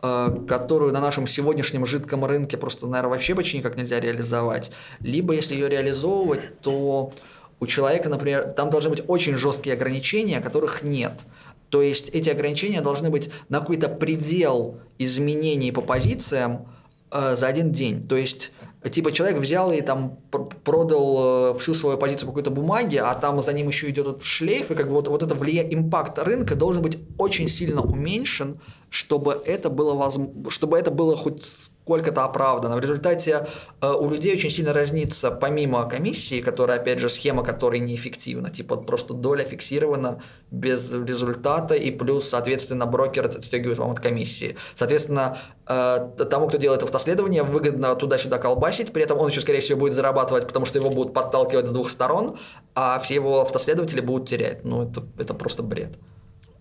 которую 0.00 0.92
на 0.92 1.00
нашем 1.00 1.26
сегодняшнем 1.26 1.86
жидком 1.86 2.24
рынке 2.24 2.56
просто, 2.56 2.86
наверное, 2.86 3.10
вообще 3.10 3.34
почти 3.34 3.58
никак 3.58 3.76
нельзя 3.76 3.98
реализовать. 3.98 4.70
Либо, 5.00 5.34
если 5.34 5.54
ее 5.54 5.68
реализовывать, 5.68 6.60
то 6.60 7.10
у 7.58 7.66
человека, 7.66 8.08
например, 8.08 8.52
там 8.52 8.70
должны 8.70 8.90
быть 8.90 9.02
очень 9.08 9.36
жесткие 9.36 9.74
ограничения, 9.74 10.40
которых 10.40 10.82
нет. 10.82 11.24
То 11.70 11.82
есть 11.82 12.10
эти 12.10 12.28
ограничения 12.28 12.80
должны 12.80 13.10
быть 13.10 13.30
на 13.48 13.60
какой-то 13.60 13.88
предел 13.88 14.78
изменений 14.98 15.72
по 15.72 15.80
позициям 15.80 16.68
э, 17.10 17.34
за 17.36 17.46
один 17.46 17.72
день. 17.72 18.06
То 18.06 18.16
есть 18.16 18.52
типа 18.90 19.12
человек 19.12 19.38
взял 19.38 19.72
и 19.72 19.80
там 19.80 20.18
пр- 20.30 20.48
продал 20.64 21.54
э, 21.54 21.58
всю 21.58 21.74
свою 21.74 21.98
позицию 21.98 22.26
по 22.26 22.32
какой-то 22.32 22.50
бумаге, 22.50 23.00
а 23.00 23.14
там 23.14 23.42
за 23.42 23.52
ним 23.52 23.68
еще 23.68 23.88
идет 23.90 24.06
этот 24.06 24.24
шлейф, 24.24 24.70
и 24.70 24.74
как 24.74 24.88
бы 24.88 24.92
вот, 24.94 25.08
вот 25.08 25.22
это 25.22 25.34
влия... 25.34 25.62
импакт 25.62 26.18
рынка 26.18 26.54
должен 26.54 26.82
быть 26.82 26.98
очень 27.18 27.48
сильно 27.48 27.82
уменьшен, 27.82 28.60
чтобы 28.90 29.40
это 29.44 29.70
было 29.70 29.94
возм- 29.94 30.50
чтобы 30.50 30.78
это 30.78 30.90
было 30.90 31.16
хоть 31.16 31.70
сколько-то 31.86 32.24
оправдано. 32.24 32.76
В 32.76 32.80
результате 32.80 33.46
э, 33.80 33.92
у 33.92 34.10
людей 34.10 34.34
очень 34.34 34.50
сильно 34.50 34.72
разнится, 34.72 35.30
помимо 35.30 35.88
комиссии, 35.88 36.40
которая, 36.40 36.80
опять 36.80 36.98
же, 36.98 37.08
схема 37.08 37.44
которой 37.44 37.78
неэффективна, 37.78 38.50
типа 38.50 38.76
просто 38.76 39.14
доля 39.14 39.44
фиксирована 39.44 40.20
без 40.50 40.92
результата, 40.92 41.76
и 41.76 41.92
плюс, 41.92 42.28
соответственно, 42.28 42.86
брокер 42.86 43.26
отстегивает 43.26 43.78
вам 43.78 43.92
от 43.92 44.00
комиссии. 44.00 44.56
Соответственно, 44.74 45.38
э, 45.68 46.08
тому, 46.28 46.48
кто 46.48 46.58
делает 46.58 46.82
автоследование, 46.82 47.44
выгодно 47.44 47.94
туда-сюда 47.94 48.38
колбасить, 48.38 48.92
при 48.92 49.04
этом 49.04 49.18
он 49.18 49.28
еще, 49.28 49.40
скорее 49.40 49.60
всего, 49.60 49.78
будет 49.78 49.94
зарабатывать, 49.94 50.48
потому 50.48 50.66
что 50.66 50.80
его 50.80 50.90
будут 50.90 51.14
подталкивать 51.14 51.68
с 51.68 51.70
двух 51.70 51.90
сторон, 51.90 52.36
а 52.74 52.98
все 52.98 53.14
его 53.14 53.42
автоследователи 53.42 54.00
будут 54.00 54.28
терять. 54.28 54.64
Ну, 54.64 54.90
это, 54.90 55.04
это 55.18 55.34
просто 55.34 55.62
бред. 55.62 55.92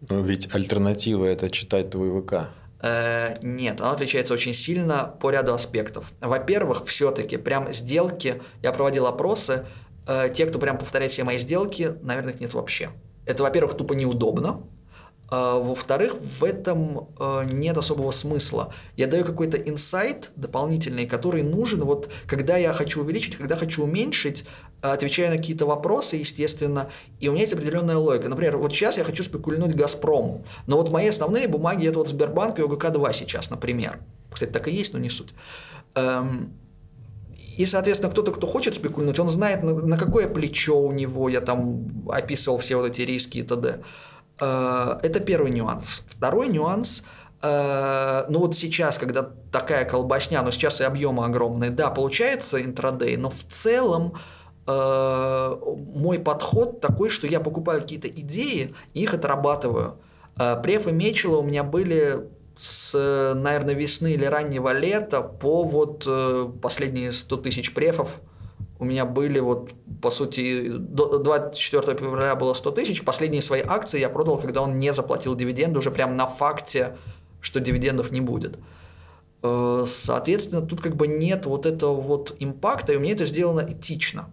Ну, 0.08 0.22
ведь 0.22 0.54
альтернатива– 0.54 1.26
это 1.26 1.50
читать 1.50 1.90
твой 1.90 2.22
ВК. 2.22 2.52
Э, 2.82 3.36
Нет, 3.42 3.82
оно 3.82 3.92
отличается 3.92 4.34
очень 4.34 4.54
сильно 4.54 5.16
по 5.20 5.30
ряду 5.30 5.54
аспектов. 5.54 6.12
Во-первых, 6.22 6.86
все-таки 6.86 7.38
прям 7.38 7.72
сделки, 7.74 8.42
я 8.62 8.72
проводил 8.72 9.08
опросы, 9.08 9.66
э, 10.08 10.30
те, 10.34 10.46
кто 10.46 10.60
прям 10.60 10.78
повторяет 10.78 11.12
все 11.12 11.24
мои 11.24 11.38
сделки, 11.38 11.96
наверное, 12.02 12.34
их 12.34 12.40
нет 12.40 12.54
вообще. 12.54 12.90
Это, 13.26 13.44
во-первых, 13.44 13.76
тупо 13.76 13.94
неудобно. 13.94 14.64
А, 15.30 15.58
Во-вторых, 15.60 16.16
в 16.20 16.44
этом 16.44 17.10
э, 17.20 17.46
нет 17.52 17.78
особого 17.78 18.12
смысла. 18.12 18.74
Я 18.96 19.08
даю 19.08 19.26
какой-то 19.26 19.58
инсайт 19.58 20.32
дополнительный, 20.36 21.08
который 21.08 21.42
нужен, 21.42 21.82
вот 21.82 22.12
когда 22.28 22.58
я 22.58 22.74
хочу 22.74 23.02
увеличить, 23.02 23.36
когда 23.36 23.56
хочу 23.56 23.84
уменьшить, 23.84 24.46
э, 24.46 24.75
отвечаю 24.94 25.32
на 25.32 25.38
какие-то 25.38 25.66
вопросы, 25.66 26.18
естественно, 26.18 26.90
и 27.20 27.30
у 27.30 27.32
меня 27.32 27.42
есть 27.42 27.54
определенная 27.54 27.98
логика. 27.98 28.30
Например, 28.30 28.58
вот 28.58 28.72
сейчас 28.74 28.98
я 28.98 29.04
хочу 29.04 29.24
спекульнуть 29.24 29.76
Газпрому, 29.76 30.44
но 30.68 30.78
вот 30.78 30.92
мои 30.92 31.08
основные 31.08 31.48
бумаги 31.48 31.88
это 31.88 32.00
вот 32.00 32.10
Сбербанк 32.10 32.60
и 32.60 32.62
ОГК-2 32.62 33.14
сейчас, 33.14 33.50
например. 33.50 34.00
Кстати, 34.32 34.52
так 34.52 34.68
и 34.68 34.72
есть, 34.72 34.94
но 34.94 35.00
не 35.00 35.10
суть. 35.10 35.34
Эм, 35.96 36.54
и, 37.58 37.66
соответственно, 37.66 38.12
кто-то, 38.12 38.32
кто 38.32 38.48
хочет 38.48 38.74
спекульнуть, 38.74 39.20
он 39.20 39.30
знает, 39.30 39.64
на, 39.64 39.74
на 39.74 39.98
какое 39.98 40.28
плечо 40.28 40.78
у 40.78 40.92
него, 40.92 41.30
я 41.30 41.40
там 41.42 42.10
описывал 42.10 42.58
все 42.58 42.76
вот 42.76 42.88
эти 42.88 43.02
риски 43.02 43.40
и 43.40 43.44
т.д. 43.44 43.80
Э, 44.42 45.00
Это 45.02 45.20
первый 45.22 45.52
нюанс. 45.52 46.04
Второй 46.08 46.50
нюанс, 46.50 47.04
э, 47.42 48.26
ну 48.30 48.40
вот 48.40 48.56
сейчас, 48.56 48.98
когда 48.98 49.30
такая 49.52 49.86
колбасня, 49.86 50.42
но 50.42 50.52
сейчас 50.52 50.82
и 50.82 50.84
объемы 50.84 51.24
огромные, 51.26 51.72
да, 51.72 51.90
получается 51.90 52.62
интрадей, 52.62 53.16
но 53.16 53.30
в 53.30 53.44
целом 53.48 54.16
э, 54.68 55.56
мой 55.96 56.20
подход 56.20 56.82
такой, 56.82 57.10
что 57.10 57.28
я 57.28 57.40
покупаю 57.40 57.82
какие-то 57.82 58.08
идеи 58.08 58.74
и 58.94 59.04
их 59.04 59.14
отрабатываю. 59.14 59.98
Э, 60.40 60.62
Преф 60.62 60.88
и 60.88 60.92
Мечела 60.92 61.38
у 61.38 61.44
меня 61.44 61.64
были 61.64 62.28
с, 62.58 62.94
наверное, 63.36 63.74
весны 63.74 64.14
или 64.14 64.26
раннего 64.26 64.72
лета 64.72 65.22
по 65.22 65.64
вот 65.64 66.06
э, 66.08 66.50
последние 66.62 67.12
100 67.12 67.38
тысяч 67.38 67.74
префов 67.74 68.22
у 68.78 68.86
меня 68.86 69.06
были 69.06 69.40
вот, 69.40 69.72
по 70.02 70.12
сути, 70.12 70.68
до 70.70 71.20
24 71.20 71.98
февраля 71.98 72.36
было 72.36 72.54
100 72.54 72.72
тысяч. 72.72 73.04
Последние 73.04 73.42
свои 73.42 73.62
акции 73.62 74.00
я 74.00 74.10
продал, 74.10 74.38
когда 74.38 74.62
он 74.62 74.78
не 74.78 74.92
заплатил 74.92 75.36
дивиденды, 75.36 75.80
уже 75.80 75.92
прям 75.92 76.18
на 76.18 76.26
факте, 76.26 76.98
что 77.40 77.60
дивидендов 77.60 78.12
не 78.12 78.20
будет. 78.20 78.60
Э, 79.44 79.86
Соответственно, 79.88 80.62
тут 80.62 80.82
как 80.82 80.96
бы 80.96 81.08
нет 81.08 81.46
вот 81.46 81.66
этого 81.66 82.00
вот 82.02 82.36
импакта, 82.40 82.94
и 82.94 82.98
у 82.98 83.00
меня 83.00 83.14
это 83.14 83.26
сделано 83.26 83.66
этично. 83.68 84.26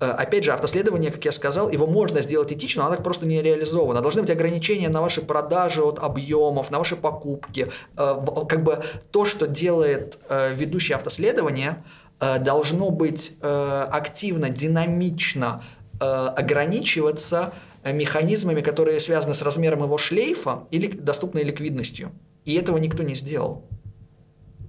Э, 0.00 0.10
Опять 0.10 0.44
же, 0.44 0.52
автоследование, 0.52 1.10
как 1.10 1.24
я 1.24 1.32
сказал, 1.32 1.70
его 1.70 1.86
можно 1.86 2.22
сделать 2.22 2.52
этично, 2.52 2.82
но 2.82 2.86
оно 2.86 2.96
так 2.96 3.04
просто 3.04 3.26
не 3.26 3.42
реализовано. 3.42 4.00
Должны 4.00 4.22
быть 4.22 4.30
ограничения 4.30 4.88
на 4.88 5.00
ваши 5.00 5.22
продажи 5.22 5.82
от 5.82 5.98
объемов, 5.98 6.70
на 6.70 6.78
ваши 6.78 6.96
покупки. 6.96 7.70
Э, 7.96 8.16
Как 8.48 8.62
бы 8.62 8.82
то, 9.10 9.24
что 9.24 9.46
делает 9.46 10.18
э, 10.28 10.54
ведущий 10.54 10.94
автоследование, 10.94 11.84
должно 12.20 12.90
быть 12.90 13.36
активно, 13.42 14.48
динамично 14.48 15.64
ограничиваться 15.98 17.52
механизмами, 17.84 18.60
которые 18.60 19.00
связаны 19.00 19.34
с 19.34 19.42
размером 19.42 19.82
его 19.82 19.98
шлейфа 19.98 20.66
или 20.70 20.86
доступной 20.86 21.42
ликвидностью. 21.42 22.12
И 22.44 22.54
этого 22.54 22.78
никто 22.78 23.02
не 23.02 23.14
сделал. 23.14 23.64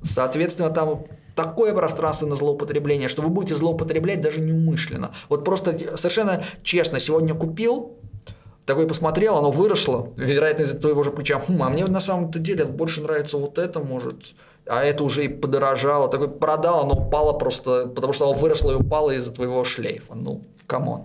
Соответственно, 0.04 0.72
там 0.72 1.06
такое 1.36 1.74
пространство 1.74 2.26
на 2.26 2.36
злоупотребление, 2.36 3.08
что 3.08 3.22
вы 3.22 3.30
будете 3.30 3.56
злоупотреблять 3.56 4.22
даже 4.22 4.40
неумышленно. 4.40 5.12
Вот 5.30 5.44
просто 5.44 5.98
совершенно 5.98 6.44
честно, 6.64 7.00
сегодня 7.00 7.36
купил, 7.36 7.98
такой 8.66 8.88
посмотрел, 8.88 9.38
оно 9.38 9.52
выросло, 9.52 10.10
вероятно, 10.16 10.64
из-за 10.64 10.76
твоего 10.76 11.04
же 11.04 11.12
плеча. 11.12 11.40
Хм, 11.40 11.62
а 11.62 11.70
мне 11.70 11.86
на 11.86 12.00
самом-то 12.00 12.40
деле 12.40 12.66
больше 12.66 13.02
нравится 13.02 13.38
вот 13.38 13.60
это, 13.60 13.80
может, 13.80 14.34
а 14.66 14.84
это 14.84 15.04
уже 15.04 15.26
и 15.26 15.28
подорожало. 15.28 16.10
Такой 16.10 16.30
продал, 16.30 16.86
оно 16.86 16.96
упало 16.96 17.34
просто, 17.34 17.88
потому 17.88 18.14
что 18.14 18.30
оно 18.30 18.34
выросло 18.34 18.72
и 18.72 18.76
упало 18.76 19.12
из-за 19.12 19.32
твоего 19.32 19.64
шлейфа. 19.64 20.16
Ну, 20.16 20.42
come 20.66 20.88
on. 20.88 21.04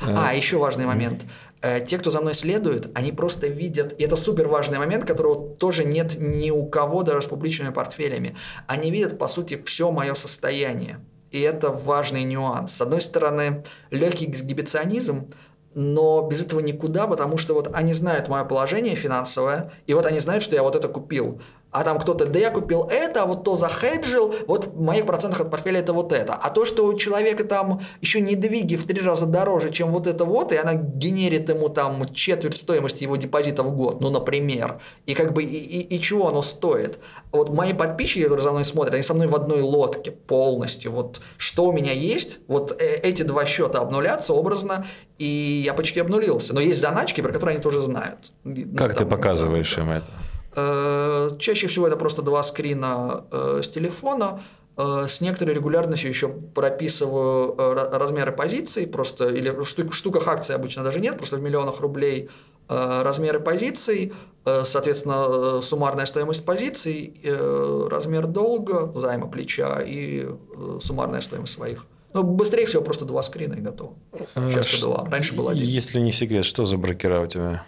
А, 0.00 0.32
еще 0.34 0.58
важный 0.58 0.86
момент. 0.86 1.24
Э, 1.60 1.80
Те, 1.80 1.98
кто 1.98 2.10
за 2.10 2.20
мной 2.20 2.34
следует, 2.34 2.90
они 2.94 3.12
просто 3.12 3.48
видят, 3.48 3.94
и 3.98 4.04
это 4.04 4.16
супер 4.16 4.48
важный 4.48 4.78
момент, 4.78 5.04
которого 5.04 5.56
тоже 5.56 5.84
нет 5.84 6.16
ни 6.20 6.50
у 6.50 6.66
кого 6.66 7.02
даже 7.02 7.22
с 7.22 7.26
публичными 7.26 7.72
портфелями. 7.72 8.36
Они 8.66 8.90
видят, 8.90 9.18
по 9.18 9.28
сути, 9.28 9.60
все 9.64 9.90
мое 9.90 10.14
состояние. 10.14 11.00
И 11.30 11.40
это 11.40 11.70
важный 11.70 12.22
нюанс. 12.24 12.74
С 12.74 12.80
одной 12.80 13.00
стороны, 13.00 13.64
легкий 13.90 14.30
эксгибиционизм, 14.30 15.30
но 15.74 16.22
без 16.22 16.40
этого 16.42 16.60
никуда, 16.60 17.06
потому 17.06 17.36
что 17.38 17.54
вот 17.54 17.70
они 17.72 17.92
знают 17.92 18.28
мое 18.28 18.44
положение 18.44 18.96
финансовое, 18.96 19.70
и 19.86 19.94
вот 19.94 20.06
они 20.06 20.18
знают, 20.18 20.42
что 20.42 20.56
я 20.56 20.62
вот 20.62 20.74
это 20.74 20.88
купил. 20.88 21.40
А 21.70 21.84
там 21.84 21.98
кто-то, 21.98 22.24
да 22.24 22.38
я 22.38 22.50
купил 22.50 22.88
это, 22.90 23.22
а 23.24 23.26
вот 23.26 23.44
то 23.44 23.54
захеджил, 23.56 24.34
вот 24.46 24.68
в 24.68 24.80
моих 24.80 25.04
процентах 25.04 25.40
от 25.42 25.50
портфеля 25.50 25.80
это 25.80 25.92
вот 25.92 26.12
это. 26.12 26.32
А 26.34 26.48
то, 26.48 26.64
что 26.64 26.86
у 26.86 26.94
человека 26.96 27.44
там 27.44 27.82
еще 28.00 28.20
недвиги 28.22 28.76
в 28.76 28.86
три 28.86 29.02
раза 29.02 29.26
дороже, 29.26 29.70
чем 29.70 29.90
вот 29.92 30.06
это 30.06 30.24
вот, 30.24 30.52
и 30.52 30.56
она 30.56 30.74
генерит 30.74 31.50
ему 31.50 31.68
там 31.68 32.06
четверть 32.14 32.56
стоимости 32.56 33.02
его 33.02 33.16
депозита 33.16 33.62
в 33.62 33.76
год, 33.76 34.00
ну, 34.00 34.08
например. 34.08 34.80
И 35.04 35.14
как 35.14 35.34
бы, 35.34 35.42
и, 35.42 35.46
и- 35.56 35.94
и 35.96 36.00
чего 36.00 36.28
оно 36.28 36.40
стоит? 36.42 36.98
Вот 37.32 37.50
мои 37.50 37.74
подписчики, 37.74 38.22
которые 38.22 38.42
за 38.42 38.50
мной 38.52 38.64
смотрят, 38.64 38.94
они 38.94 39.02
со 39.02 39.12
мной 39.12 39.26
в 39.26 39.34
одной 39.34 39.60
лодке 39.60 40.10
полностью. 40.10 40.90
Вот 40.92 41.20
что 41.36 41.66
у 41.66 41.72
меня 41.72 41.92
есть, 41.92 42.38
вот 42.48 42.72
э- 42.80 42.94
эти 43.02 43.22
два 43.24 43.44
счета 43.44 43.80
обнулятся 43.80 44.32
образно, 44.32 44.86
и 45.18 45.62
я 45.66 45.74
почти 45.74 46.00
обнулился. 46.00 46.54
Но 46.54 46.60
есть 46.60 46.80
заначки, 46.80 47.20
про 47.20 47.32
которые 47.32 47.56
они 47.56 47.62
тоже 47.62 47.80
знают. 47.80 48.32
Ну, 48.44 48.74
Как 48.76 48.92
ты 48.94 49.00
там, 49.00 49.08
показываешь 49.10 49.76
им 49.76 49.90
это? 49.90 50.06
Э, 50.62 51.30
Чаще 51.38 51.66
всего 51.66 51.86
это 51.86 51.96
просто 51.96 52.22
два 52.22 52.42
скрина 52.42 53.24
э, 53.30 53.60
с 53.62 53.68
телефона. 53.68 54.40
Э, 54.76 55.06
С 55.08 55.20
некоторой 55.20 55.54
регулярностью 55.54 56.08
еще 56.10 56.28
прописываю 56.28 57.54
ра- 57.56 57.90
размеры 57.98 58.32
позиций, 58.32 58.86
просто 58.86 59.28
или 59.28 59.50
в 59.50 59.64
шту- 59.64 59.88
в 59.88 59.94
штуках 59.94 60.26
акций 60.28 60.54
обычно 60.56 60.82
даже 60.84 61.00
нет, 61.00 61.16
просто 61.16 61.36
в 61.36 61.42
миллионах 61.42 61.80
рублей. 61.80 62.28
размеры 62.70 63.40
позиций, 63.40 64.12
соответственно, 64.64 65.62
суммарная 65.62 66.04
стоимость 66.04 66.44
позиций, 66.44 67.14
размер 67.90 68.26
долга, 68.26 68.92
займа 68.94 69.26
плеча 69.26 69.80
и 69.80 70.26
суммарная 70.80 71.22
стоимость 71.22 71.54
своих. 71.54 71.86
Ну, 72.12 72.22
быстрее 72.24 72.66
всего 72.66 72.82
просто 72.82 73.04
два 73.06 73.22
скрина 73.22 73.54
и 73.54 73.60
готово. 73.62 73.94
Сейчас 74.34 74.66
Ш- 74.66 74.82
два. 74.86 75.06
Раньше 75.10 75.34
был 75.34 75.48
один. 75.48 75.66
Если 75.66 75.98
не 76.00 76.12
секрет, 76.12 76.44
что 76.44 76.66
за 76.66 76.76
брокера 76.76 77.22
у 77.22 77.26
тебя? 77.26 77.64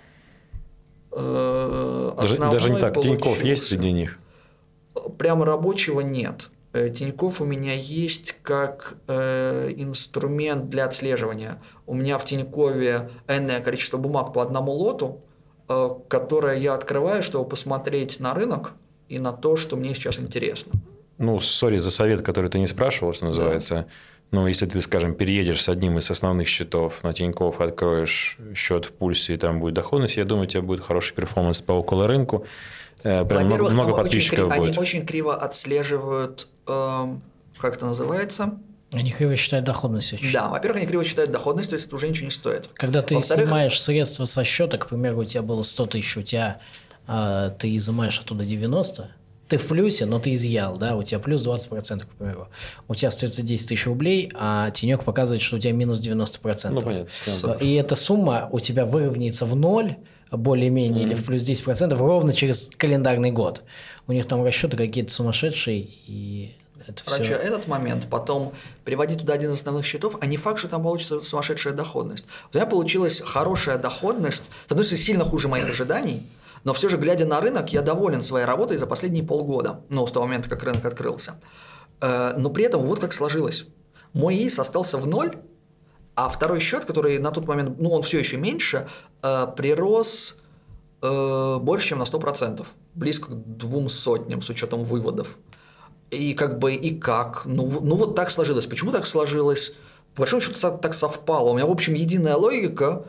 Э, 1.12 2.12
Даже, 2.16 2.38
даже 2.38 2.70
не 2.70 2.80
так. 2.80 3.00
Тиньков 3.00 3.42
есть 3.42 3.66
среди 3.66 3.92
них? 3.92 4.18
Прямо 5.18 5.44
рабочего 5.44 6.00
нет. 6.00 6.50
Э, 6.72 6.90
Тиньков 6.90 7.40
у 7.40 7.44
меня 7.44 7.74
есть 7.74 8.36
как 8.42 8.94
э, 9.08 9.72
инструмент 9.76 10.70
для 10.70 10.84
отслеживания. 10.84 11.60
У 11.86 11.94
меня 11.94 12.18
в 12.18 12.24
Тинькове 12.24 13.10
энное 13.26 13.60
количество 13.60 13.96
бумаг 13.98 14.32
по 14.32 14.42
одному 14.42 14.72
лоту, 14.72 15.20
э, 15.68 15.90
которое 16.08 16.58
я 16.58 16.74
открываю, 16.74 17.22
чтобы 17.22 17.48
посмотреть 17.48 18.20
на 18.20 18.34
рынок 18.34 18.72
и 19.08 19.18
на 19.18 19.32
то, 19.32 19.56
что 19.56 19.76
мне 19.76 19.94
сейчас 19.94 20.20
интересно. 20.20 20.72
Ну, 21.18 21.40
сори 21.40 21.78
за 21.78 21.90
совет, 21.90 22.22
который 22.22 22.50
ты 22.50 22.58
не 22.58 22.66
спрашивал, 22.66 23.12
что 23.12 23.26
называется. 23.26 23.86
Но 24.30 24.46
если 24.46 24.66
ты, 24.66 24.80
скажем, 24.80 25.14
переедешь 25.14 25.60
с 25.62 25.68
одним 25.68 25.98
из 25.98 26.08
основных 26.10 26.46
счетов 26.46 27.02
на 27.02 27.12
Тинькофф, 27.12 27.60
откроешь 27.60 28.38
счет 28.54 28.84
в 28.86 28.92
пульсе, 28.92 29.34
и 29.34 29.36
там 29.36 29.58
будет 29.58 29.74
доходность, 29.74 30.16
я 30.16 30.24
думаю, 30.24 30.46
у 30.46 30.50
тебя 30.50 30.62
будет 30.62 30.84
хороший 30.84 31.14
перформанс 31.14 31.62
по 31.62 31.72
около 31.72 32.06
рынку. 32.06 32.46
Э, 33.02 33.24
Прям 33.24 33.46
много, 33.46 33.62
Во-первых, 33.64 33.72
много 33.72 33.90
очень 33.90 34.02
подписчиков 34.04 34.48
кри- 34.50 34.58
будет. 34.60 34.68
Они 34.70 34.78
очень 34.78 35.04
криво 35.06 35.34
отслеживают, 35.36 36.46
эм, 36.68 37.22
как 37.58 37.76
это 37.76 37.86
называется? 37.86 38.54
Они 38.92 39.10
криво 39.12 39.34
считают 39.36 39.64
доходность 39.64 40.12
очень. 40.12 40.32
Да, 40.32 40.48
во-первых, 40.48 40.78
они 40.78 40.86
криво 40.86 41.04
считают 41.04 41.30
доходность, 41.32 41.70
то 41.70 41.74
есть 41.74 41.86
это 41.86 41.96
уже 41.96 42.08
ничего 42.08 42.26
не 42.26 42.30
стоит. 42.30 42.68
Когда 42.74 43.02
ты 43.02 43.14
Во-вторых- 43.16 43.46
снимаешь 43.46 43.80
средства 43.80 44.24
со 44.26 44.44
счета, 44.44 44.78
к 44.78 44.88
примеру, 44.88 45.20
у 45.20 45.24
тебя 45.24 45.42
было 45.42 45.62
100 45.62 45.86
тысяч, 45.86 46.16
у 46.16 46.22
тебя 46.22 46.60
а, 47.06 47.50
ты 47.50 47.74
изымаешь 47.76 48.20
оттуда 48.20 48.44
90, 48.44 49.10
ты 49.50 49.56
в 49.56 49.66
плюсе, 49.66 50.06
но 50.06 50.20
ты 50.20 50.34
изъял, 50.34 50.76
да, 50.76 50.96
у 50.96 51.02
тебя 51.02 51.18
плюс 51.18 51.44
20%, 51.44 52.04
к 52.04 52.06
примеру. 52.06 52.48
У 52.86 52.94
тебя 52.94 53.08
остается 53.08 53.42
10 53.42 53.68
тысяч 53.68 53.84
рублей, 53.84 54.30
а 54.34 54.70
тенек 54.70 55.02
показывает, 55.02 55.42
что 55.42 55.56
у 55.56 55.58
тебя 55.58 55.72
минус 55.72 56.00
90%. 56.00 56.70
Ну, 56.70 56.80
понятно. 56.80 57.08
снял. 57.12 57.58
И 57.58 57.74
эта 57.74 57.96
сумма 57.96 58.48
у 58.52 58.60
тебя 58.60 58.86
выровняется 58.86 59.46
в 59.46 59.56
ноль, 59.56 59.96
более-менее, 60.30 61.02
или 61.02 61.14
в 61.14 61.24
плюс 61.24 61.42
10% 61.42 61.96
ровно 61.96 62.32
через 62.32 62.70
календарный 62.76 63.32
год. 63.32 63.64
У 64.06 64.12
них 64.12 64.28
там 64.28 64.44
расчеты 64.44 64.76
какие-то 64.76 65.12
сумасшедшие, 65.12 65.88
и 66.06 66.54
это 66.86 67.02
Короче, 67.04 67.24
все... 67.24 67.34
этот 67.34 67.66
момент, 67.66 68.06
потом 68.08 68.52
приводить 68.84 69.18
туда 69.18 69.34
один 69.34 69.50
из 69.50 69.54
основных 69.54 69.84
счетов, 69.84 70.16
а 70.20 70.26
не 70.26 70.36
факт, 70.36 70.60
что 70.60 70.68
там 70.68 70.84
получится 70.84 71.20
сумасшедшая 71.22 71.74
доходность. 71.74 72.24
У 72.52 72.56
меня 72.56 72.66
получилась 72.66 73.20
хорошая 73.20 73.78
доходность, 73.78 74.44
с 74.68 74.70
одной 74.70 74.84
стороны, 74.84 75.02
сильно 75.02 75.24
хуже 75.24 75.48
моих 75.48 75.68
ожиданий, 75.68 76.22
но 76.64 76.72
все 76.72 76.88
же, 76.88 76.96
глядя 76.96 77.26
на 77.26 77.40
рынок, 77.40 77.72
я 77.72 77.82
доволен 77.82 78.22
своей 78.22 78.46
работой 78.46 78.76
за 78.76 78.86
последние 78.86 79.24
полгода, 79.24 79.80
ну, 79.88 80.06
с 80.06 80.12
того 80.12 80.26
момента, 80.26 80.48
как 80.48 80.62
рынок 80.62 80.84
открылся. 80.84 81.34
Э, 82.00 82.34
Но 82.36 82.50
при 82.50 82.64
этом 82.64 82.82
вот 82.82 82.98
как 82.98 83.12
сложилось. 83.12 83.66
Мой 84.12 84.36
ИИС 84.36 84.58
остался 84.58 84.98
в 84.98 85.06
ноль, 85.06 85.38
а 86.14 86.28
второй 86.28 86.60
счет, 86.60 86.84
который 86.84 87.18
на 87.18 87.30
тот 87.30 87.46
момент, 87.46 87.78
ну, 87.78 87.90
он 87.90 88.02
все 88.02 88.18
еще 88.18 88.36
меньше, 88.36 88.88
э, 89.22 89.46
прирос 89.56 90.36
э, 91.02 91.58
больше, 91.60 91.88
чем 91.88 91.98
на 91.98 92.04
100%. 92.04 92.66
Близко 92.94 93.32
к 93.32 93.56
двум 93.56 93.88
сотням 93.88 94.42
с 94.42 94.50
учетом 94.50 94.84
выводов. 94.84 95.38
И 96.10 96.34
как 96.34 96.58
бы, 96.58 96.74
и 96.74 96.98
как? 96.98 97.42
Ну, 97.44 97.80
ну 97.80 97.94
вот 97.94 98.16
так 98.16 98.30
сложилось. 98.30 98.66
Почему 98.66 98.90
так 98.90 99.06
сложилось? 99.06 99.72
По 100.14 100.22
большому 100.22 100.42
счету 100.42 100.58
так 100.78 100.92
совпало. 100.92 101.50
У 101.50 101.54
меня, 101.54 101.66
в 101.66 101.70
общем, 101.70 101.94
единая 101.94 102.34
логика 102.34 103.06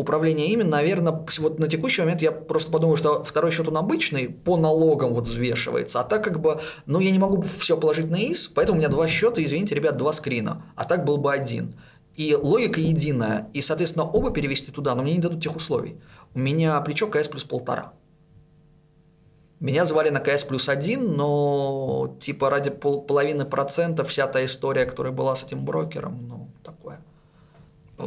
управления 0.00 0.52
ими, 0.52 0.62
наверное, 0.62 1.24
вот 1.38 1.58
на 1.58 1.68
текущий 1.68 2.00
момент 2.00 2.22
я 2.22 2.32
просто 2.32 2.72
подумал, 2.72 2.96
что 2.96 3.22
второй 3.22 3.50
счет 3.50 3.68
он 3.68 3.76
обычный, 3.76 4.28
по 4.28 4.56
налогам 4.56 5.14
вот 5.14 5.28
взвешивается, 5.28 6.00
а 6.00 6.04
так 6.04 6.24
как 6.24 6.40
бы, 6.40 6.60
ну, 6.86 7.00
я 7.00 7.10
не 7.10 7.18
могу 7.18 7.42
все 7.58 7.76
положить 7.76 8.10
на 8.10 8.16
ИС, 8.16 8.48
поэтому 8.48 8.76
у 8.76 8.80
меня 8.80 8.88
два 8.88 9.06
счета, 9.08 9.44
извините, 9.44 9.74
ребят, 9.74 9.96
два 9.96 10.12
скрина, 10.12 10.64
а 10.76 10.84
так 10.84 11.04
был 11.04 11.18
бы 11.18 11.32
один. 11.32 11.74
И 12.16 12.34
логика 12.34 12.80
единая, 12.80 13.48
и, 13.52 13.60
соответственно, 13.60 14.04
оба 14.04 14.30
перевести 14.30 14.72
туда, 14.72 14.94
но 14.94 15.02
мне 15.02 15.12
не 15.12 15.20
дадут 15.20 15.42
тех 15.42 15.54
условий. 15.54 15.96
У 16.34 16.38
меня 16.38 16.80
плечо 16.80 17.06
КС 17.06 17.28
плюс 17.28 17.44
полтора. 17.44 17.92
Меня 19.60 19.84
звали 19.84 20.08
на 20.08 20.20
КС 20.20 20.44
плюс 20.44 20.70
один, 20.70 21.16
но 21.16 22.16
типа 22.18 22.48
ради 22.48 22.70
пол- 22.70 23.02
половины 23.02 23.44
процента 23.44 24.04
вся 24.04 24.26
та 24.26 24.42
история, 24.44 24.86
которая 24.86 25.12
была 25.12 25.36
с 25.36 25.44
этим 25.44 25.64
брокером, 25.66 26.26
ну, 26.28 26.48
такое. 26.64 27.00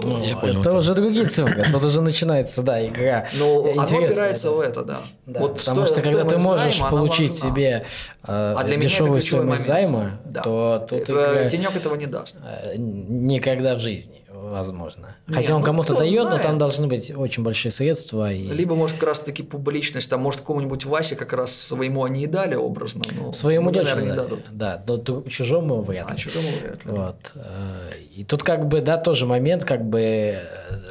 Ну, 0.01 0.23
Я 0.23 0.35
понял. 0.37 0.61
это 0.61 0.73
уже 0.73 0.93
другие 0.93 1.27
цифры, 1.27 1.63
тут 1.71 1.83
уже 1.83 2.01
начинается, 2.01 2.61
да, 2.63 2.85
игра. 2.85 3.27
Но 3.33 3.63
оно 3.71 3.81
опирается 3.83 4.49
да. 4.49 4.55
в 4.55 4.59
это, 4.59 4.83
да. 4.83 4.99
Да, 5.25 5.39
Вот 5.41 5.57
потому 5.57 5.85
сто- 5.85 5.93
что 5.93 6.01
когда 6.01 6.23
ты 6.23 6.29
стоимость 6.29 6.43
можешь 6.45 6.73
займа, 6.77 6.89
получить 6.89 7.35
себе 7.35 7.85
э, 8.27 8.53
А 8.57 8.63
для 8.63 8.77
дешевую 8.77 9.21
стоимость 9.21 9.67
момент. 9.69 9.89
займа, 9.91 10.11
Да. 10.25 10.41
то 10.41 10.85
тут 10.89 11.09
Э, 11.09 11.13
игра, 11.13 11.49
Тенек 11.49 11.75
этого 11.75 11.95
не 11.95 12.07
даст. 12.07 12.35
э, 12.43 12.73
никогда 12.77 13.75
в 13.75 13.79
жизни 13.79 14.22
возможно. 14.51 15.15
Не, 15.27 15.35
Хотя 15.35 15.55
он 15.55 15.61
ну, 15.61 15.65
кому-то 15.65 15.95
дает, 15.95 16.23
но 16.23 16.29
знает. 16.31 16.43
там 16.43 16.57
должны 16.57 16.87
быть 16.87 17.11
очень 17.15 17.43
большие 17.43 17.71
средства. 17.71 18.31
И... 18.31 18.47
Либо, 18.49 18.75
может, 18.75 18.97
как 18.97 19.09
раз-таки 19.09 19.43
публичность, 19.43 20.09
там, 20.09 20.21
может, 20.21 20.41
какому-нибудь 20.41 20.85
Васе 20.85 21.15
как 21.15 21.33
раз 21.33 21.55
своему 21.55 22.03
они 22.03 22.23
и 22.23 22.27
дали 22.27 22.55
образно, 22.55 23.03
но 23.11 23.31
Своему 23.31 23.71
точно 23.71 23.95
наверное, 23.95 24.11
не 24.11 24.15
дадут. 24.15 24.39
Да, 24.51 24.81
но 24.87 24.97
ту- 24.97 25.23
чужому 25.29 25.81
вряд 25.81 26.09
ли. 26.09 26.15
А 26.15 26.17
чужому 26.17 26.47
вряд 26.61 26.85
ли. 26.85 26.91
Вот. 26.91 27.31
э, 27.35 27.91
И 28.15 28.23
тут 28.23 28.43
как 28.43 28.67
бы, 28.67 28.81
да, 28.81 28.97
тоже 28.97 29.25
момент, 29.25 29.63
как 29.63 29.83
бы, 29.85 29.99
э, 30.01 30.41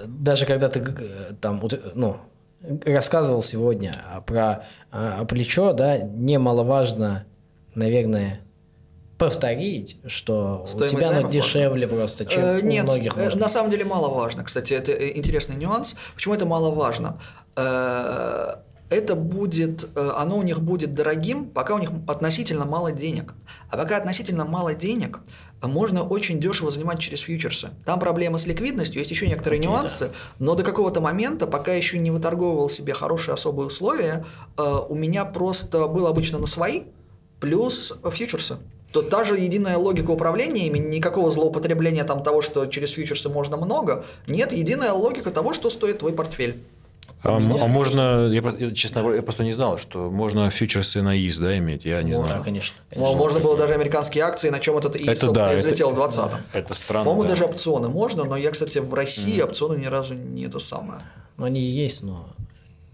даже 0.06 0.46
когда 0.46 0.68
ты 0.68 0.80
э, 0.80 1.32
там, 1.40 1.62
ну, 1.94 2.16
рассказывал 2.84 3.42
сегодня 3.42 3.92
а, 4.10 4.20
про 4.20 4.64
а, 4.90 5.24
плечо, 5.24 5.72
да, 5.72 5.98
немаловажно, 5.98 7.24
наверное, 7.74 8.40
повторить, 9.18 9.98
что 10.06 10.64
Стоимость 10.66 10.94
у 10.94 10.96
тебя 10.98 11.12
займов 11.12 11.30
дешевле 11.30 11.86
просто, 11.86 12.24
чем 12.26 12.42
Э, 12.42 12.58
у 12.60 12.64
Нет, 12.64 12.84
многих. 12.84 13.16
э, 13.16 13.24
может 13.24 13.38
на 13.40 13.48
самом 13.48 13.70
деле 13.70 13.84
маловажно. 13.84 14.42
Кстати, 14.44 14.74
это 14.74 14.92
э, 14.92 15.16
интересный 15.16 15.56
нюанс. 15.56 15.94
Почему 16.14 16.34
это 16.34 16.46
маловажно? 16.46 17.20
Э, 17.56 18.54
Это 18.90 19.14
будет, 19.14 19.88
э, 19.96 20.10
оно 20.18 20.36
у 20.36 20.42
них 20.42 20.60
будет 20.60 20.94
дорогим, 20.94 21.46
пока 21.46 21.74
у 21.74 21.78
них 21.78 21.88
относительно 22.06 22.66
мало 22.66 22.92
денег. 22.92 23.32
А 23.70 23.78
пока 23.78 23.96
относительно 23.96 24.44
мало 24.44 24.74
денег, 24.74 25.20
можно 25.62 26.02
очень 26.02 26.38
дешево 26.38 26.70
занимать 26.70 26.98
через 26.98 27.20
фьючерсы. 27.20 27.70
Там 27.86 27.98
проблема 27.98 28.36
с 28.36 28.46
ликвидностью, 28.46 28.98
есть 28.98 29.10
еще 29.10 29.26
некоторые 29.26 29.60
Окей, 29.60 29.70
нюансы, 29.70 30.10
но 30.38 30.54
до 30.56 30.62
какого-то 30.62 31.00
момента, 31.00 31.46
пока 31.46 31.72
еще 31.72 31.96
не 31.98 32.10
выторговывал 32.10 32.68
себе 32.68 32.92
хорошие 32.92 33.32
особые 33.32 33.68
условия, 33.68 34.26
у 34.58 34.94
меня 34.94 35.24
просто 35.24 35.86
было 35.86 36.10
обычно 36.10 36.38
на 36.38 36.46
свои, 36.46 36.82
плюс 37.40 37.94
фьючерсы. 38.10 38.58
То 38.92 39.02
та 39.02 39.24
же 39.24 39.38
единая 39.38 39.76
логика 39.78 40.10
управления 40.10 40.66
ими, 40.66 40.78
никакого 40.78 41.30
злоупотребления 41.30 42.04
там 42.04 42.22
того, 42.22 42.42
что 42.42 42.66
через 42.66 42.90
фьючерсы 42.90 43.28
можно 43.30 43.56
много, 43.56 44.04
нет, 44.28 44.52
единая 44.52 44.92
логика 44.92 45.30
того, 45.30 45.54
что 45.54 45.70
стоит 45.70 45.98
твой 46.00 46.12
портфель. 46.12 46.62
А, 47.24 47.36
а 47.36 47.38
можно, 47.68 48.28
я, 48.32 48.70
честно 48.72 49.00
говоря, 49.02 49.16
я 49.18 49.22
просто 49.22 49.44
не 49.44 49.52
знал, 49.54 49.78
что 49.78 50.10
можно 50.10 50.50
фьючерсы 50.50 51.02
на 51.02 51.16
ИС, 51.16 51.38
да, 51.38 51.56
иметь, 51.56 51.84
я 51.84 52.02
не 52.02 52.12
Можно. 52.12 52.26
знал. 52.28 52.38
Да, 52.38 52.44
конечно. 52.44 52.76
Мо- 52.96 53.14
Можно 53.14 53.38
было 53.38 53.56
даже 53.56 53.74
американские 53.74 54.24
акции, 54.24 54.50
на 54.50 54.58
чем 54.58 54.76
этот 54.76 54.96
и, 54.96 55.04
Это 55.04 55.20
собственно, 55.20 55.34
да, 55.46 55.52
и 55.52 55.58
это- 55.58 55.66
взлетел 55.68 55.92
в 55.92 55.94
20 55.94 56.32
Это 56.52 56.74
странно. 56.74 57.04
По-моему, 57.04 57.22
да. 57.22 57.28
даже 57.30 57.44
опционы 57.44 57.88
можно, 57.88 58.24
но 58.24 58.36
я, 58.36 58.50
кстати, 58.50 58.78
в 58.78 58.92
России 58.92 59.40
опционы 59.40 59.76
ни 59.78 59.86
разу 59.86 60.14
не 60.14 60.46
это 60.46 60.58
самое. 60.58 61.00
Ну, 61.36 61.44
они 61.44 61.60
и 61.60 61.70
есть, 61.70 62.02
но 62.02 62.28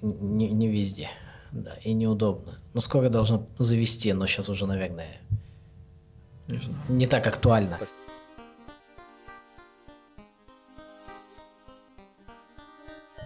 не, 0.03 0.49
не 0.49 0.69
везде. 0.69 1.09
Да, 1.51 1.77
и 1.83 1.95
неудобно. 1.95 2.59
Но 2.75 2.81
скоро 2.83 3.09
должно 3.09 3.47
завести, 3.59 4.13
но 4.13 4.27
сейчас 4.27 4.51
уже, 4.51 4.67
наверное, 4.67 5.23
Не 6.89 7.07
так 7.07 7.27
актуально. 7.27 7.79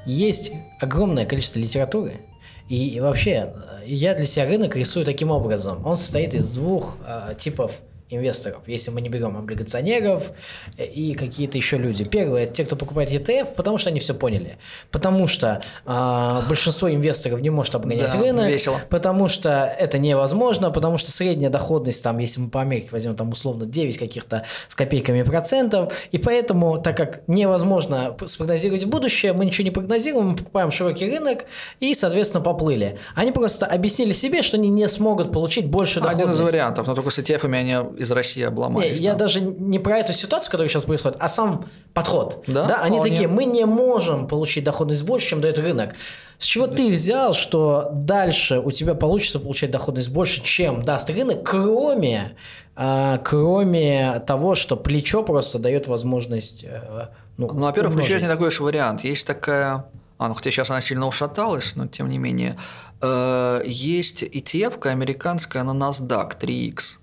Есть 0.05 0.53
огромное 0.81 1.27
количество 1.27 1.61
литературы, 1.61 2.21
и, 2.69 2.89
и 2.89 3.01
вообще 3.01 3.55
э, 3.55 3.83
я 3.87 4.15
для 4.15 4.27
себя 4.27 4.47
рынок 4.47 4.75
рисую 4.75 5.05
таким 5.05 5.31
образом. 5.31 5.87
Он 5.87 5.97
состоит 5.97 6.35
из 6.35 6.53
двух 6.55 6.97
э, 7.07 7.37
типов 7.39 7.83
инвесторов, 8.17 8.63
если 8.67 8.91
мы 8.91 9.01
не 9.01 9.09
берем 9.09 9.37
облигационеров 9.37 10.33
э, 10.79 10.85
и 10.85 11.15
какие-то 11.15 11.59
еще 11.59 11.79
люди. 11.79 12.05
Первые 12.05 12.45
это 12.45 12.55
те, 12.55 12.65
кто 12.65 12.77
покупает 12.77 13.11
ETF, 13.11 13.55
потому 13.57 13.79
что 13.79 13.91
они 13.91 14.01
все 14.01 14.15
поняли. 14.15 14.59
Потому 14.91 15.27
что 15.27 15.61
а, 15.87 16.43
большинство 16.49 16.91
инвесторов 16.93 17.41
не 17.41 17.51
может 17.51 17.75
обгонять 17.75 18.13
Да, 18.13 18.19
рынок. 18.21 18.49
весело. 18.51 18.81
Потому 18.91 19.29
что 19.29 19.51
это 19.79 19.99
невозможно, 19.99 20.71
потому 20.71 20.99
что 20.99 21.11
средняя 21.11 21.51
доходность, 21.51 22.03
там, 22.03 22.19
если 22.19 22.41
мы 22.41 22.49
по 22.51 22.61
Америке 22.61 22.89
возьмем, 22.93 23.15
там 23.17 23.31
условно 23.31 23.67
9 23.67 23.99
каких-то 23.99 24.45
с 24.69 24.75
копейками 24.75 25.23
процентов, 25.23 25.93
и 26.11 26.19
поэтому, 26.19 26.81
так 26.81 26.97
как 26.97 27.23
невозможно 27.29 28.17
спрогнозировать 28.27 28.85
будущее, 28.87 29.33
мы 29.33 29.45
ничего 29.45 29.65
не 29.65 29.71
прогнозируем, 29.71 30.29
мы 30.31 30.37
покупаем 30.37 30.71
широкий 30.71 31.07
рынок 31.07 31.45
и, 31.81 31.95
соответственно, 31.95 32.43
поплыли. 32.43 32.99
Они 33.15 33.33
просто 33.33 33.67
объяснили 33.67 34.13
себе, 34.13 34.43
что 34.43 34.57
они 34.57 34.69
не 34.69 34.89
смогут 34.89 35.33
получить 35.33 35.67
больше 35.67 36.01
Один 36.01 36.11
из 36.11 36.17
доходности. 36.19 36.43
вариантов, 36.43 36.87
но 36.87 36.95
только 36.95 37.11
с 37.11 37.19
ETF 37.19 37.45
они 37.55 38.02
из 38.03 38.11
России 38.13 38.41
Не, 38.41 38.47
обломались. 38.47 39.01
я 39.01 39.13
да. 39.13 39.21
даже 39.21 39.41
не 39.41 39.79
про 39.79 39.99
эту 39.99 40.13
ситуацию, 40.13 40.51
которая 40.51 40.69
сейчас 40.69 40.85
происходит, 40.85 41.17
а 41.21 41.29
сам 41.29 41.65
подход. 41.95 42.45
Да, 42.47 42.77
они 42.83 42.97
вполне. 42.99 43.13
такие, 43.13 43.29
мы 43.29 43.45
не 43.45 43.65
можем 43.65 44.27
получить 44.27 44.65
доходность 44.65 45.05
больше, 45.05 45.29
чем 45.29 45.41
дает 45.41 45.59
рынок. 45.59 45.95
С 46.39 46.45
чего 46.45 46.67
ты 46.67 46.91
взял, 46.91 47.35
что 47.35 47.91
дальше 47.93 48.59
у 48.59 48.71
тебя 48.71 48.95
получится 48.95 49.39
получать 49.39 49.71
доходность 49.71 50.11
больше, 50.11 50.43
чем 50.43 50.83
даст 50.83 51.09
рынок, 51.11 51.49
кроме, 51.49 52.37
а, 52.75 53.19
кроме 53.19 54.21
того, 54.27 54.55
что 54.55 54.77
плечо 54.77 55.23
просто 55.23 55.59
дает 55.59 55.87
возможность 55.87 56.65
э, 56.65 57.09
ну, 57.37 57.49
Ну, 57.53 57.63
во-первых, 57.63 57.95
плечо 57.95 58.19
не 58.19 58.29
такой 58.29 58.49
уж 58.49 58.61
вариант. 58.61 59.05
Есть 59.05 59.27
такая... 59.27 59.87
А, 60.19 60.29
ну, 60.29 60.35
хотя 60.35 60.51
сейчас 60.51 60.71
она 60.71 60.81
сильно 60.81 61.07
ушаталась, 61.07 61.75
но 61.77 61.87
тем 61.87 62.09
не 62.09 62.19
менее. 62.19 62.57
Э, 63.01 63.63
Есть 63.65 64.23
ETF 64.23 64.87
американская 64.89 65.63
на 65.65 65.73
NASDAQ 65.73 66.39
3X. 66.41 66.99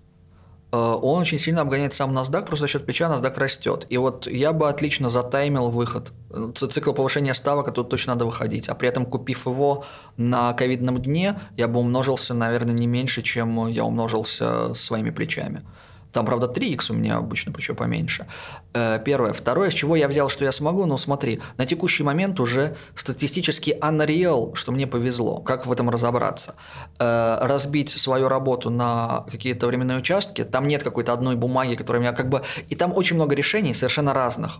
Э, 0.71 0.77
Он 0.77 1.21
очень 1.21 1.39
сильно 1.39 1.61
обгоняет 1.61 1.93
сам 1.93 2.17
NASDAQ, 2.17 2.45
просто 2.45 2.63
за 2.63 2.67
счет 2.67 2.85
плеча 2.85 3.05
NASDAQ 3.05 3.39
растет. 3.39 3.85
И 3.89 3.97
вот 3.97 4.27
я 4.27 4.53
бы 4.53 4.69
отлично 4.69 5.09
затаймил 5.09 5.69
выход. 5.69 6.13
Цикл 6.55 6.93
повышения 6.93 7.33
ставок, 7.33 7.67
а 7.67 7.71
тут 7.71 7.89
точно 7.89 8.13
надо 8.13 8.25
выходить. 8.25 8.69
А 8.69 8.75
при 8.75 8.89
этом, 8.89 9.05
купив 9.05 9.47
его 9.47 9.83
на 10.17 10.53
ковидном 10.53 11.01
дне, 11.01 11.39
я 11.57 11.67
бы 11.67 11.79
умножился, 11.79 12.33
наверное, 12.33 12.75
не 12.75 12.87
меньше, 12.87 13.21
чем 13.21 13.67
я 13.67 13.83
умножился 13.83 14.73
своими 14.75 15.09
плечами. 15.09 15.63
Там, 16.11 16.25
правда, 16.25 16.47
3х 16.47 16.91
у 16.91 16.95
меня 16.95 17.17
обычно, 17.17 17.51
плечо 17.51 17.75
поменьше. 17.75 18.25
Э, 18.73 18.99
Первое. 19.05 19.33
Второе, 19.33 19.69
с 19.69 19.73
чего 19.73 19.95
я 19.95 20.07
взял, 20.07 20.29
что 20.29 20.45
я 20.45 20.51
смогу, 20.51 20.85
ну 20.85 20.97
смотри, 20.97 21.39
на 21.57 21.65
текущий 21.65 22.03
момент 22.03 22.39
уже 22.39 22.75
статистически 22.95 23.77
unreal, 23.81 24.55
что 24.55 24.71
мне 24.71 24.87
повезло. 24.87 25.39
Как 25.39 25.65
в 25.65 25.71
этом 25.71 25.89
разобраться? 25.89 26.55
Э, 26.99 27.37
Разбить 27.41 27.89
свою 27.89 28.27
работу 28.27 28.69
на 28.69 29.25
какие-то 29.31 29.67
временные 29.67 29.99
участки, 29.99 30.43
там 30.43 30.67
нет 30.67 30.83
какой-то 30.83 31.13
одной 31.13 31.35
бумаги, 31.35 31.75
которая 31.75 32.01
меня 32.01 32.13
как 32.13 32.29
бы... 32.29 32.41
И 32.67 32.75
там 32.75 32.93
очень 32.95 33.15
много 33.15 33.35
решений 33.35 33.73
совершенно 33.73 34.13
разных. 34.13 34.59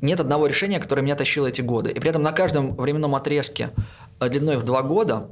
Нет 0.00 0.18
одного 0.18 0.46
решения, 0.46 0.80
которое 0.80 1.02
меня 1.02 1.14
тащило 1.14 1.46
эти 1.46 1.60
годы. 1.60 1.90
И 1.90 2.00
при 2.00 2.10
этом 2.10 2.22
на 2.22 2.32
каждом 2.32 2.74
временном 2.74 3.14
отрезке 3.14 3.70
э, 4.18 4.28
длиной 4.28 4.56
в 4.56 4.62
два 4.64 4.82
года 4.82 5.28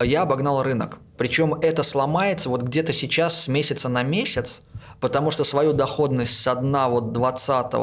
я 0.00 0.22
обогнал 0.22 0.62
рынок. 0.62 0.98
Причем 1.16 1.54
это 1.54 1.82
сломается 1.82 2.48
вот 2.48 2.62
где-то 2.62 2.92
сейчас 2.92 3.44
с 3.44 3.48
месяца 3.48 3.88
на 3.88 4.02
месяц, 4.02 4.62
потому 5.00 5.30
что 5.30 5.44
свою 5.44 5.72
доходность 5.72 6.40
с 6.40 6.54
дна 6.54 6.88
вот 6.88 7.12
20 7.12 7.74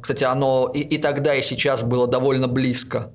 кстати, 0.00 0.22
оно 0.22 0.70
и, 0.72 0.80
и 0.80 0.98
тогда, 0.98 1.34
и 1.34 1.42
сейчас 1.42 1.82
было 1.82 2.06
довольно 2.06 2.46
близко. 2.46 3.10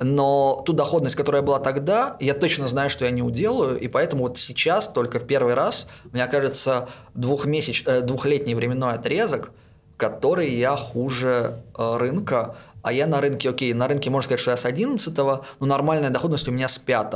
Но 0.00 0.62
ту 0.64 0.72
доходность, 0.72 1.14
которая 1.14 1.42
была 1.42 1.60
тогда, 1.60 2.16
я 2.20 2.34
точно 2.34 2.66
знаю, 2.66 2.90
что 2.90 3.04
я 3.04 3.10
не 3.10 3.22
уделаю, 3.22 3.78
и 3.78 3.86
поэтому 3.86 4.24
вот 4.24 4.38
сейчас, 4.38 4.88
только 4.88 5.20
в 5.20 5.26
первый 5.26 5.54
раз, 5.54 5.86
мне 6.10 6.26
кажется, 6.26 6.88
двухмесяч, 7.14 7.84
э, 7.86 8.00
двухлетний 8.00 8.54
временной 8.54 8.94
отрезок, 8.94 9.50
который 9.96 10.54
я 10.54 10.74
хуже 10.74 11.62
э, 11.76 11.96
рынка, 11.98 12.56
а 12.82 12.92
я 12.92 13.06
на 13.06 13.20
рынке, 13.20 13.50
окей, 13.50 13.72
на 13.74 13.86
рынке 13.86 14.10
можно 14.10 14.24
сказать, 14.24 14.40
что 14.40 14.50
я 14.50 14.56
с 14.56 14.64
11 14.64 15.16
но 15.16 15.44
нормальная 15.60 16.10
доходность 16.10 16.48
у 16.48 16.50
меня 16.50 16.66
с 16.66 16.78
5 16.78 17.14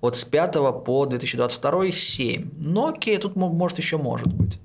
Вот 0.00 0.16
с 0.16 0.24
5 0.24 0.52
по 0.84 1.06
2022 1.06 1.92
7. 1.92 2.50
Но 2.58 2.88
окей, 2.88 3.16
тут 3.18 3.36
мо- 3.36 3.50
может 3.52 3.78
еще 3.78 3.96
может 3.98 4.28
быть. 4.28 4.58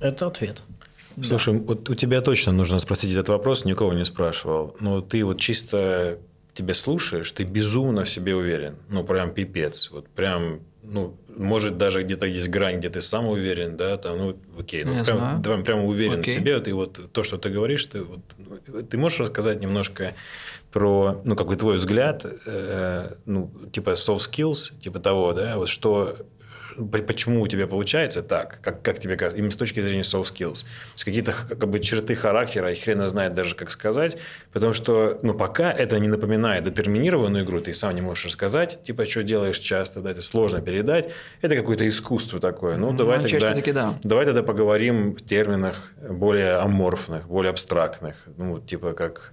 Это 0.00 0.26
ответ. 0.26 0.62
Слушай, 1.22 1.54
вот 1.58 1.88
у 1.90 1.94
тебя 1.94 2.20
точно 2.20 2.52
нужно 2.52 2.80
спросить 2.80 3.12
этот 3.12 3.28
вопрос, 3.28 3.64
никого 3.64 3.92
не 3.92 4.04
спрашивал. 4.04 4.74
Но 4.80 5.00
ты 5.00 5.24
вот 5.24 5.38
чисто 5.40 6.18
тебя 6.54 6.74
слушаешь, 6.74 7.30
ты 7.32 7.44
безумно 7.44 8.02
в 8.04 8.10
себе 8.10 8.34
уверен. 8.34 8.76
Ну, 8.88 9.04
прям 9.04 9.32
пипец. 9.32 9.90
Вот 9.92 10.08
прям, 10.08 10.60
ну, 10.82 11.14
может, 11.36 11.78
даже 11.78 12.02
где-то 12.02 12.26
есть 12.26 12.48
грань, 12.48 12.78
где 12.78 12.90
ты 12.90 13.00
сам 13.00 13.26
уверен, 13.26 13.76
да, 13.76 13.96
там, 13.96 14.18
ну, 14.18 14.36
окей, 14.58 14.84
ну, 14.84 14.92
Я 14.92 15.04
прям, 15.04 15.18
знаю. 15.18 15.42
прям, 15.42 15.64
прям 15.64 15.84
уверен 15.84 16.20
Окей. 16.20 16.34
в 16.34 16.38
себе. 16.38 16.58
Ты 16.60 16.74
вот 16.74 17.00
то, 17.12 17.22
что 17.24 17.38
ты 17.38 17.48
говоришь, 17.50 17.84
ты, 17.86 18.02
вот, 18.02 18.20
ну, 18.38 18.82
ты 18.82 18.96
можешь 18.98 19.20
рассказать 19.20 19.60
немножко 19.60 20.14
про, 20.74 21.22
ну, 21.24 21.36
какой 21.36 21.54
твой 21.54 21.76
взгляд, 21.76 22.26
э, 22.46 23.14
ну, 23.26 23.48
типа 23.72 23.90
soft 23.90 24.28
skills, 24.28 24.76
типа 24.80 24.98
того, 24.98 25.32
да, 25.32 25.56
вот 25.56 25.68
что 25.68 26.16
почему 27.06 27.42
у 27.42 27.46
тебя 27.46 27.68
получается 27.68 28.24
так, 28.24 28.58
как, 28.60 28.82
как 28.82 28.98
тебе 28.98 29.16
кажется, 29.16 29.38
именно 29.38 29.52
с 29.52 29.56
точки 29.56 29.78
зрения 29.78 30.02
soft 30.02 30.34
skills. 30.34 30.62
То 30.62 30.94
есть 30.94 31.04
какие-то 31.04 31.32
как 31.48 31.68
бы, 31.68 31.78
черты 31.78 32.16
характера, 32.16 32.72
и 32.72 32.74
хрен 32.74 32.98
его 32.98 33.08
знает 33.08 33.34
даже, 33.34 33.54
как 33.54 33.70
сказать, 33.70 34.18
потому 34.52 34.72
что 34.72 35.20
ну, 35.22 35.34
пока 35.34 35.70
это 35.70 35.96
не 36.00 36.08
напоминает 36.08 36.64
детерминированную 36.64 37.44
игру, 37.44 37.60
ты 37.60 37.72
сам 37.72 37.94
не 37.94 38.00
можешь 38.00 38.26
рассказать, 38.26 38.82
типа, 38.82 39.06
что 39.06 39.22
делаешь 39.22 39.60
часто, 39.60 40.00
да, 40.00 40.10
это 40.10 40.22
сложно 40.22 40.60
передать, 40.60 41.10
это 41.40 41.54
какое-то 41.54 41.88
искусство 41.88 42.40
такое. 42.40 42.76
Ну, 42.78 42.90
Ну, 42.90 42.98
давай 42.98 43.20
отчасти 43.20 43.38
тогда, 43.38 43.54
таки 43.54 43.70
да. 43.70 43.94
давай 44.02 44.26
тогда 44.26 44.42
поговорим 44.42 45.14
в 45.14 45.24
терминах 45.24 45.92
более 46.10 46.54
аморфных, 46.56 47.28
более 47.28 47.50
абстрактных, 47.50 48.16
ну, 48.36 48.58
типа 48.58 48.92
как 48.92 49.32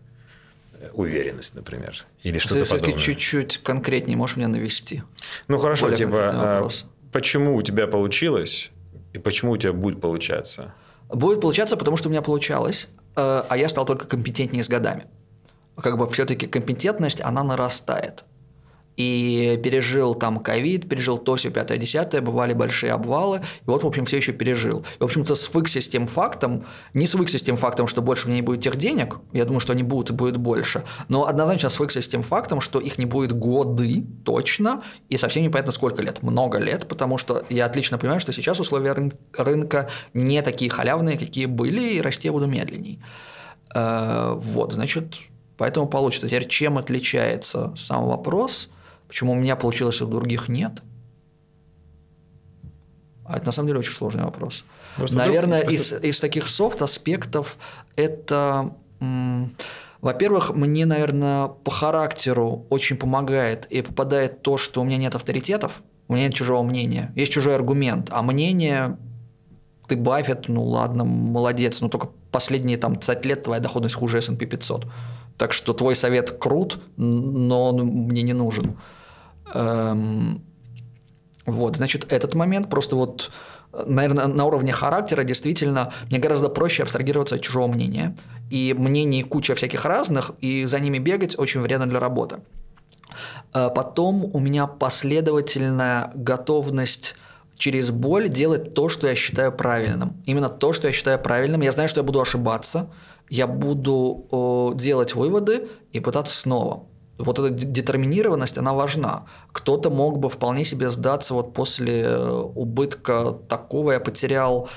уверенность, 0.94 1.56
например, 1.56 2.06
или 2.24 2.40
что-то 2.40 2.66
Все-таки 2.66 2.92
подобное. 2.92 3.04
чуть-чуть 3.04 3.58
конкретнее 3.64 4.18
можешь 4.18 4.38
меня 4.38 4.48
навести. 4.48 5.04
Ну 5.48 5.60
хорошо, 5.60 5.88
Более 5.88 5.98
типа, 5.98 6.30
а, 6.34 6.70
почему 7.12 7.56
у 7.56 7.62
тебя 7.62 7.88
получилось 7.88 8.72
и 9.14 9.18
почему 9.20 9.52
у 9.52 9.58
тебя 9.58 9.74
будет 9.74 10.02
получаться? 10.02 10.74
Будет 11.10 11.42
получаться, 11.42 11.78
потому 11.78 11.98
что 11.98 12.10
у 12.10 12.12
меня 12.12 12.22
получалось, 12.22 12.88
э, 13.16 13.44
а 13.48 13.58
я 13.58 13.68
стал 13.70 13.86
только 13.86 14.08
компетентнее 14.08 14.64
с 14.64 14.70
годами. 14.70 15.06
Как 15.78 15.98
бы 15.98 16.10
все-таки 16.10 16.48
компетентность, 16.48 17.22
она 17.22 17.44
нарастает. 17.44 18.24
И 18.98 19.60
пережил 19.64 20.16
там 20.16 20.40
ковид, 20.40 20.88
пережил 20.90 21.18
то, 21.18 21.36
все 21.36 21.50
пятое, 21.50 21.78
десятое, 21.78 22.22
бывали 22.22 22.54
большие 22.54 22.92
обвалы, 22.92 23.38
и 23.38 23.64
вот, 23.66 23.84
в 23.84 23.88
общем, 23.88 24.06
все 24.06 24.18
еще 24.18 24.34
пережил. 24.34 24.86
И, 25.00 25.02
в 25.02 25.06
общем-то, 25.06 25.34
свыкся 25.36 25.80
с 25.80 25.88
тем 25.88 26.08
фактом, 26.08 26.66
не 26.94 27.08
свыкся 27.08 27.38
с 27.38 27.44
тем 27.44 27.58
фактом, 27.58 27.88
что 27.88 28.02
больше 28.02 28.28
меня 28.28 28.38
не 28.38 28.42
будет 28.42 28.62
тех 28.62 28.76
денег, 28.76 29.18
я 29.32 29.46
думаю, 29.46 29.60
что 29.62 29.74
они 29.74 29.84
будут 29.84 30.10
и 30.10 30.14
будет 30.14 30.38
больше, 30.38 30.84
но 31.08 31.26
однозначно 31.26 31.70
свыкся 31.70 32.02
с 32.02 32.08
тем 32.08 32.22
фактом, 32.22 32.60
что 32.62 32.80
их 32.80 32.98
не 32.98 33.06
будет 33.06 33.32
годы 33.32 34.06
точно, 34.26 34.84
и 35.10 35.18
совсем 35.18 35.44
непонятно 35.44 35.72
сколько 35.72 36.02
лет, 36.02 36.22
много 36.22 36.58
лет, 36.58 36.88
потому 36.88 37.18
что 37.18 37.44
я 37.50 37.66
отлично 37.66 37.98
понимаю, 37.98 38.20
что 38.20 38.32
сейчас 38.34 38.60
условия 38.60 38.92
рын- 38.92 39.14
рынка 39.38 39.90
не 40.14 40.42
такие 40.42 40.70
халявные, 40.70 41.18
какие 41.18 41.46
были, 41.46 41.94
и 41.94 42.02
расти 42.02 42.28
я 42.28 42.34
буду 42.34 42.48
медленней. 42.48 43.00
Э, 43.74 44.34
Вот, 44.36 44.74
значит, 44.74 45.16
поэтому 45.58 45.88
получится. 45.88 46.28
Теперь 46.28 46.48
чем 46.48 46.78
отличается 46.78 47.74
сам 47.76 48.06
вопрос, 48.06 48.70
почему 49.12 49.34
у 49.34 49.36
меня 49.36 49.58
получилось, 49.58 50.00
а 50.00 50.06
у 50.06 50.08
других 50.08 50.48
нет? 50.48 50.82
А 53.26 53.36
это 53.36 53.48
на 53.48 53.52
самом 53.52 53.68
деле 53.68 53.80
очень 53.80 53.92
сложный 53.92 54.24
вопрос. 54.24 54.64
Просто 54.96 55.18
Наверное, 55.18 55.64
вдруг- 55.64 55.74
из, 55.74 55.92
из 55.92 56.20
таких 56.22 56.48
софт-аспектов 56.48 57.58
это, 57.98 58.74
во-первых, 60.00 60.56
мне, 60.56 60.86
наверное, 60.86 61.50
по 61.50 61.72
характеру 61.72 62.66
очень 62.70 62.96
помогает 62.96 63.66
и 63.66 63.82
попадает 63.82 64.44
то, 64.44 64.58
что 64.58 64.80
у 64.80 64.86
меня 64.86 64.96
нет 64.96 65.14
авторитетов, 65.14 65.84
у 66.08 66.14
меня 66.14 66.28
нет 66.28 66.34
чужого 66.34 66.64
мнения. 66.64 67.12
Есть 67.18 67.34
чужой 67.34 67.56
аргумент, 67.56 68.08
а 68.12 68.22
мнение 68.22 68.98
ты 69.90 69.98
Баффет, 69.98 70.48
ну 70.48 70.64
ладно, 70.64 71.04
молодец, 71.04 71.82
но 71.82 71.90
только 71.90 72.08
последние 72.32 72.78
там 72.78 72.94
20 72.94 73.26
лет 73.26 73.42
твоя 73.42 73.60
доходность 73.60 73.96
хуже 73.96 74.20
S&P 74.20 74.46
500. 74.46 74.88
Так 75.38 75.52
что 75.52 75.74
твой 75.74 75.98
совет 75.98 76.32
крут, 76.32 76.80
но 76.96 77.72
он 77.72 77.86
мне 77.86 78.22
не 78.22 78.32
нужен. 78.32 78.78
Эм, 79.54 80.44
вот, 81.46 81.76
значит, 81.78 82.12
этот 82.12 82.36
момент 82.36 82.70
просто 82.70 82.96
вот, 82.96 83.32
наверное, 83.74 84.28
на 84.28 84.46
уровне 84.46 84.72
характера 84.72 85.24
действительно 85.24 85.92
мне 86.10 86.20
гораздо 86.20 86.50
проще 86.50 86.84
абстрагироваться 86.84 87.36
от 87.36 87.42
чужого 87.42 87.68
мнения. 87.68 88.16
И 88.50 88.76
мнений 88.78 89.24
куча 89.24 89.56
всяких 89.56 89.86
разных, 89.86 90.32
и 90.40 90.66
за 90.66 90.80
ними 90.80 91.00
бегать 91.00 91.38
очень 91.38 91.62
вредно 91.62 91.88
для 91.88 92.00
работы. 92.00 92.38
Э, 93.54 93.70
Потом 93.74 94.30
у 94.34 94.40
меня 94.40 94.68
последовательная 94.68 96.12
готовность 96.16 97.16
через 97.58 97.92
боль 97.92 98.28
делать 98.28 98.74
то, 98.74 98.90
что 98.90 99.08
я 99.08 99.16
считаю 99.16 99.52
правильным. 99.52 100.22
Именно 100.26 100.50
то, 100.50 100.74
что 100.74 100.88
я 100.88 100.94
считаю 100.94 101.20
правильным. 101.20 101.62
Я 101.62 101.72
знаю, 101.72 101.90
что 101.90 102.00
я 102.00 102.04
буду 102.04 102.20
ошибаться, 102.20 102.90
я 103.30 103.46
буду 103.48 104.74
делать 104.76 105.16
выводы 105.16 105.68
и 105.94 106.00
пытаться 106.00 106.34
снова. 106.36 106.86
Вот 107.24 107.40
эта 107.40 107.50
де- 107.50 107.66
детерминированность, 107.66 108.58
она 108.58 108.74
важна. 108.74 109.26
Кто-то 109.52 109.90
мог 109.90 110.20
бы 110.20 110.30
вполне 110.30 110.66
себе 110.66 110.90
сдаться 110.90 111.34
вот 111.34 111.54
после 111.54 112.04
э, 112.04 112.30
убытка 112.56 113.38
такого 113.48 113.92
я 113.92 114.00
потерял 114.00 114.70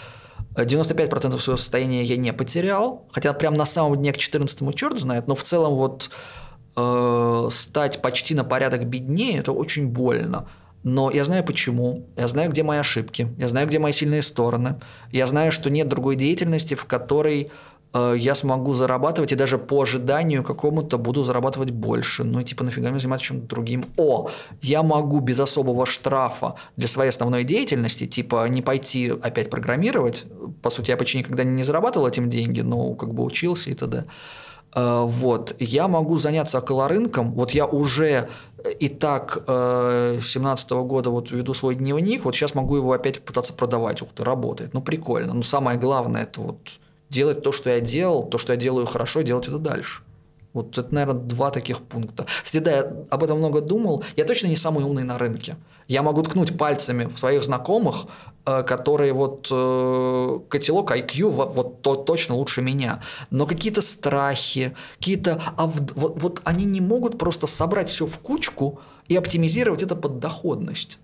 э, 0.56 0.64
95% 0.64 1.38
своего 1.38 1.56
состояния 1.56 2.04
я 2.04 2.16
не 2.16 2.32
потерял, 2.32 3.06
хотя 3.10 3.32
прям 3.32 3.54
на 3.54 3.66
самом 3.66 3.96
дне 3.96 4.12
к 4.12 4.16
14 4.16 4.74
черт 4.74 4.98
знает, 4.98 5.28
но 5.28 5.34
в 5.34 5.42
целом 5.42 5.74
вот 5.74 6.10
э, 6.76 7.48
стать 7.50 8.02
почти 8.02 8.34
на 8.34 8.44
порядок 8.44 8.86
беднее, 8.86 9.38
это 9.38 9.52
очень 9.52 9.88
больно. 9.88 10.48
Но 10.84 11.10
я 11.10 11.24
знаю 11.24 11.42
почему, 11.44 12.10
я 12.14 12.28
знаю, 12.28 12.50
где 12.50 12.62
мои 12.62 12.78
ошибки, 12.78 13.34
я 13.38 13.48
знаю, 13.48 13.66
где 13.66 13.78
мои 13.78 13.92
сильные 13.92 14.20
стороны, 14.20 14.76
я 15.10 15.26
знаю, 15.26 15.50
что 15.50 15.70
нет 15.70 15.88
другой 15.88 16.14
деятельности, 16.14 16.74
в 16.74 16.84
которой 16.84 17.44
э, 17.44 17.48
я 17.94 18.34
смогу 18.34 18.72
зарабатывать 18.72 19.32
и 19.32 19.36
даже 19.36 19.58
по 19.58 19.82
ожиданию 19.82 20.42
какому-то 20.42 20.98
буду 20.98 21.22
зарабатывать 21.22 21.70
больше. 21.70 22.24
Ну 22.24 22.40
и 22.40 22.44
типа 22.44 22.64
нафига 22.64 22.90
мне 22.90 22.98
заниматься 22.98 23.26
чем-то 23.26 23.46
другим. 23.46 23.84
О, 23.96 24.30
я 24.62 24.82
могу 24.82 25.20
без 25.20 25.40
особого 25.40 25.86
штрафа 25.86 26.54
для 26.76 26.88
своей 26.88 27.10
основной 27.10 27.44
деятельности, 27.44 28.06
типа 28.06 28.48
не 28.48 28.62
пойти 28.62 29.12
опять 29.22 29.50
программировать. 29.50 30.26
По 30.62 30.70
сути, 30.70 30.90
я 30.90 30.96
почти 30.96 31.18
никогда 31.18 31.44
не 31.44 31.62
зарабатывал 31.62 32.08
этим 32.08 32.28
деньги, 32.28 32.60
но 32.60 32.94
как 32.94 33.14
бы 33.14 33.22
учился 33.22 33.70
и 33.70 33.74
т.д. 33.74 34.04
Э, 34.74 35.04
вот, 35.06 35.54
я 35.58 35.88
могу 35.88 36.16
заняться 36.16 36.58
околорынком, 36.58 37.32
вот 37.32 37.52
я 37.52 37.66
уже 37.66 38.28
и 38.80 38.88
так 38.88 39.44
э, 39.46 40.18
17 40.20 40.70
года 40.70 41.10
вот 41.10 41.30
веду 41.30 41.54
свой 41.54 41.74
дневник, 41.76 42.24
вот 42.24 42.34
сейчас 42.34 42.54
могу 42.54 42.76
его 42.76 42.92
опять 42.92 43.22
пытаться 43.22 43.52
продавать, 43.52 44.02
ух 44.02 44.08
ты, 44.14 44.24
работает, 44.24 44.74
ну 44.74 44.82
прикольно, 44.82 45.34
но 45.34 45.42
самое 45.42 45.78
главное 45.78 46.22
это 46.22 46.40
вот 46.40 46.58
делать 47.14 47.42
то, 47.42 47.52
что 47.52 47.70
я 47.70 47.80
делал, 47.80 48.24
то, 48.24 48.38
что 48.38 48.52
я 48.52 48.58
делаю 48.58 48.86
хорошо, 48.86 49.22
делать 49.22 49.48
это 49.48 49.58
дальше. 49.58 50.02
Вот 50.52 50.78
это, 50.78 50.94
наверное, 50.94 51.20
два 51.20 51.50
таких 51.50 51.80
пункта. 51.80 52.26
Кстати, 52.42 52.62
да, 52.62 52.70
я 52.70 52.92
об 53.10 53.24
этом 53.24 53.38
много 53.38 53.60
думал. 53.60 54.04
Я 54.16 54.24
точно 54.24 54.46
не 54.46 54.56
самый 54.56 54.84
умный 54.84 55.02
на 55.02 55.18
рынке. 55.18 55.56
Я 55.88 56.02
могу 56.02 56.22
ткнуть 56.22 56.56
пальцами 56.56 57.06
в 57.12 57.18
своих 57.18 57.42
знакомых, 57.42 58.06
э, 58.46 58.62
которые 58.62 59.12
вот 59.12 59.48
э, 59.50 60.38
котелок 60.48 60.92
IQ 60.92 61.28
вот 61.28 61.82
то, 61.82 61.96
точно 61.96 62.36
лучше 62.36 62.62
меня. 62.62 63.02
Но 63.30 63.46
какие-то 63.46 63.82
страхи, 63.82 64.74
какие-то... 64.98 65.42
А 65.56 65.66
вот, 65.66 65.92
вот 65.96 66.40
они 66.44 66.64
не 66.64 66.80
могут 66.80 67.18
просто 67.18 67.48
собрать 67.48 67.90
все 67.90 68.06
в 68.06 68.18
кучку 68.18 68.78
и 69.08 69.16
оптимизировать 69.16 69.82
это 69.82 69.96
под 69.96 70.20
доходность. 70.20 70.98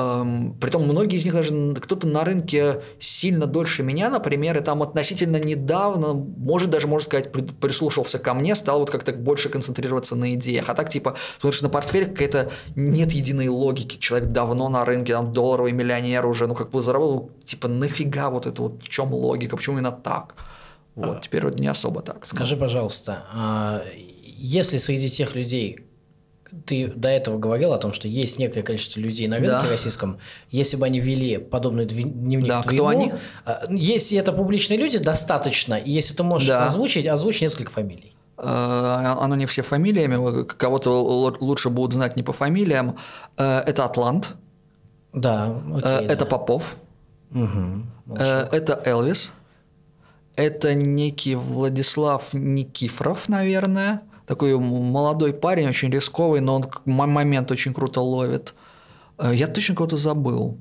Эм, 0.00 0.54
притом 0.60 0.84
многие 0.84 1.18
из 1.18 1.24
них 1.24 1.34
даже 1.34 1.74
кто-то 1.74 2.06
на 2.06 2.24
рынке 2.24 2.82
сильно 2.98 3.46
дольше 3.46 3.82
меня, 3.82 4.08
например, 4.08 4.56
и 4.56 4.60
там 4.60 4.82
относительно 4.82 5.36
недавно, 5.36 6.14
может 6.14 6.70
даже, 6.70 6.86
можно 6.86 7.04
сказать, 7.04 7.32
прислушался 7.32 8.18
ко 8.18 8.34
мне, 8.34 8.54
стал 8.54 8.80
вот 8.80 8.90
как-то 8.90 9.12
больше 9.12 9.48
концентрироваться 9.48 10.16
на 10.16 10.34
идеях. 10.34 10.68
А 10.68 10.74
так, 10.74 10.90
типа, 10.90 11.16
смотришь 11.40 11.62
на 11.62 11.68
портфель, 11.68 12.06
какая-то 12.06 12.50
нет 12.76 13.12
единой 13.12 13.48
логики. 13.48 13.98
Человек 13.98 14.30
давно 14.30 14.68
на 14.68 14.84
рынке, 14.84 15.12
там, 15.12 15.32
долларовый 15.32 15.72
миллионер 15.72 16.24
уже, 16.26 16.46
ну, 16.46 16.54
как 16.54 16.70
бы 16.70 16.80
заработал, 16.82 17.30
типа, 17.44 17.68
нафига 17.68 18.30
вот 18.30 18.46
это 18.46 18.62
вот, 18.62 18.82
в 18.82 18.88
чем 18.88 19.12
логика, 19.12 19.56
почему 19.56 19.76
именно 19.76 19.92
так? 19.92 20.34
Вот, 20.94 21.18
а, 21.18 21.20
теперь 21.20 21.44
вот 21.44 21.58
не 21.58 21.68
особо 21.68 22.00
так. 22.00 22.24
Скажи, 22.24 22.56
пожалуйста, 22.56 23.24
а 23.32 23.82
если 24.24 24.78
среди 24.78 25.08
тех 25.08 25.34
людей, 25.34 25.78
ты 26.66 26.88
до 26.88 27.08
этого 27.08 27.38
говорил 27.38 27.72
о 27.72 27.78
том, 27.78 27.92
что 27.92 28.08
есть 28.08 28.38
некое 28.38 28.62
количество 28.62 29.00
людей 29.00 29.28
на 29.28 29.36
рынке 29.36 29.50
да. 29.62 29.68
российском. 29.68 30.18
Если 30.50 30.76
бы 30.76 30.86
они 30.86 31.00
вели 31.00 31.38
подобный 31.38 31.84
дневник 31.84 32.48
да, 32.48 32.62
твоему, 32.62 32.78
кто 32.78 32.88
они? 32.88 33.12
А, 33.44 33.64
если 33.70 34.18
это 34.18 34.32
публичные 34.32 34.78
люди, 34.78 34.98
достаточно. 34.98 35.74
И 35.74 35.90
если 35.90 36.14
ты 36.14 36.22
можешь 36.22 36.48
да. 36.48 36.64
озвучить, 36.64 37.06
озвучь 37.06 37.40
несколько 37.40 37.70
фамилий. 37.70 38.14
Э, 38.38 39.14
оно 39.18 39.36
не 39.36 39.46
все 39.46 39.62
фамилиями, 39.62 40.44
кого-то 40.44 40.90
лучше 41.40 41.70
будут 41.70 41.92
знать 41.92 42.16
не 42.16 42.22
по 42.22 42.32
фамилиям. 42.32 42.96
Э, 43.36 43.60
это 43.60 43.84
Атлант. 43.84 44.34
Да, 45.12 45.60
окей, 45.74 46.06
Это 46.06 46.24
да. 46.24 46.26
Попов. 46.26 46.76
Угу, 47.32 48.14
это 48.16 48.80
Элвис. 48.84 49.32
Это 50.36 50.74
некий 50.74 51.34
Владислав 51.34 52.32
Никифоров, 52.32 53.28
наверное 53.28 54.02
такой 54.30 54.56
молодой 54.56 55.32
парень, 55.32 55.68
очень 55.68 55.90
рисковый, 55.90 56.40
но 56.40 56.54
он 56.54 56.64
момент 56.84 57.50
очень 57.50 57.74
круто 57.74 58.00
ловит. 58.00 58.54
Э, 59.18 59.32
я 59.34 59.48
точно 59.48 59.74
кого-то 59.74 59.96
забыл. 59.96 60.56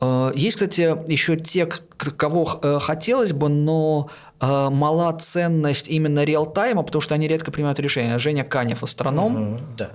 Э, 0.00 0.30
есть, 0.36 0.54
кстати, 0.54 0.96
еще 1.10 1.36
те, 1.36 1.66
кого 1.66 2.60
э, 2.62 2.78
хотелось 2.80 3.32
бы, 3.32 3.48
но 3.48 4.08
мала 4.40 5.12
ценность 5.18 5.88
именно 5.88 6.22
реал-тайма, 6.22 6.82
потому 6.82 7.00
что 7.00 7.14
они 7.14 7.26
редко 7.28 7.50
принимают 7.50 7.80
решения. 7.80 8.18
Женя 8.18 8.44
Канев, 8.44 8.82
астроном, 8.82 9.54
угу, 9.54 9.62
да. 9.78 9.90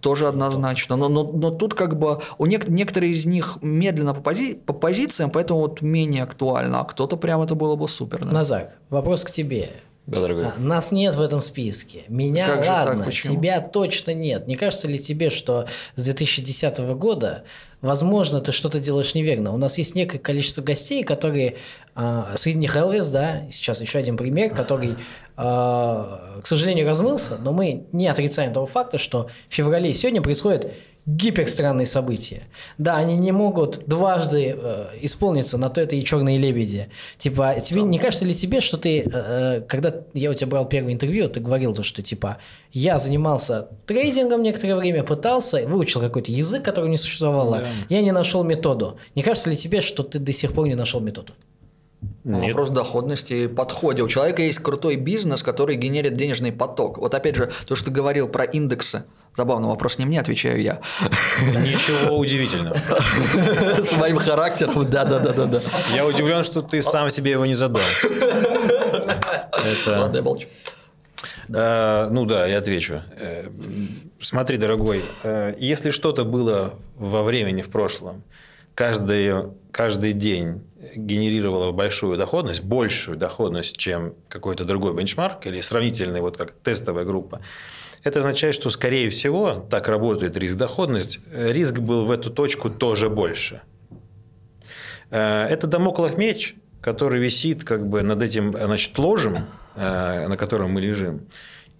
тоже 0.00 0.26
однозначно. 0.26 0.96
Но, 0.96 1.08
но, 1.08 1.22
но 1.22 1.50
тут 1.50 1.74
как 1.74 1.96
бы 1.96 2.20
у 2.38 2.46
нек- 2.46 2.68
некоторые 2.68 3.12
из 3.12 3.26
них 3.26 3.58
медленно 3.62 4.12
по, 4.12 4.32
пози- 4.32 4.56
по 4.56 4.72
позициям, 4.72 5.30
поэтому 5.30 5.60
вот 5.60 5.82
менее 5.82 6.24
актуально, 6.24 6.80
а 6.80 6.84
кто-то 6.84 7.16
прям 7.16 7.42
это 7.42 7.54
было 7.54 7.76
бы 7.76 7.86
супер. 7.86 8.24
Да? 8.24 8.32
Назак, 8.32 8.76
вопрос 8.90 9.22
к 9.22 9.30
тебе. 9.30 9.70
Да, 10.06 10.20
дорогой. 10.20 10.46
А, 10.46 10.54
нас 10.58 10.92
нет 10.92 11.14
в 11.14 11.20
этом 11.22 11.40
списке. 11.40 12.02
Меня 12.08 12.46
как 12.46 12.68
ладно, 12.68 13.04
так, 13.06 13.14
тебя 13.14 13.60
точно 13.60 14.12
нет. 14.12 14.46
Не 14.46 14.54
кажется 14.54 14.86
ли 14.86 14.98
тебе, 14.98 15.30
что 15.30 15.66
с 15.96 16.04
2010 16.04 16.78
года, 16.94 17.44
возможно, 17.80 18.40
ты 18.40 18.52
что-то 18.52 18.80
делаешь 18.80 19.14
неверно? 19.14 19.54
У 19.54 19.56
нас 19.56 19.78
есть 19.78 19.94
некое 19.94 20.18
количество 20.18 20.60
гостей, 20.60 21.02
которые, 21.02 21.56
э, 21.96 22.22
среди 22.36 22.58
них 22.58 22.76
Элвис, 22.76 23.08
да, 23.10 23.44
сейчас 23.50 23.80
еще 23.80 23.98
один 23.98 24.18
пример, 24.18 24.50
который, 24.50 24.90
э, 24.90 24.96
к 25.36 26.42
сожалению, 26.44 26.86
размылся, 26.86 27.38
но 27.38 27.52
мы 27.52 27.86
не 27.92 28.06
отрицаем 28.06 28.52
того 28.52 28.66
факта, 28.66 28.98
что 28.98 29.30
в 29.48 29.54
феврале 29.54 29.94
сегодня 29.94 30.20
происходит 30.20 30.70
гиперстранные 31.06 31.86
события. 31.86 32.44
Да, 32.78 32.92
они 32.92 33.16
не 33.16 33.30
могут 33.30 33.86
дважды 33.86 34.56
э, 34.58 34.86
исполниться 35.02 35.58
на 35.58 35.68
то 35.68 35.80
это 35.82 35.96
и 35.96 36.04
черные 36.04 36.38
лебеди. 36.38 36.88
Типа, 37.18 37.56
тебе 37.62 37.82
не 37.82 37.98
кажется 37.98 38.24
ли 38.24 38.34
тебе, 38.34 38.60
что 38.60 38.78
ты, 38.78 39.00
э, 39.00 39.04
э, 39.12 39.60
когда 39.68 39.94
я 40.14 40.30
у 40.30 40.34
тебя 40.34 40.46
брал 40.48 40.66
первое 40.66 40.94
интервью, 40.94 41.28
ты 41.28 41.40
говорил 41.40 41.74
то, 41.74 41.82
что 41.82 42.00
типа 42.00 42.38
я 42.72 42.98
занимался 42.98 43.68
трейдингом 43.86 44.42
некоторое 44.42 44.76
время, 44.76 45.02
пытался, 45.04 45.66
выучил 45.66 46.00
какой-то 46.00 46.32
язык, 46.32 46.64
который 46.64 46.88
не 46.88 46.96
существовало, 46.96 47.58
да. 47.58 47.68
я 47.90 48.00
не 48.00 48.12
нашел 48.12 48.42
методу. 48.42 48.98
Не 49.14 49.22
кажется 49.22 49.50
ли 49.50 49.56
тебе, 49.56 49.82
что 49.82 50.02
ты 50.04 50.18
до 50.18 50.32
сих 50.32 50.54
пор 50.54 50.68
не 50.68 50.74
нашел 50.74 51.00
методу? 51.00 51.34
Нет. 52.24 52.48
Вопрос 52.48 52.70
доходности 52.70 53.32
и 53.34 53.46
подходе. 53.48 54.02
У 54.02 54.08
человека 54.08 54.42
есть 54.42 54.58
крутой 54.58 54.96
бизнес, 54.96 55.42
который 55.42 55.76
генерит 55.76 56.16
денежный 56.16 56.52
поток. 56.52 56.98
Вот 56.98 57.14
опять 57.14 57.36
же, 57.36 57.50
то, 57.66 57.76
что 57.76 57.86
ты 57.86 57.90
говорил 57.90 58.28
про 58.28 58.44
индексы. 58.44 59.04
Забавный 59.36 59.66
вопрос 59.66 59.98
не 59.98 60.04
мне, 60.04 60.20
отвечаю 60.20 60.62
я. 60.62 60.80
Ничего 61.40 62.18
удивительного. 62.18 62.76
С 63.82 63.92
моим 63.96 64.18
характером, 64.18 64.88
да-да-да-да. 64.88 65.60
Я 65.94 66.06
удивлен, 66.06 66.44
что 66.44 66.60
ты 66.60 66.80
сам 66.82 67.10
себе 67.10 67.32
его 67.32 67.44
не 67.44 67.54
задал. 67.54 67.82
Это... 68.12 69.98
Ладно, 69.98 70.16
я 70.16 70.22
молчу. 70.22 70.46
А, 71.52 72.08
ну 72.10 72.26
да, 72.26 72.46
я 72.46 72.58
отвечу. 72.58 73.02
Э, 73.16 73.48
смотри, 74.20 74.56
дорогой, 74.56 75.02
э, 75.24 75.54
если 75.58 75.90
что-то 75.90 76.24
было 76.24 76.74
во 76.96 77.22
времени 77.22 77.62
в 77.62 77.70
прошлом, 77.70 78.22
каждый, 78.74 79.52
каждый 79.70 80.12
день 80.12 80.62
генерировало 80.94 81.72
большую 81.72 82.16
доходность, 82.16 82.62
большую 82.62 83.16
доходность, 83.16 83.76
чем 83.76 84.14
какой-то 84.28 84.64
другой 84.64 84.94
бенчмарк 84.94 85.46
или 85.46 85.60
сравнительный, 85.60 86.20
вот 86.20 86.36
как 86.36 86.52
тестовая 86.52 87.04
группа, 87.04 87.40
это 88.04 88.18
означает, 88.18 88.54
что, 88.54 88.70
скорее 88.70 89.08
всего, 89.08 89.66
так 89.70 89.88
работает 89.88 90.36
риск-доходность, 90.36 91.20
риск 91.34 91.78
был 91.78 92.04
в 92.04 92.10
эту 92.10 92.30
точку 92.30 92.68
тоже 92.70 93.08
больше. 93.08 93.62
Э, 95.10 95.46
это 95.46 95.66
домоклов 95.66 96.18
меч, 96.18 96.54
который 96.82 97.18
висит 97.18 97.64
как 97.64 97.88
бы 97.88 98.02
над 98.02 98.22
этим 98.22 98.52
значит, 98.52 98.96
ложем, 98.98 99.46
э, 99.74 100.28
на 100.28 100.36
котором 100.36 100.72
мы 100.72 100.82
лежим. 100.82 101.26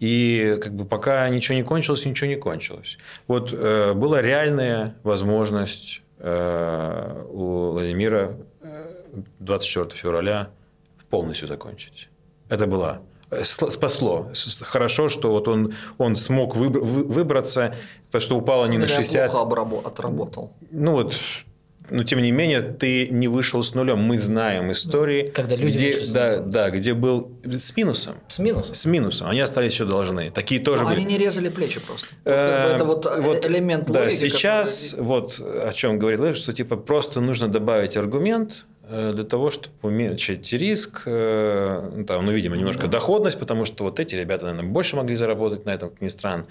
И 0.01 0.59
как 0.63 0.73
бы 0.73 0.87
пока 0.87 1.29
ничего 1.29 1.57
не 1.57 1.63
кончилось, 1.63 2.07
ничего 2.07 2.29
не 2.29 2.37
кончилось. 2.37 2.99
Вот 3.29 3.53
э, 3.53 3.93
была 3.93 4.23
реальная 4.23 4.97
возможность 5.03 6.01
у 6.17 7.73
Владимира 7.73 8.31
24 9.41 9.91
февраля 9.95 10.49
полностью 11.11 11.49
закончить. 11.49 12.09
Это 12.49 12.67
была 12.67 13.03
спасло. 13.43 14.31
Хорошо, 14.63 15.09
что 15.09 15.31
вот 15.31 15.49
он, 15.49 15.75
он 15.99 16.17
смог 16.17 16.57
выбраться, 16.57 17.77
потому 18.07 18.23
что 18.23 18.37
упало 18.37 18.67
не 18.67 18.79
на 18.79 18.89
60. 18.89 19.31
плохо 19.31 19.81
отработал. 19.87 20.53
Ну 20.71 20.93
вот, 20.93 21.15
но 21.91 22.03
тем 22.03 22.23
не 22.23 22.33
менее 22.33 22.63
ты 22.63 23.09
не 23.09 23.29
вышел 23.29 23.63
с 23.63 23.75
нулем. 23.75 23.99
Мы 23.99 24.19
знаем 24.19 24.73
истории, 24.73 25.27
Когда 25.27 25.55
люди 25.57 25.93
где, 25.99 26.13
да, 26.13 26.39
да, 26.39 26.71
где 26.71 26.95
был 26.95 27.31
с 27.45 27.77
минусом. 27.77 28.17
С 28.29 28.39
минусом. 28.39 28.75
С 28.75 28.87
минусом. 28.87 29.29
Они 29.29 29.41
остались 29.41 29.75
все 29.75 29.85
должны. 29.85 30.31
Такие 30.31 30.61
тоже. 30.61 30.83
Но 30.83 30.89
были. 30.89 31.01
они 31.01 31.07
не 31.07 31.19
резали 31.19 31.51
плечи 31.51 31.81
просто. 31.81 32.07
это 32.25 32.85
вот, 32.85 33.07
вот 33.21 33.47
элемент 33.47 33.91
да, 33.91 34.01
логики. 34.01 34.17
Сейчас 34.17 34.91
который... 34.91 35.05
вот 35.05 35.41
о 35.41 35.73
чем 35.73 35.99
говорит 35.99 36.21
Лэш, 36.21 36.39
что 36.39 36.53
типа 36.53 36.77
просто 36.77 37.21
нужно 37.21 37.49
добавить 37.49 37.97
аргумент, 37.97 38.65
Э, 38.65 38.74
для 38.89 39.25
того, 39.25 39.51
чтобы 39.51 39.75
уменьшить 39.83 40.53
риск, 40.53 41.03
э, 41.07 41.91
ну, 41.97 42.05
там, 42.05 42.27
ну, 42.27 42.33
видимо, 42.33 42.57
немножко 42.57 42.87
доходность, 42.87 43.39
потому 43.39 43.65
что 43.65 43.85
вот 43.85 43.99
эти 43.99 44.15
ребята, 44.15 44.47
наверное, 44.47 44.71
больше 44.71 44.97
могли 44.97 45.15
заработать 45.15 45.65
на 45.65 45.71
этом, 45.71 45.91
как 45.91 46.01
ни 46.01 46.09
странно. 46.09 46.45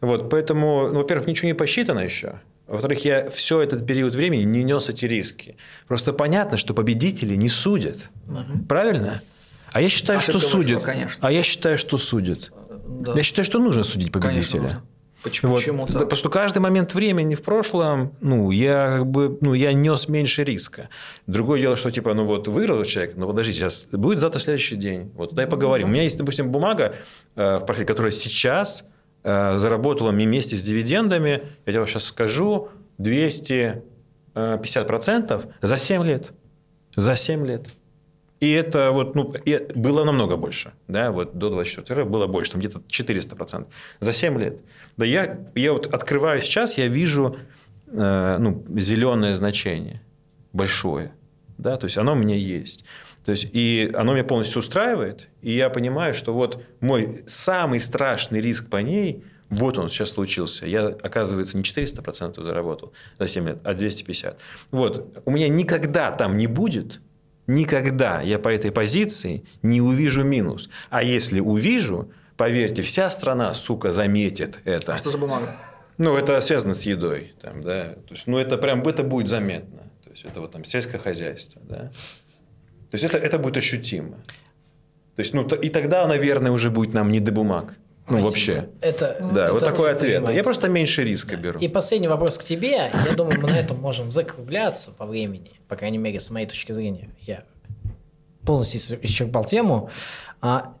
Вот, 0.00 0.30
поэтому, 0.30 0.88
ну, 0.92 0.98
во-первых, 0.98 1.26
ничего 1.26 1.48
не 1.48 1.54
посчитано 1.54 2.00
еще. 2.00 2.40
Во-вторых, 2.66 3.04
я 3.04 3.28
все 3.30 3.60
этот 3.60 3.86
период 3.86 4.14
времени 4.14 4.42
не 4.42 4.64
нес 4.64 4.88
эти 4.88 5.04
риски. 5.04 5.56
Просто 5.86 6.12
понятно, 6.12 6.56
что 6.56 6.72
победители 6.74 7.34
не 7.34 7.48
судят. 7.48 8.08
Угу. 8.26 8.66
Правильно? 8.68 9.20
А 9.72 9.80
я 9.80 9.88
считаю, 9.88 10.20
а 10.20 10.22
что 10.22 10.38
судят. 10.38 10.82
Конечно. 10.82 11.26
А 11.26 11.32
я 11.32 11.42
считаю, 11.42 11.76
что 11.76 11.98
судят. 11.98 12.52
Да. 12.86 13.12
Я 13.14 13.22
считаю, 13.22 13.44
что 13.44 13.58
нужно 13.58 13.82
судить 13.82 14.12
победителя. 14.12 14.40
Конечно, 14.40 14.60
нужно. 14.60 14.82
Почему, 15.24 15.52
Вот. 15.52 15.60
почему 15.60 15.86
так? 15.86 15.94
Потому 15.94 16.16
что 16.16 16.28
каждый 16.28 16.58
момент 16.58 16.94
времени 16.94 17.34
в 17.34 17.42
прошлом, 17.42 18.14
ну, 18.20 18.50
я 18.50 18.98
как 18.98 19.06
бы, 19.06 19.38
ну, 19.40 19.54
я 19.54 19.72
нес 19.72 20.06
меньше 20.06 20.44
риска. 20.44 20.90
Другое 21.26 21.60
дело, 21.60 21.76
что 21.76 21.90
типа, 21.90 22.12
ну 22.12 22.24
вот 22.24 22.46
выиграл 22.46 22.84
человек, 22.84 23.16
ну 23.16 23.26
подожди, 23.26 23.52
сейчас 23.52 23.86
будет 23.90 24.20
завтра 24.20 24.38
следующий 24.38 24.76
день. 24.76 25.10
Вот 25.14 25.32
дай 25.32 25.46
поговорим. 25.46 25.88
У 25.88 25.90
меня 25.90 26.02
есть, 26.02 26.18
допустим, 26.18 26.52
бумага 26.52 26.94
э, 27.36 27.56
в 27.56 27.60
портфеле, 27.60 27.86
которая 27.86 28.12
сейчас 28.12 28.84
э, 29.22 29.56
заработала 29.56 30.12
мне 30.12 30.26
вместе 30.26 30.56
с 30.56 30.62
дивидендами, 30.62 31.42
я 31.64 31.72
тебе 31.72 31.86
сейчас 31.86 32.04
скажу, 32.04 32.68
250% 32.98 35.46
за 35.62 35.78
7 35.78 36.04
лет. 36.04 36.32
За 36.96 37.16
7 37.16 37.46
лет. 37.46 37.68
И 38.40 38.50
это 38.50 38.90
вот, 38.90 39.14
ну, 39.14 39.32
и 39.46 39.66
было 39.74 40.04
намного 40.04 40.36
больше. 40.36 40.72
Да, 40.86 41.12
вот 41.12 41.38
до 41.38 41.48
24 41.48 42.04
было 42.04 42.26
больше, 42.26 42.52
там 42.52 42.60
где-то 42.60 42.80
400%. 42.80 43.66
За 44.00 44.12
7 44.12 44.38
лет. 44.38 44.58
Да 44.96 45.04
я, 45.04 45.38
я 45.54 45.72
вот 45.72 45.92
открываю 45.92 46.40
сейчас, 46.42 46.78
я 46.78 46.88
вижу 46.88 47.36
э, 47.88 48.36
ну, 48.38 48.64
зеленое 48.76 49.34
значение. 49.34 50.02
Большое. 50.52 51.12
Да, 51.58 51.76
то 51.76 51.86
есть 51.86 51.98
оно 51.98 52.12
у 52.12 52.16
меня 52.16 52.36
есть. 52.36 52.84
То 53.24 53.30
есть, 53.30 53.48
и 53.52 53.90
оно 53.94 54.12
меня 54.12 54.24
полностью 54.24 54.58
устраивает, 54.58 55.28
и 55.40 55.52
я 55.52 55.70
понимаю, 55.70 56.12
что 56.12 56.34
вот 56.34 56.62
мой 56.80 57.22
самый 57.26 57.80
страшный 57.80 58.40
риск 58.40 58.68
по 58.68 58.76
ней, 58.76 59.24
вот 59.48 59.78
он 59.78 59.88
сейчас 59.88 60.10
случился. 60.10 60.66
Я, 60.66 60.88
оказывается, 60.88 61.56
не 61.56 61.62
400% 61.62 62.42
заработал 62.42 62.92
за 63.18 63.26
7 63.26 63.48
лет, 63.48 63.58
а 63.64 63.74
250. 63.74 64.38
Вот. 64.70 65.22
У 65.24 65.30
меня 65.30 65.48
никогда 65.48 66.10
там 66.12 66.36
не 66.36 66.46
будет, 66.46 67.00
никогда 67.46 68.20
я 68.20 68.38
по 68.38 68.48
этой 68.48 68.72
позиции 68.72 69.44
не 69.62 69.80
увижу 69.80 70.22
минус. 70.22 70.68
А 70.90 71.02
если 71.02 71.40
увижу, 71.40 72.10
поверьте, 72.36 72.82
вся 72.82 73.10
страна, 73.10 73.54
сука, 73.54 73.92
заметит 73.92 74.60
это. 74.64 74.94
А 74.94 74.96
что 74.98 75.10
за 75.10 75.18
бумага? 75.18 75.54
Ну, 75.98 76.16
это 76.16 76.40
связано 76.40 76.74
с 76.74 76.82
едой. 76.82 77.34
Там, 77.40 77.62
да? 77.62 77.94
То 78.08 78.14
есть, 78.14 78.26
ну, 78.26 78.38
это 78.38 78.58
прям 78.58 78.82
это 78.86 79.04
будет 79.04 79.28
заметно. 79.28 79.82
То 80.04 80.10
есть, 80.10 80.24
это 80.24 80.40
вот 80.40 80.50
там 80.52 80.64
сельское 80.64 80.98
хозяйство. 80.98 81.62
Да? 81.64 81.76
То 82.90 82.94
есть, 82.96 83.04
это, 83.04 83.16
это 83.18 83.38
будет 83.38 83.56
ощутимо. 83.56 84.16
То 85.16 85.20
есть, 85.20 85.32
ну, 85.34 85.44
т- 85.44 85.56
и 85.56 85.68
тогда, 85.68 86.06
наверное, 86.08 86.50
уже 86.50 86.70
будет 86.70 86.92
нам 86.94 87.10
не 87.12 87.20
до 87.20 87.30
бумаг. 87.30 87.74
Ну, 88.08 88.20
вообще. 88.22 88.68
Это, 88.80 89.16
Да, 89.32 89.44
это 89.44 89.52
вот 89.54 89.60
такой 89.64 89.92
ответ. 89.92 90.12
Я 90.12 90.18
понимается. 90.20 90.44
просто 90.44 90.68
меньше 90.68 91.04
риска 91.04 91.36
беру. 91.36 91.58
И 91.60 91.68
последний 91.68 92.08
вопрос 92.08 92.36
к 92.36 92.42
тебе. 92.44 92.90
Я 93.06 93.12
думаю, 93.16 93.40
мы 93.40 93.48
на 93.48 93.58
этом 93.58 93.80
можем 93.80 94.10
закругляться 94.10 94.90
по 94.92 95.06
времени. 95.06 95.52
По 95.68 95.76
крайней 95.76 95.96
мере, 95.98 96.20
с 96.20 96.28
моей 96.30 96.46
точки 96.46 96.72
зрения. 96.72 97.08
Я 97.22 97.44
полностью 98.44 98.80
ис- 98.80 98.98
исчерпал 99.02 99.44
тему. 99.44 99.88
А, 100.42 100.74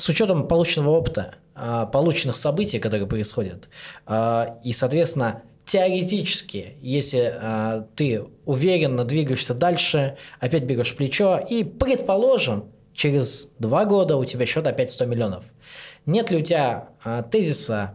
с 0.00 0.08
учетом 0.08 0.48
полученного 0.48 0.90
опыта, 0.90 1.34
а, 1.54 1.84
полученных 1.84 2.36
событий, 2.36 2.78
которые 2.78 3.06
происходят, 3.06 3.68
а, 4.06 4.50
и, 4.64 4.72
соответственно, 4.72 5.42
теоретически, 5.66 6.76
если 6.80 7.34
а, 7.34 7.86
ты 7.96 8.24
уверенно 8.46 9.04
двигаешься 9.04 9.52
дальше, 9.52 10.16
опять 10.38 10.64
берешь 10.64 10.96
плечо, 10.96 11.38
и, 11.38 11.64
предположим, 11.64 12.64
через 12.94 13.50
два 13.58 13.84
года 13.84 14.16
у 14.16 14.24
тебя 14.24 14.46
счет 14.46 14.66
опять 14.66 14.90
100 14.90 15.04
миллионов. 15.04 15.44
Нет 16.06 16.30
ли 16.30 16.38
у 16.38 16.40
тебя 16.40 16.88
тезиса 17.30 17.94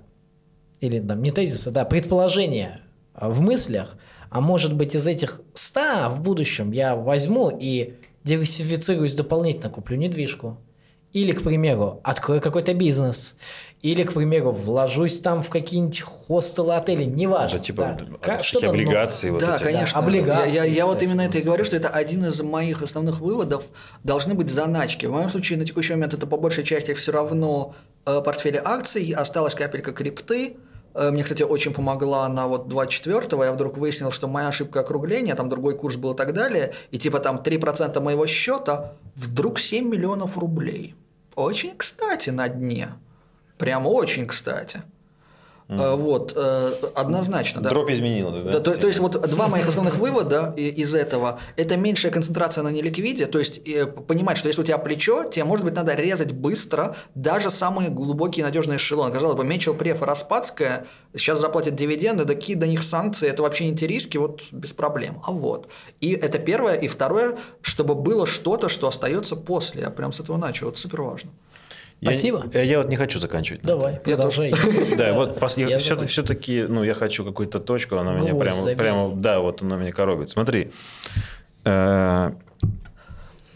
или 0.80 1.00
там, 1.00 1.24
не 1.24 1.32
тезиса, 1.32 1.72
да, 1.72 1.86
предположения 1.86 2.82
в 3.14 3.42
мыслях, 3.42 3.98
а 4.30 4.42
может 4.42 4.74
быть 4.74 4.96
из 4.96 5.08
этих 5.08 5.42
100 5.56 6.10
в 6.10 6.22
будущем 6.22 6.72
я 6.72 6.96
возьму 6.96 7.50
и 7.50 7.96
диверсифицируюсь 8.24 9.16
дополнительно, 9.16 9.70
куплю 9.70 9.98
недвижку. 9.98 10.58
Или, 11.16 11.32
к 11.32 11.44
примеру, 11.44 12.02
открою 12.04 12.42
какой-то 12.42 12.74
бизнес. 12.74 13.36
Или, 13.82 14.04
к 14.04 14.12
примеру, 14.12 14.52
вложусь 14.52 15.22
там 15.22 15.42
в 15.42 15.50
какие-нибудь 15.50 16.02
хостелы, 16.02 16.76
отели, 16.76 17.06
неважно. 17.06 17.58
Да, 17.58 17.64
типа, 17.64 17.82
да. 17.98 18.06
Как- 18.20 18.44
что-то 18.44 18.66
новое. 18.66 18.82
облигации. 18.82 19.30
вот 19.30 19.40
да, 19.40 19.56
эти. 19.56 19.64
конечно. 19.64 19.98
облигации, 19.98 20.54
я, 20.54 20.66
я- 20.66 20.74
я 20.74 20.86
вот 20.86 21.02
именно 21.02 21.22
это 21.22 21.38
и 21.38 21.42
говорю, 21.42 21.64
что 21.64 21.78
это 21.78 21.88
один 21.88 22.26
из 22.26 22.42
моих 22.42 22.82
основных 22.82 23.22
выводов. 23.22 23.64
Должны 24.04 24.34
быть 24.34 24.50
заначки. 24.50 25.06
В 25.06 25.14
моем 25.14 25.30
случае 25.30 25.58
на 25.58 25.66
текущий 25.66 25.94
момент 25.94 26.14
это 26.14 26.28
по 26.28 26.36
большей 26.36 26.66
части 26.66 26.94
все 26.94 27.14
равно 27.14 27.76
э, 28.06 28.20
портфели 28.20 28.62
акций. 28.62 29.14
Осталась 29.18 29.56
капелька 29.56 29.94
крипты. 29.94 30.58
Э, 30.96 31.12
Мне, 31.12 31.24
кстати, 31.24 31.44
очень 31.44 31.74
помогла 31.74 32.28
на 32.28 32.48
вот 32.50 32.68
24-го. 32.68 33.42
Я 33.42 33.54
вдруг 33.54 33.78
выяснил, 33.78 34.12
что 34.12 34.28
моя 34.28 34.50
ошибка 34.50 34.82
округления, 34.82 35.34
там 35.36 35.48
другой 35.48 35.78
курс 35.78 35.96
был 35.96 36.12
и 36.12 36.18
так 36.18 36.34
далее. 36.34 36.74
И 36.92 36.98
типа 36.98 37.20
там 37.20 37.38
3% 37.38 38.02
моего 38.02 38.28
счета 38.28 38.96
вдруг 39.16 39.60
7 39.60 39.88
миллионов 39.88 40.38
рублей. 40.38 40.96
Очень 41.36 41.76
кстати 41.78 42.30
на 42.30 42.48
дне. 42.50 42.94
Прям 43.58 43.88
очень 43.88 44.28
кстати. 44.28 44.82
Э, 45.68 45.96
Вот, 45.96 46.34
э, 46.36 46.74
однозначно, 46.94 47.60
да. 47.62 47.72
Дробь 47.72 47.92
изменила. 47.92 48.32
Да, 48.32 48.52
Да, 48.52 48.60
то, 48.60 48.78
то 48.78 48.88
есть 48.88 49.00
вот 49.00 49.20
два 49.30 49.48
моих 49.48 49.68
основных 49.68 49.96
вывода 49.96 50.54
из 50.56 50.94
этого– 50.94 51.40
это 51.56 51.76
меньшая 51.76 52.12
концентрация 52.12 52.64
на 52.64 52.70
неликвиде, 52.70 53.26
то 53.26 53.40
есть 53.40 53.68
э, 53.68 53.88
понимать, 53.88 54.38
что 54.38 54.48
если 54.48 54.62
у 54.62 54.64
тебя 54.64 54.78
плечо, 54.78 55.24
тебе, 55.24 55.44
может 55.44 55.66
быть, 55.66 55.74
надо 55.74 55.96
резать 55.96 56.34
быстро 56.34 56.96
даже 57.16 57.50
самые 57.50 57.90
глубокие 57.90 58.46
надежные 58.46 58.78
эшелоны. 58.78 59.12
Казалось 59.12 59.38
бы, 59.38 59.44
Мечел, 59.44 59.74
Преф 59.74 60.04
и 60.04 60.06
Распадская 60.06 60.86
сейчас 61.16 61.42
заплатят 61.42 61.76
дивиденды, 61.76 62.26
да 62.26 62.36
какие 62.36 62.56
до 62.56 62.68
них 62.68 62.84
санкции, 62.84 63.28
это 63.28 63.42
вообще 63.42 63.70
не 63.70 63.76
те 63.76 63.88
риски, 63.88 64.18
вот 64.18 64.44
без 64.52 64.74
проблем. 64.74 65.22
А 65.26 65.32
вот. 65.32 65.68
И 66.00 66.12
это 66.12 66.38
первое. 66.38 66.76
И 66.76 66.88
второе, 66.88 67.38
чтобы 67.62 67.96
было 67.96 68.28
что-то, 68.28 68.70
что 68.70 68.88
остается 68.88 69.36
после. 69.36 69.82
Я 69.82 69.90
прям 69.90 70.12
с 70.12 70.20
этого 70.20 70.38
начал, 70.38 70.70
это 70.70 70.80
супер 70.80 71.02
важно. 71.02 71.32
Спасибо. 72.02 72.46
Я, 72.54 72.62
я 72.62 72.78
вот 72.80 72.90
не 72.90 72.96
хочу 72.96 73.20
заканчивать. 73.20 73.62
Давай, 73.64 74.00
продолжай. 74.00 74.54
Да, 74.98 75.14
вот 75.14 75.40
все-таки, 76.10 76.66
ну, 76.68 76.84
я 76.84 76.94
хочу 76.94 77.26
какую-то 77.26 77.60
точку, 77.60 77.98
она 77.98 78.14
меня 78.14 78.36
прямо, 78.36 78.76
прямо, 78.76 79.16
да, 79.16 79.40
вот 79.40 79.62
она 79.62 79.78
меня 79.78 79.92
коробит. 79.92 80.30
Смотри, 80.30 80.72
э, 81.64 82.32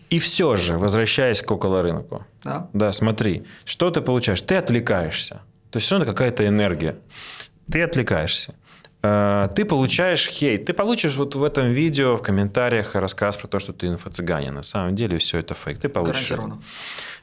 и 0.09 0.17
все 0.17 0.55
же, 0.55 0.77
возвращаясь 0.77 1.41
к 1.41 1.51
около 1.51 1.83
рынку, 1.83 2.25
Да? 2.43 2.67
да, 2.73 2.91
смотри, 2.91 3.43
что 3.65 3.91
ты 3.91 4.01
получаешь? 4.01 4.41
Ты 4.41 4.55
отвлекаешься. 4.55 5.41
То 5.69 5.77
есть, 5.77 5.85
все 5.85 5.97
равно 5.97 6.11
какая-то 6.11 6.47
энергия. 6.47 6.95
Ты 7.71 7.83
отвлекаешься. 7.83 8.55
Э, 9.03 9.47
Ты 9.55 9.65
получаешь 9.65 10.27
хейт. 10.27 10.65
Ты 10.65 10.73
получишь 10.73 11.15
вот 11.17 11.35
в 11.35 11.43
этом 11.43 11.71
видео, 11.71 12.17
в 12.17 12.21
комментариях 12.23 12.95
рассказ 12.95 13.37
про 13.37 13.47
то, 13.47 13.59
что 13.59 13.71
ты 13.71 13.87
инфо-цыганин. 13.87 14.51
На 14.51 14.63
самом 14.63 14.95
деле 14.95 15.17
все 15.19 15.37
это 15.39 15.53
фейк. 15.53 15.79
Ты 15.79 15.89
получишь. 15.89 16.29
Гарантированно. 16.29 16.61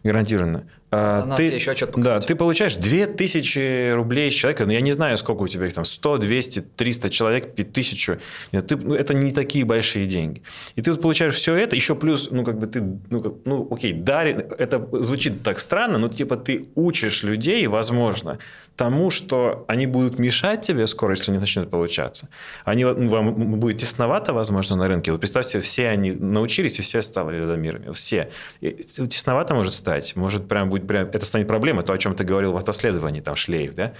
Гарантированно. 0.06 0.66
А, 0.92 1.26
Надо 1.26 1.44
тебе 1.44 1.56
еще 1.56 1.72
отчет 1.72 1.90
показать. 1.90 2.20
Да, 2.22 2.26
ты 2.26 2.36
получаешь 2.36 2.76
2000 2.76 3.92
рублей 3.94 4.30
с 4.30 4.34
человека, 4.34 4.66
но 4.66 4.72
я 4.72 4.80
не 4.80 4.92
знаю, 4.92 5.18
сколько 5.18 5.42
у 5.42 5.48
тебя 5.48 5.66
их 5.66 5.74
там, 5.74 5.84
100, 5.84 6.18
200, 6.18 6.60
300 6.76 7.10
человек, 7.10 7.54
5000. 7.54 8.10
Нет, 8.52 8.66
ты, 8.68 8.76
ну, 8.76 8.94
это 8.94 9.12
не 9.12 9.32
такие 9.32 9.64
большие 9.64 10.06
деньги. 10.06 10.42
И 10.76 10.82
ты 10.82 10.92
вот 10.92 11.02
получаешь 11.02 11.34
все 11.34 11.54
это, 11.56 11.74
еще 11.74 11.94
плюс, 11.96 12.28
ну, 12.30 12.44
как 12.44 12.58
бы 12.58 12.66
ты, 12.66 12.82
ну, 13.10 13.20
как- 13.20 13.32
ну 13.44 13.68
окей, 13.70 13.92
дари, 13.94 14.30
это 14.58 14.88
звучит 15.02 15.42
так 15.42 15.58
странно, 15.58 15.98
но 15.98 16.08
типа 16.08 16.36
ты 16.36 16.68
учишь 16.76 17.24
людей, 17.24 17.66
возможно, 17.66 18.38
тому, 18.76 19.10
что 19.10 19.64
они 19.68 19.86
будут 19.86 20.18
мешать 20.18 20.60
тебе 20.60 20.86
скоро, 20.86 21.14
если 21.14 21.32
не 21.32 21.38
начнет 21.38 21.68
получаться. 21.70 22.28
Они, 22.64 22.84
ну, 22.84 23.08
вам 23.08 23.34
будет 23.58 23.78
тесновато, 23.78 24.32
возможно, 24.34 24.76
на 24.76 24.86
рынке. 24.86 25.10
Вот 25.10 25.20
представьте, 25.20 25.60
все 25.60 25.88
они 25.88 26.12
научились, 26.12 26.78
и 26.78 26.82
все 26.82 27.02
стали 27.02 27.40
лидомирами. 27.40 27.92
Все. 27.92 28.30
И 28.60 28.70
тесновато 29.08 29.54
может 29.54 29.72
стать. 29.72 29.95
Может, 30.16 30.48
прям 30.48 30.68
будет 30.68 30.86
прям, 30.86 31.06
это 31.08 31.24
станет 31.24 31.48
проблемой, 31.48 31.84
то, 31.84 31.92
о 31.92 31.98
чем 31.98 32.14
ты 32.14 32.24
говорил 32.24 32.52
в 32.52 32.56
автоследовании, 32.56 33.20
там, 33.20 33.36
шлейф, 33.36 33.74
да? 33.74 33.92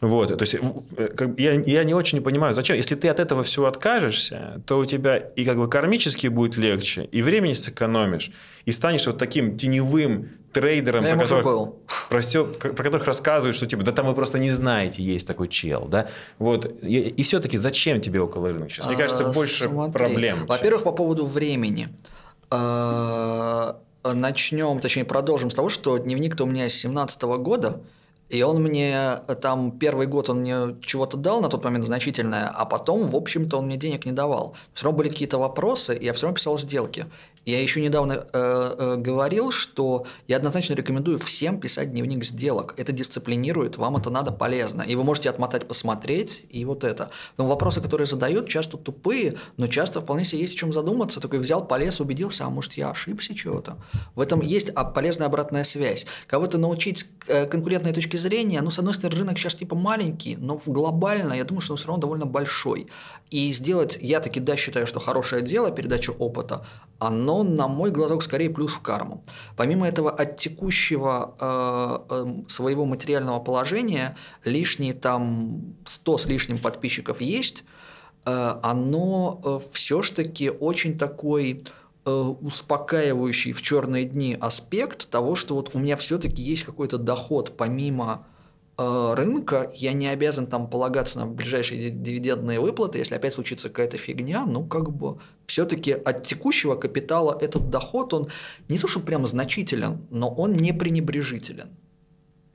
Вот, 0.00 0.36
то 0.36 0.42
есть 0.42 0.56
э, 0.56 1.34
я, 1.38 1.52
я 1.52 1.84
не 1.84 1.94
очень 1.94 2.20
понимаю, 2.22 2.54
зачем. 2.54 2.76
Если 2.76 2.96
ты 2.96 3.08
от 3.08 3.20
этого 3.20 3.42
всего 3.44 3.66
откажешься, 3.66 4.60
то 4.66 4.78
у 4.78 4.84
тебя 4.84 5.16
и 5.16 5.44
как 5.44 5.56
бы 5.56 5.68
кармически 5.68 6.26
будет 6.26 6.56
легче, 6.56 7.04
и 7.12 7.22
времени 7.22 7.52
сэкономишь, 7.54 8.32
и 8.64 8.72
станешь 8.72 9.06
вот 9.06 9.18
таким 9.18 9.56
теневым 9.56 10.30
трейдером, 10.52 11.04
Я 11.04 11.14
про 11.14 11.22
которых, 11.22 11.44
был. 11.44 11.78
про, 12.10 12.20
всё- 12.20 12.44
про 12.46 12.82
которых 12.82 13.04
рассказывают, 13.06 13.54
что 13.56 13.66
типа, 13.66 13.84
да 13.84 13.92
там 13.92 14.06
вы 14.06 14.14
просто 14.14 14.38
не 14.40 14.50
знаете, 14.50 15.02
есть 15.02 15.26
такой 15.26 15.48
чел, 15.48 15.86
да? 15.88 16.08
Вот. 16.38 16.66
И, 16.82 16.98
и 16.98 17.22
все-таки 17.22 17.56
зачем 17.56 18.00
тебе 18.00 18.20
около 18.20 18.48
рынка 18.48 18.68
сейчас? 18.70 18.86
Мне 18.86 18.96
кажется, 18.96 19.28
А, 19.28 19.32
больше 19.32 19.64
смотри. 19.68 19.92
проблем. 19.92 20.46
Во-первых, 20.46 20.82
по 20.82 20.92
поводу 20.92 21.26
времени. 21.26 21.88
Э, 22.50 23.74
Начнем, 24.04 24.80
точнее, 24.80 25.04
продолжим 25.04 25.50
с 25.50 25.54
того, 25.54 25.68
что 25.68 25.96
дневник-то 25.98 26.44
у 26.44 26.46
меня 26.46 26.68
с 26.68 26.74
17 26.74 27.22
года, 27.22 27.80
и 28.32 28.42
он 28.42 28.62
мне 28.62 29.20
э, 29.28 29.34
там 29.34 29.78
первый 29.78 30.06
год 30.06 30.30
он 30.30 30.40
мне 30.40 30.76
чего-то 30.82 31.18
дал 31.18 31.42
на 31.42 31.48
тот 31.48 31.62
момент 31.64 31.84
значительное, 31.84 32.48
а 32.48 32.64
потом, 32.64 33.08
в 33.08 33.14
общем-то, 33.14 33.58
он 33.58 33.66
мне 33.66 33.76
денег 33.76 34.06
не 34.06 34.12
давал. 34.12 34.56
Все 34.72 34.86
равно 34.86 34.98
были 34.98 35.10
какие-то 35.10 35.38
вопросы, 35.38 35.94
и 35.94 36.06
я 36.06 36.14
все 36.14 36.22
равно 36.22 36.36
писал 36.36 36.58
сделки. 36.58 37.06
Я 37.44 37.60
еще 37.60 37.80
недавно 37.80 38.12
э, 38.12 38.22
э, 38.32 38.96
говорил, 38.98 39.50
что 39.50 40.06
я 40.28 40.36
однозначно 40.36 40.74
рекомендую 40.74 41.18
всем 41.18 41.58
писать 41.58 41.90
дневник 41.90 42.24
сделок. 42.24 42.74
Это 42.76 42.92
дисциплинирует, 42.92 43.78
вам 43.78 43.96
это 43.96 44.10
надо 44.10 44.30
полезно. 44.30 44.82
И 44.82 44.94
вы 44.94 45.02
можете 45.02 45.28
отмотать, 45.28 45.66
посмотреть, 45.66 46.46
и 46.50 46.64
вот 46.64 46.84
это. 46.84 47.10
Но 47.38 47.48
вопросы, 47.48 47.80
которые 47.80 48.06
задают, 48.06 48.48
часто 48.48 48.76
тупые, 48.76 49.38
но 49.56 49.66
часто 49.66 50.00
вполне 50.00 50.22
себе 50.24 50.42
есть 50.42 50.54
о 50.54 50.58
чем 50.58 50.72
задуматься. 50.72 51.20
Такой 51.20 51.40
взял, 51.40 51.66
полез, 51.66 52.00
убедился, 52.00 52.44
а 52.44 52.50
может 52.50 52.74
я 52.74 52.90
ошибся 52.90 53.34
чего-то. 53.34 53.76
В 54.14 54.20
этом 54.20 54.40
есть 54.40 54.70
а, 54.70 54.84
полезная 54.84 55.26
обратная 55.26 55.64
связь. 55.64 56.06
Кого-то 56.28 56.58
научить 56.58 57.06
э, 57.26 57.46
конкурентной 57.46 57.92
точки 57.92 58.14
зрения, 58.22 58.62
ну, 58.62 58.70
с 58.70 58.78
одной 58.78 58.94
стороны, 58.94 59.20
рынок 59.20 59.38
сейчас 59.38 59.54
типа 59.54 59.76
маленький, 59.76 60.36
но 60.36 60.60
глобально, 60.66 61.34
я 61.34 61.44
думаю, 61.44 61.60
что 61.60 61.72
он 61.72 61.76
все 61.76 61.88
равно 61.88 62.00
довольно 62.00 62.26
большой. 62.26 62.86
И 63.30 63.52
сделать, 63.52 63.98
я 64.00 64.20
таки 64.20 64.40
да 64.40 64.56
считаю, 64.56 64.86
что 64.86 65.00
хорошее 65.00 65.42
дело, 65.42 65.70
передача 65.70 66.10
опыта, 66.10 66.64
оно, 66.98 67.42
на 67.42 67.68
мой 67.68 67.90
глазок, 67.90 68.22
скорее 68.22 68.50
плюс 68.50 68.72
в 68.72 68.80
карму. 68.80 69.22
Помимо 69.56 69.88
этого, 69.88 70.10
от 70.10 70.36
текущего 70.36 71.34
э, 71.40 72.14
э, 72.14 72.48
своего 72.48 72.84
материального 72.84 73.40
положения 73.40 74.16
лишние 74.44 74.94
там 74.94 75.74
100 75.84 76.18
с 76.18 76.26
лишним 76.26 76.58
подписчиков 76.58 77.20
есть, 77.20 77.64
э, 78.24 78.60
оно 78.62 79.40
э, 79.44 79.60
все-таки 79.72 80.50
очень 80.50 80.96
такой 80.96 81.60
успокаивающий 82.10 83.52
в 83.52 83.62
черные 83.62 84.04
дни 84.04 84.36
аспект 84.40 85.08
того, 85.08 85.34
что 85.36 85.54
вот 85.54 85.70
у 85.74 85.78
меня 85.78 85.96
все-таки 85.96 86.42
есть 86.42 86.64
какой-то 86.64 86.98
доход 86.98 87.56
помимо 87.56 88.26
э, 88.76 89.14
рынка, 89.16 89.70
я 89.74 89.92
не 89.92 90.08
обязан 90.08 90.46
там 90.46 90.68
полагаться 90.68 91.20
на 91.20 91.26
ближайшие 91.26 91.90
дивидендные 91.90 92.58
выплаты, 92.58 92.98
если 92.98 93.14
опять 93.14 93.34
случится 93.34 93.68
какая-то 93.68 93.98
фигня, 93.98 94.44
ну 94.46 94.64
как 94.64 94.90
бы 94.92 95.18
все-таки 95.46 95.92
от 95.92 96.24
текущего 96.24 96.74
капитала 96.74 97.38
этот 97.40 97.70
доход, 97.70 98.14
он 98.14 98.28
не 98.68 98.78
то, 98.78 98.88
что 98.88 99.00
прямо 99.00 99.26
значителен, 99.26 100.04
но 100.10 100.28
он 100.28 100.54
не 100.54 100.72
пренебрежителен. 100.72 101.70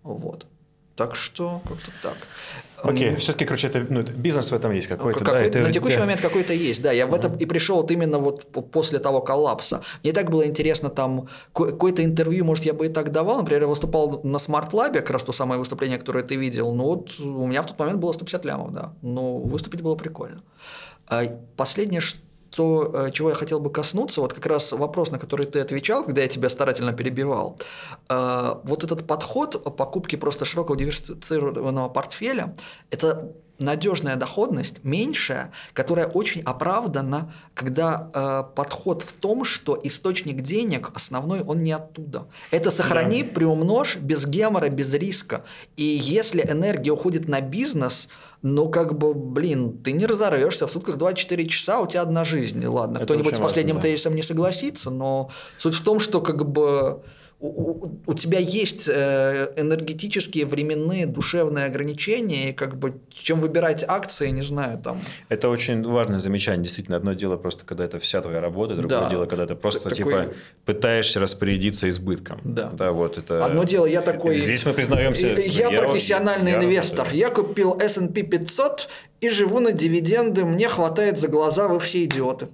Вот. 0.03 0.45
Так 0.95 1.15
что 1.15 1.61
как-то 1.67 1.91
так. 2.01 2.17
Окей, 2.83 3.09
okay. 3.09 3.15
все-таки, 3.15 3.45
короче, 3.45 3.67
это, 3.67 3.85
ну, 3.89 4.03
бизнес 4.03 4.51
в 4.51 4.55
этом 4.55 4.71
есть 4.71 4.87
какой-то, 4.87 5.19
какой, 5.19 5.41
да? 5.41 5.47
Это, 5.47 5.59
на 5.59 5.71
текущий 5.71 5.95
да. 5.95 6.01
момент 6.01 6.21
какой-то 6.21 6.53
есть, 6.53 6.81
да. 6.81 6.91
Я 6.91 7.07
в 7.07 7.13
этом 7.13 7.35
и 7.35 7.45
пришел 7.45 7.77
вот 7.77 7.89
именно 7.89 8.19
вот 8.19 8.45
после 8.71 8.99
того 8.99 9.21
коллапса. 9.21 9.81
Мне 10.03 10.13
так 10.13 10.29
было 10.29 10.45
интересно 10.45 10.89
там, 10.89 11.27
какое-то 11.53 12.03
интервью, 12.03 12.45
может, 12.45 12.65
я 12.65 12.73
бы 12.73 12.85
и 12.85 12.89
так 12.89 13.11
давал. 13.11 13.39
Например, 13.39 13.63
я 13.63 13.67
выступал 13.67 14.21
на 14.23 14.37
Smart 14.37 14.71
Lab, 14.71 14.93
как 14.93 15.09
раз 15.09 15.23
то 15.23 15.31
самое 15.31 15.59
выступление, 15.59 15.97
которое 15.97 16.23
ты 16.23 16.35
видел. 16.35 16.73
Ну 16.73 16.83
вот 16.83 17.19
у 17.19 17.47
меня 17.47 17.63
в 17.63 17.67
тот 17.67 17.79
момент 17.79 17.99
было 17.99 18.11
150 18.11 18.45
лямов, 18.45 18.71
да. 18.71 18.93
Но 19.01 19.39
выступить 19.39 19.81
было 19.81 19.95
прикольно. 19.95 20.43
А 21.07 21.23
последнее, 21.55 22.01
что 22.01 22.19
то, 22.49 22.91
э, 22.93 23.11
чего 23.11 23.29
я 23.29 23.35
хотел 23.35 23.59
бы 23.59 23.71
коснуться, 23.71 24.21
вот 24.21 24.33
как 24.33 24.45
раз 24.45 24.71
вопрос, 24.71 25.11
на 25.11 25.19
который 25.19 25.45
ты 25.45 25.59
отвечал, 25.59 26.03
когда 26.03 26.21
я 26.21 26.27
тебя 26.27 26.49
старательно 26.49 26.93
перебивал. 26.93 27.57
Э, 28.09 28.55
вот 28.63 28.83
этот 28.83 29.05
подход 29.07 29.75
покупки 29.75 30.15
просто 30.15 30.45
широкого 30.45 30.77
диверсифицированного 30.77 31.89
портфеля, 31.89 32.55
это 32.89 33.33
надежная 33.59 34.15
доходность, 34.15 34.83
меньшая, 34.83 35.51
которая 35.73 36.07
очень 36.07 36.41
оправдана, 36.41 37.33
когда 37.53 38.09
э, 38.13 38.43
подход 38.55 39.01
в 39.01 39.13
том, 39.13 39.43
что 39.43 39.79
источник 39.83 40.41
денег 40.41 40.91
основной 40.93 41.41
он 41.41 41.63
не 41.63 41.71
оттуда. 41.71 42.27
Это 42.51 42.71
сохрани, 42.71 43.23
да. 43.23 43.29
приумножь 43.33 43.97
без 43.97 44.25
гемора, 44.25 44.69
без 44.69 44.93
риска. 44.93 45.43
И 45.75 45.83
если 45.83 46.41
энергия 46.41 46.91
уходит 46.91 47.27
на 47.27 47.41
бизнес, 47.41 48.09
ну 48.41 48.69
как 48.69 48.97
бы, 48.97 49.13
блин, 49.13 49.79
ты 49.79 49.91
не 49.93 50.05
разорвешься 50.05 50.67
в 50.67 50.71
сутках 50.71 50.97
24 50.97 51.47
часа, 51.47 51.79
у 51.79 51.87
тебя 51.87 52.01
одна 52.01 52.23
жизнь. 52.23 52.65
Ладно, 52.65 52.99
кто-нибудь 52.99 53.35
с 53.35 53.39
последним 53.39 53.75
важно, 53.75 53.89
да. 53.89 53.93
тезисом 53.93 54.15
не 54.15 54.23
согласится, 54.23 54.89
но 54.89 55.29
суть 55.57 55.73
в 55.73 55.83
том, 55.83 55.99
что 55.99 56.21
как 56.21 56.47
бы 56.49 57.01
у, 57.39 57.87
у 58.07 58.13
тебя 58.15 58.39
есть 58.39 58.87
э, 58.87 59.53
энергетические, 59.55 60.47
временные, 60.47 61.05
душевные 61.05 61.65
ограничения, 61.65 62.49
и 62.49 62.53
как 62.53 62.77
бы 62.77 62.95
чем 63.11 63.41
выбирать 63.41 63.85
акции, 63.87 64.29
не 64.29 64.41
знаю, 64.41 64.79
там. 64.79 64.99
Это 65.29 65.49
очень 65.49 65.83
важное 65.83 66.19
замечание. 66.19 66.63
Действительно, 66.63 66.97
одно 66.97 67.13
дело 67.13 67.37
просто, 67.37 67.63
когда 67.63 67.85
это 67.85 67.99
вся 67.99 68.21
твоя 68.21 68.41
работа, 68.41 68.75
другое 68.75 69.01
да. 69.01 69.09
дело, 69.09 69.25
когда 69.27 69.45
ты 69.45 69.53
просто 69.53 69.89
такой... 69.89 69.95
типа 69.95 70.33
пытаешься 70.65 71.19
распорядиться 71.19 71.87
избытком. 71.89 72.41
Да. 72.43 72.71
Да, 72.73 72.91
вот 72.91 73.19
это. 73.19 73.45
Одно 73.45 73.63
дело, 73.63 73.85
я 73.85 74.01
такой. 74.01 74.39
Здесь 74.39 74.65
мы 74.65 74.73
признаемся. 74.73 75.27
Я, 75.27 75.69
я 75.69 75.81
профессиональный 75.83 76.53
я 76.53 76.63
инвестор. 76.63 77.07
Я 77.11 77.29
купил 77.29 77.77
S&P 77.79 78.23
500 78.23 78.89
и 79.21 79.29
живу 79.29 79.59
на 79.59 79.71
дивиденды. 79.71 80.43
Мне 80.43 80.67
хватает 80.69 81.19
за 81.19 81.27
глаза, 81.27 81.67
вы 81.67 81.79
все 81.79 82.03
идиоты. 82.05 82.47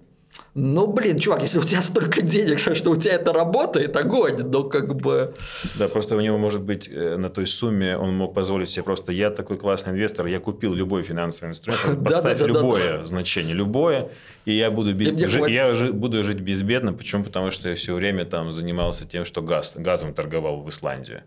Ну, 0.56 0.86
блин, 0.86 1.18
чувак, 1.18 1.42
если 1.42 1.58
у 1.58 1.64
тебя 1.64 1.82
столько 1.82 2.22
денег, 2.22 2.60
что 2.76 2.92
у 2.92 2.96
тебя 2.96 3.14
это 3.14 3.34
работает, 3.34 3.96
огонь, 3.98 4.38
но 4.44 4.64
как 4.64 4.96
бы... 4.96 5.34
Да, 5.80 5.88
просто 5.88 6.16
у 6.16 6.22
него, 6.22 6.38
может 6.38 6.62
быть, 6.62 6.88
э, 6.92 7.18
на 7.18 7.30
той 7.30 7.48
сумме 7.48 7.98
он 7.98 8.16
мог 8.16 8.36
позволить 8.36 8.70
себе 8.70 8.84
просто, 8.84 9.12
я 9.12 9.32
такой 9.32 9.58
классный 9.58 9.94
инвестор, 9.94 10.28
я 10.28 10.40
купил 10.40 10.74
любой 10.76 11.02
финансовый 11.02 11.50
инструмент, 11.50 12.04
поставь 12.06 12.42
любое 12.42 13.04
значение, 13.04 13.56
любое, 13.56 14.10
и 14.46 14.54
я 14.54 14.70
буду, 14.70 14.96
я 14.96 15.74
буду 15.92 16.24
жить 16.24 16.40
безбедно. 16.40 16.94
Почему? 16.94 17.24
Потому 17.24 17.50
что 17.50 17.70
я 17.70 17.76
все 17.76 17.96
время 17.96 18.26
там 18.26 18.52
занимался 18.52 19.08
тем, 19.08 19.26
что 19.26 19.42
газ, 19.42 19.76
газом 19.78 20.14
торговал 20.14 20.62
в 20.62 20.70
Исландии. 20.70 21.24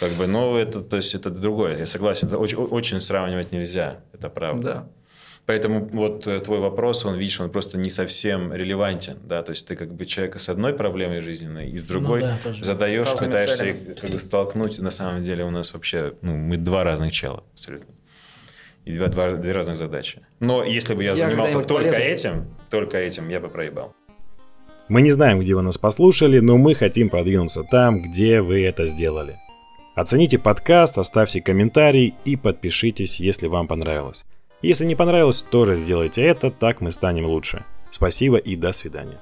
Как 0.00 0.12
бы, 0.12 0.26
ну, 0.26 0.56
это, 0.56 0.80
то 0.80 0.96
есть, 0.96 1.14
это 1.14 1.30
другое. 1.30 1.78
Я 1.78 1.86
согласен, 1.86 2.28
это 2.28 2.38
очень, 2.38 2.58
очень 2.58 3.00
сравнивать 3.00 3.52
нельзя, 3.52 4.00
это 4.12 4.28
правда. 4.28 4.62
Да. 4.62 4.88
Поэтому 5.46 5.86
вот 5.92 6.26
э, 6.26 6.40
твой 6.40 6.58
вопрос, 6.58 7.04
он, 7.04 7.16
видишь, 7.16 7.38
он 7.38 7.50
просто 7.50 7.76
не 7.76 7.90
совсем 7.90 8.52
релевантен, 8.52 9.18
да, 9.24 9.42
то 9.42 9.50
есть 9.50 9.66
ты 9.66 9.76
как 9.76 9.92
бы 9.92 10.06
человека 10.06 10.38
с 10.38 10.48
одной 10.48 10.72
проблемой 10.72 11.20
жизненной 11.20 11.70
и 11.70 11.76
с 11.76 11.82
другой 11.82 12.22
ну, 12.22 12.28
да, 12.42 12.54
задаешь, 12.62 13.12
пытаешься 13.12 13.66
их 13.66 14.00
как 14.00 14.10
бы 14.10 14.18
столкнуть, 14.18 14.78
на 14.78 14.90
самом 14.90 15.22
деле 15.22 15.44
у 15.44 15.50
нас 15.50 15.74
вообще, 15.74 16.14
ну, 16.22 16.34
мы 16.34 16.56
два 16.56 16.82
разных 16.82 17.12
чела 17.12 17.44
абсолютно. 17.52 17.94
И 18.86 18.96
два, 18.96 19.08
два, 19.08 19.32
две 19.32 19.52
разных 19.52 19.76
задачи. 19.76 20.20
Но 20.40 20.64
если 20.64 20.94
бы 20.94 21.02
я, 21.02 21.12
я 21.12 21.26
занимался 21.26 21.60
только 21.60 21.92
полезен. 21.92 22.06
этим, 22.06 22.46
только 22.70 22.96
этим, 22.98 23.28
я 23.28 23.40
бы 23.40 23.48
проебал. 23.48 23.94
Мы 24.88 25.02
не 25.02 25.10
знаем, 25.10 25.40
где 25.40 25.54
вы 25.54 25.62
нас 25.62 25.76
послушали, 25.76 26.38
но 26.40 26.56
мы 26.56 26.74
хотим 26.74 27.10
продвинуться 27.10 27.64
там, 27.70 28.02
где 28.02 28.40
вы 28.40 28.64
это 28.64 28.86
сделали. 28.86 29.36
Оцените 29.94 30.38
подкаст, 30.38 30.98
оставьте 30.98 31.40
комментарий 31.40 32.14
и 32.24 32.36
подпишитесь, 32.36 33.20
если 33.20 33.46
вам 33.46 33.68
понравилось. 33.68 34.24
Если 34.64 34.86
не 34.86 34.94
понравилось, 34.94 35.42
тоже 35.42 35.76
сделайте 35.76 36.22
это, 36.22 36.50
так 36.50 36.80
мы 36.80 36.90
станем 36.90 37.26
лучше. 37.26 37.64
Спасибо 37.90 38.38
и 38.38 38.56
до 38.56 38.72
свидания. 38.72 39.20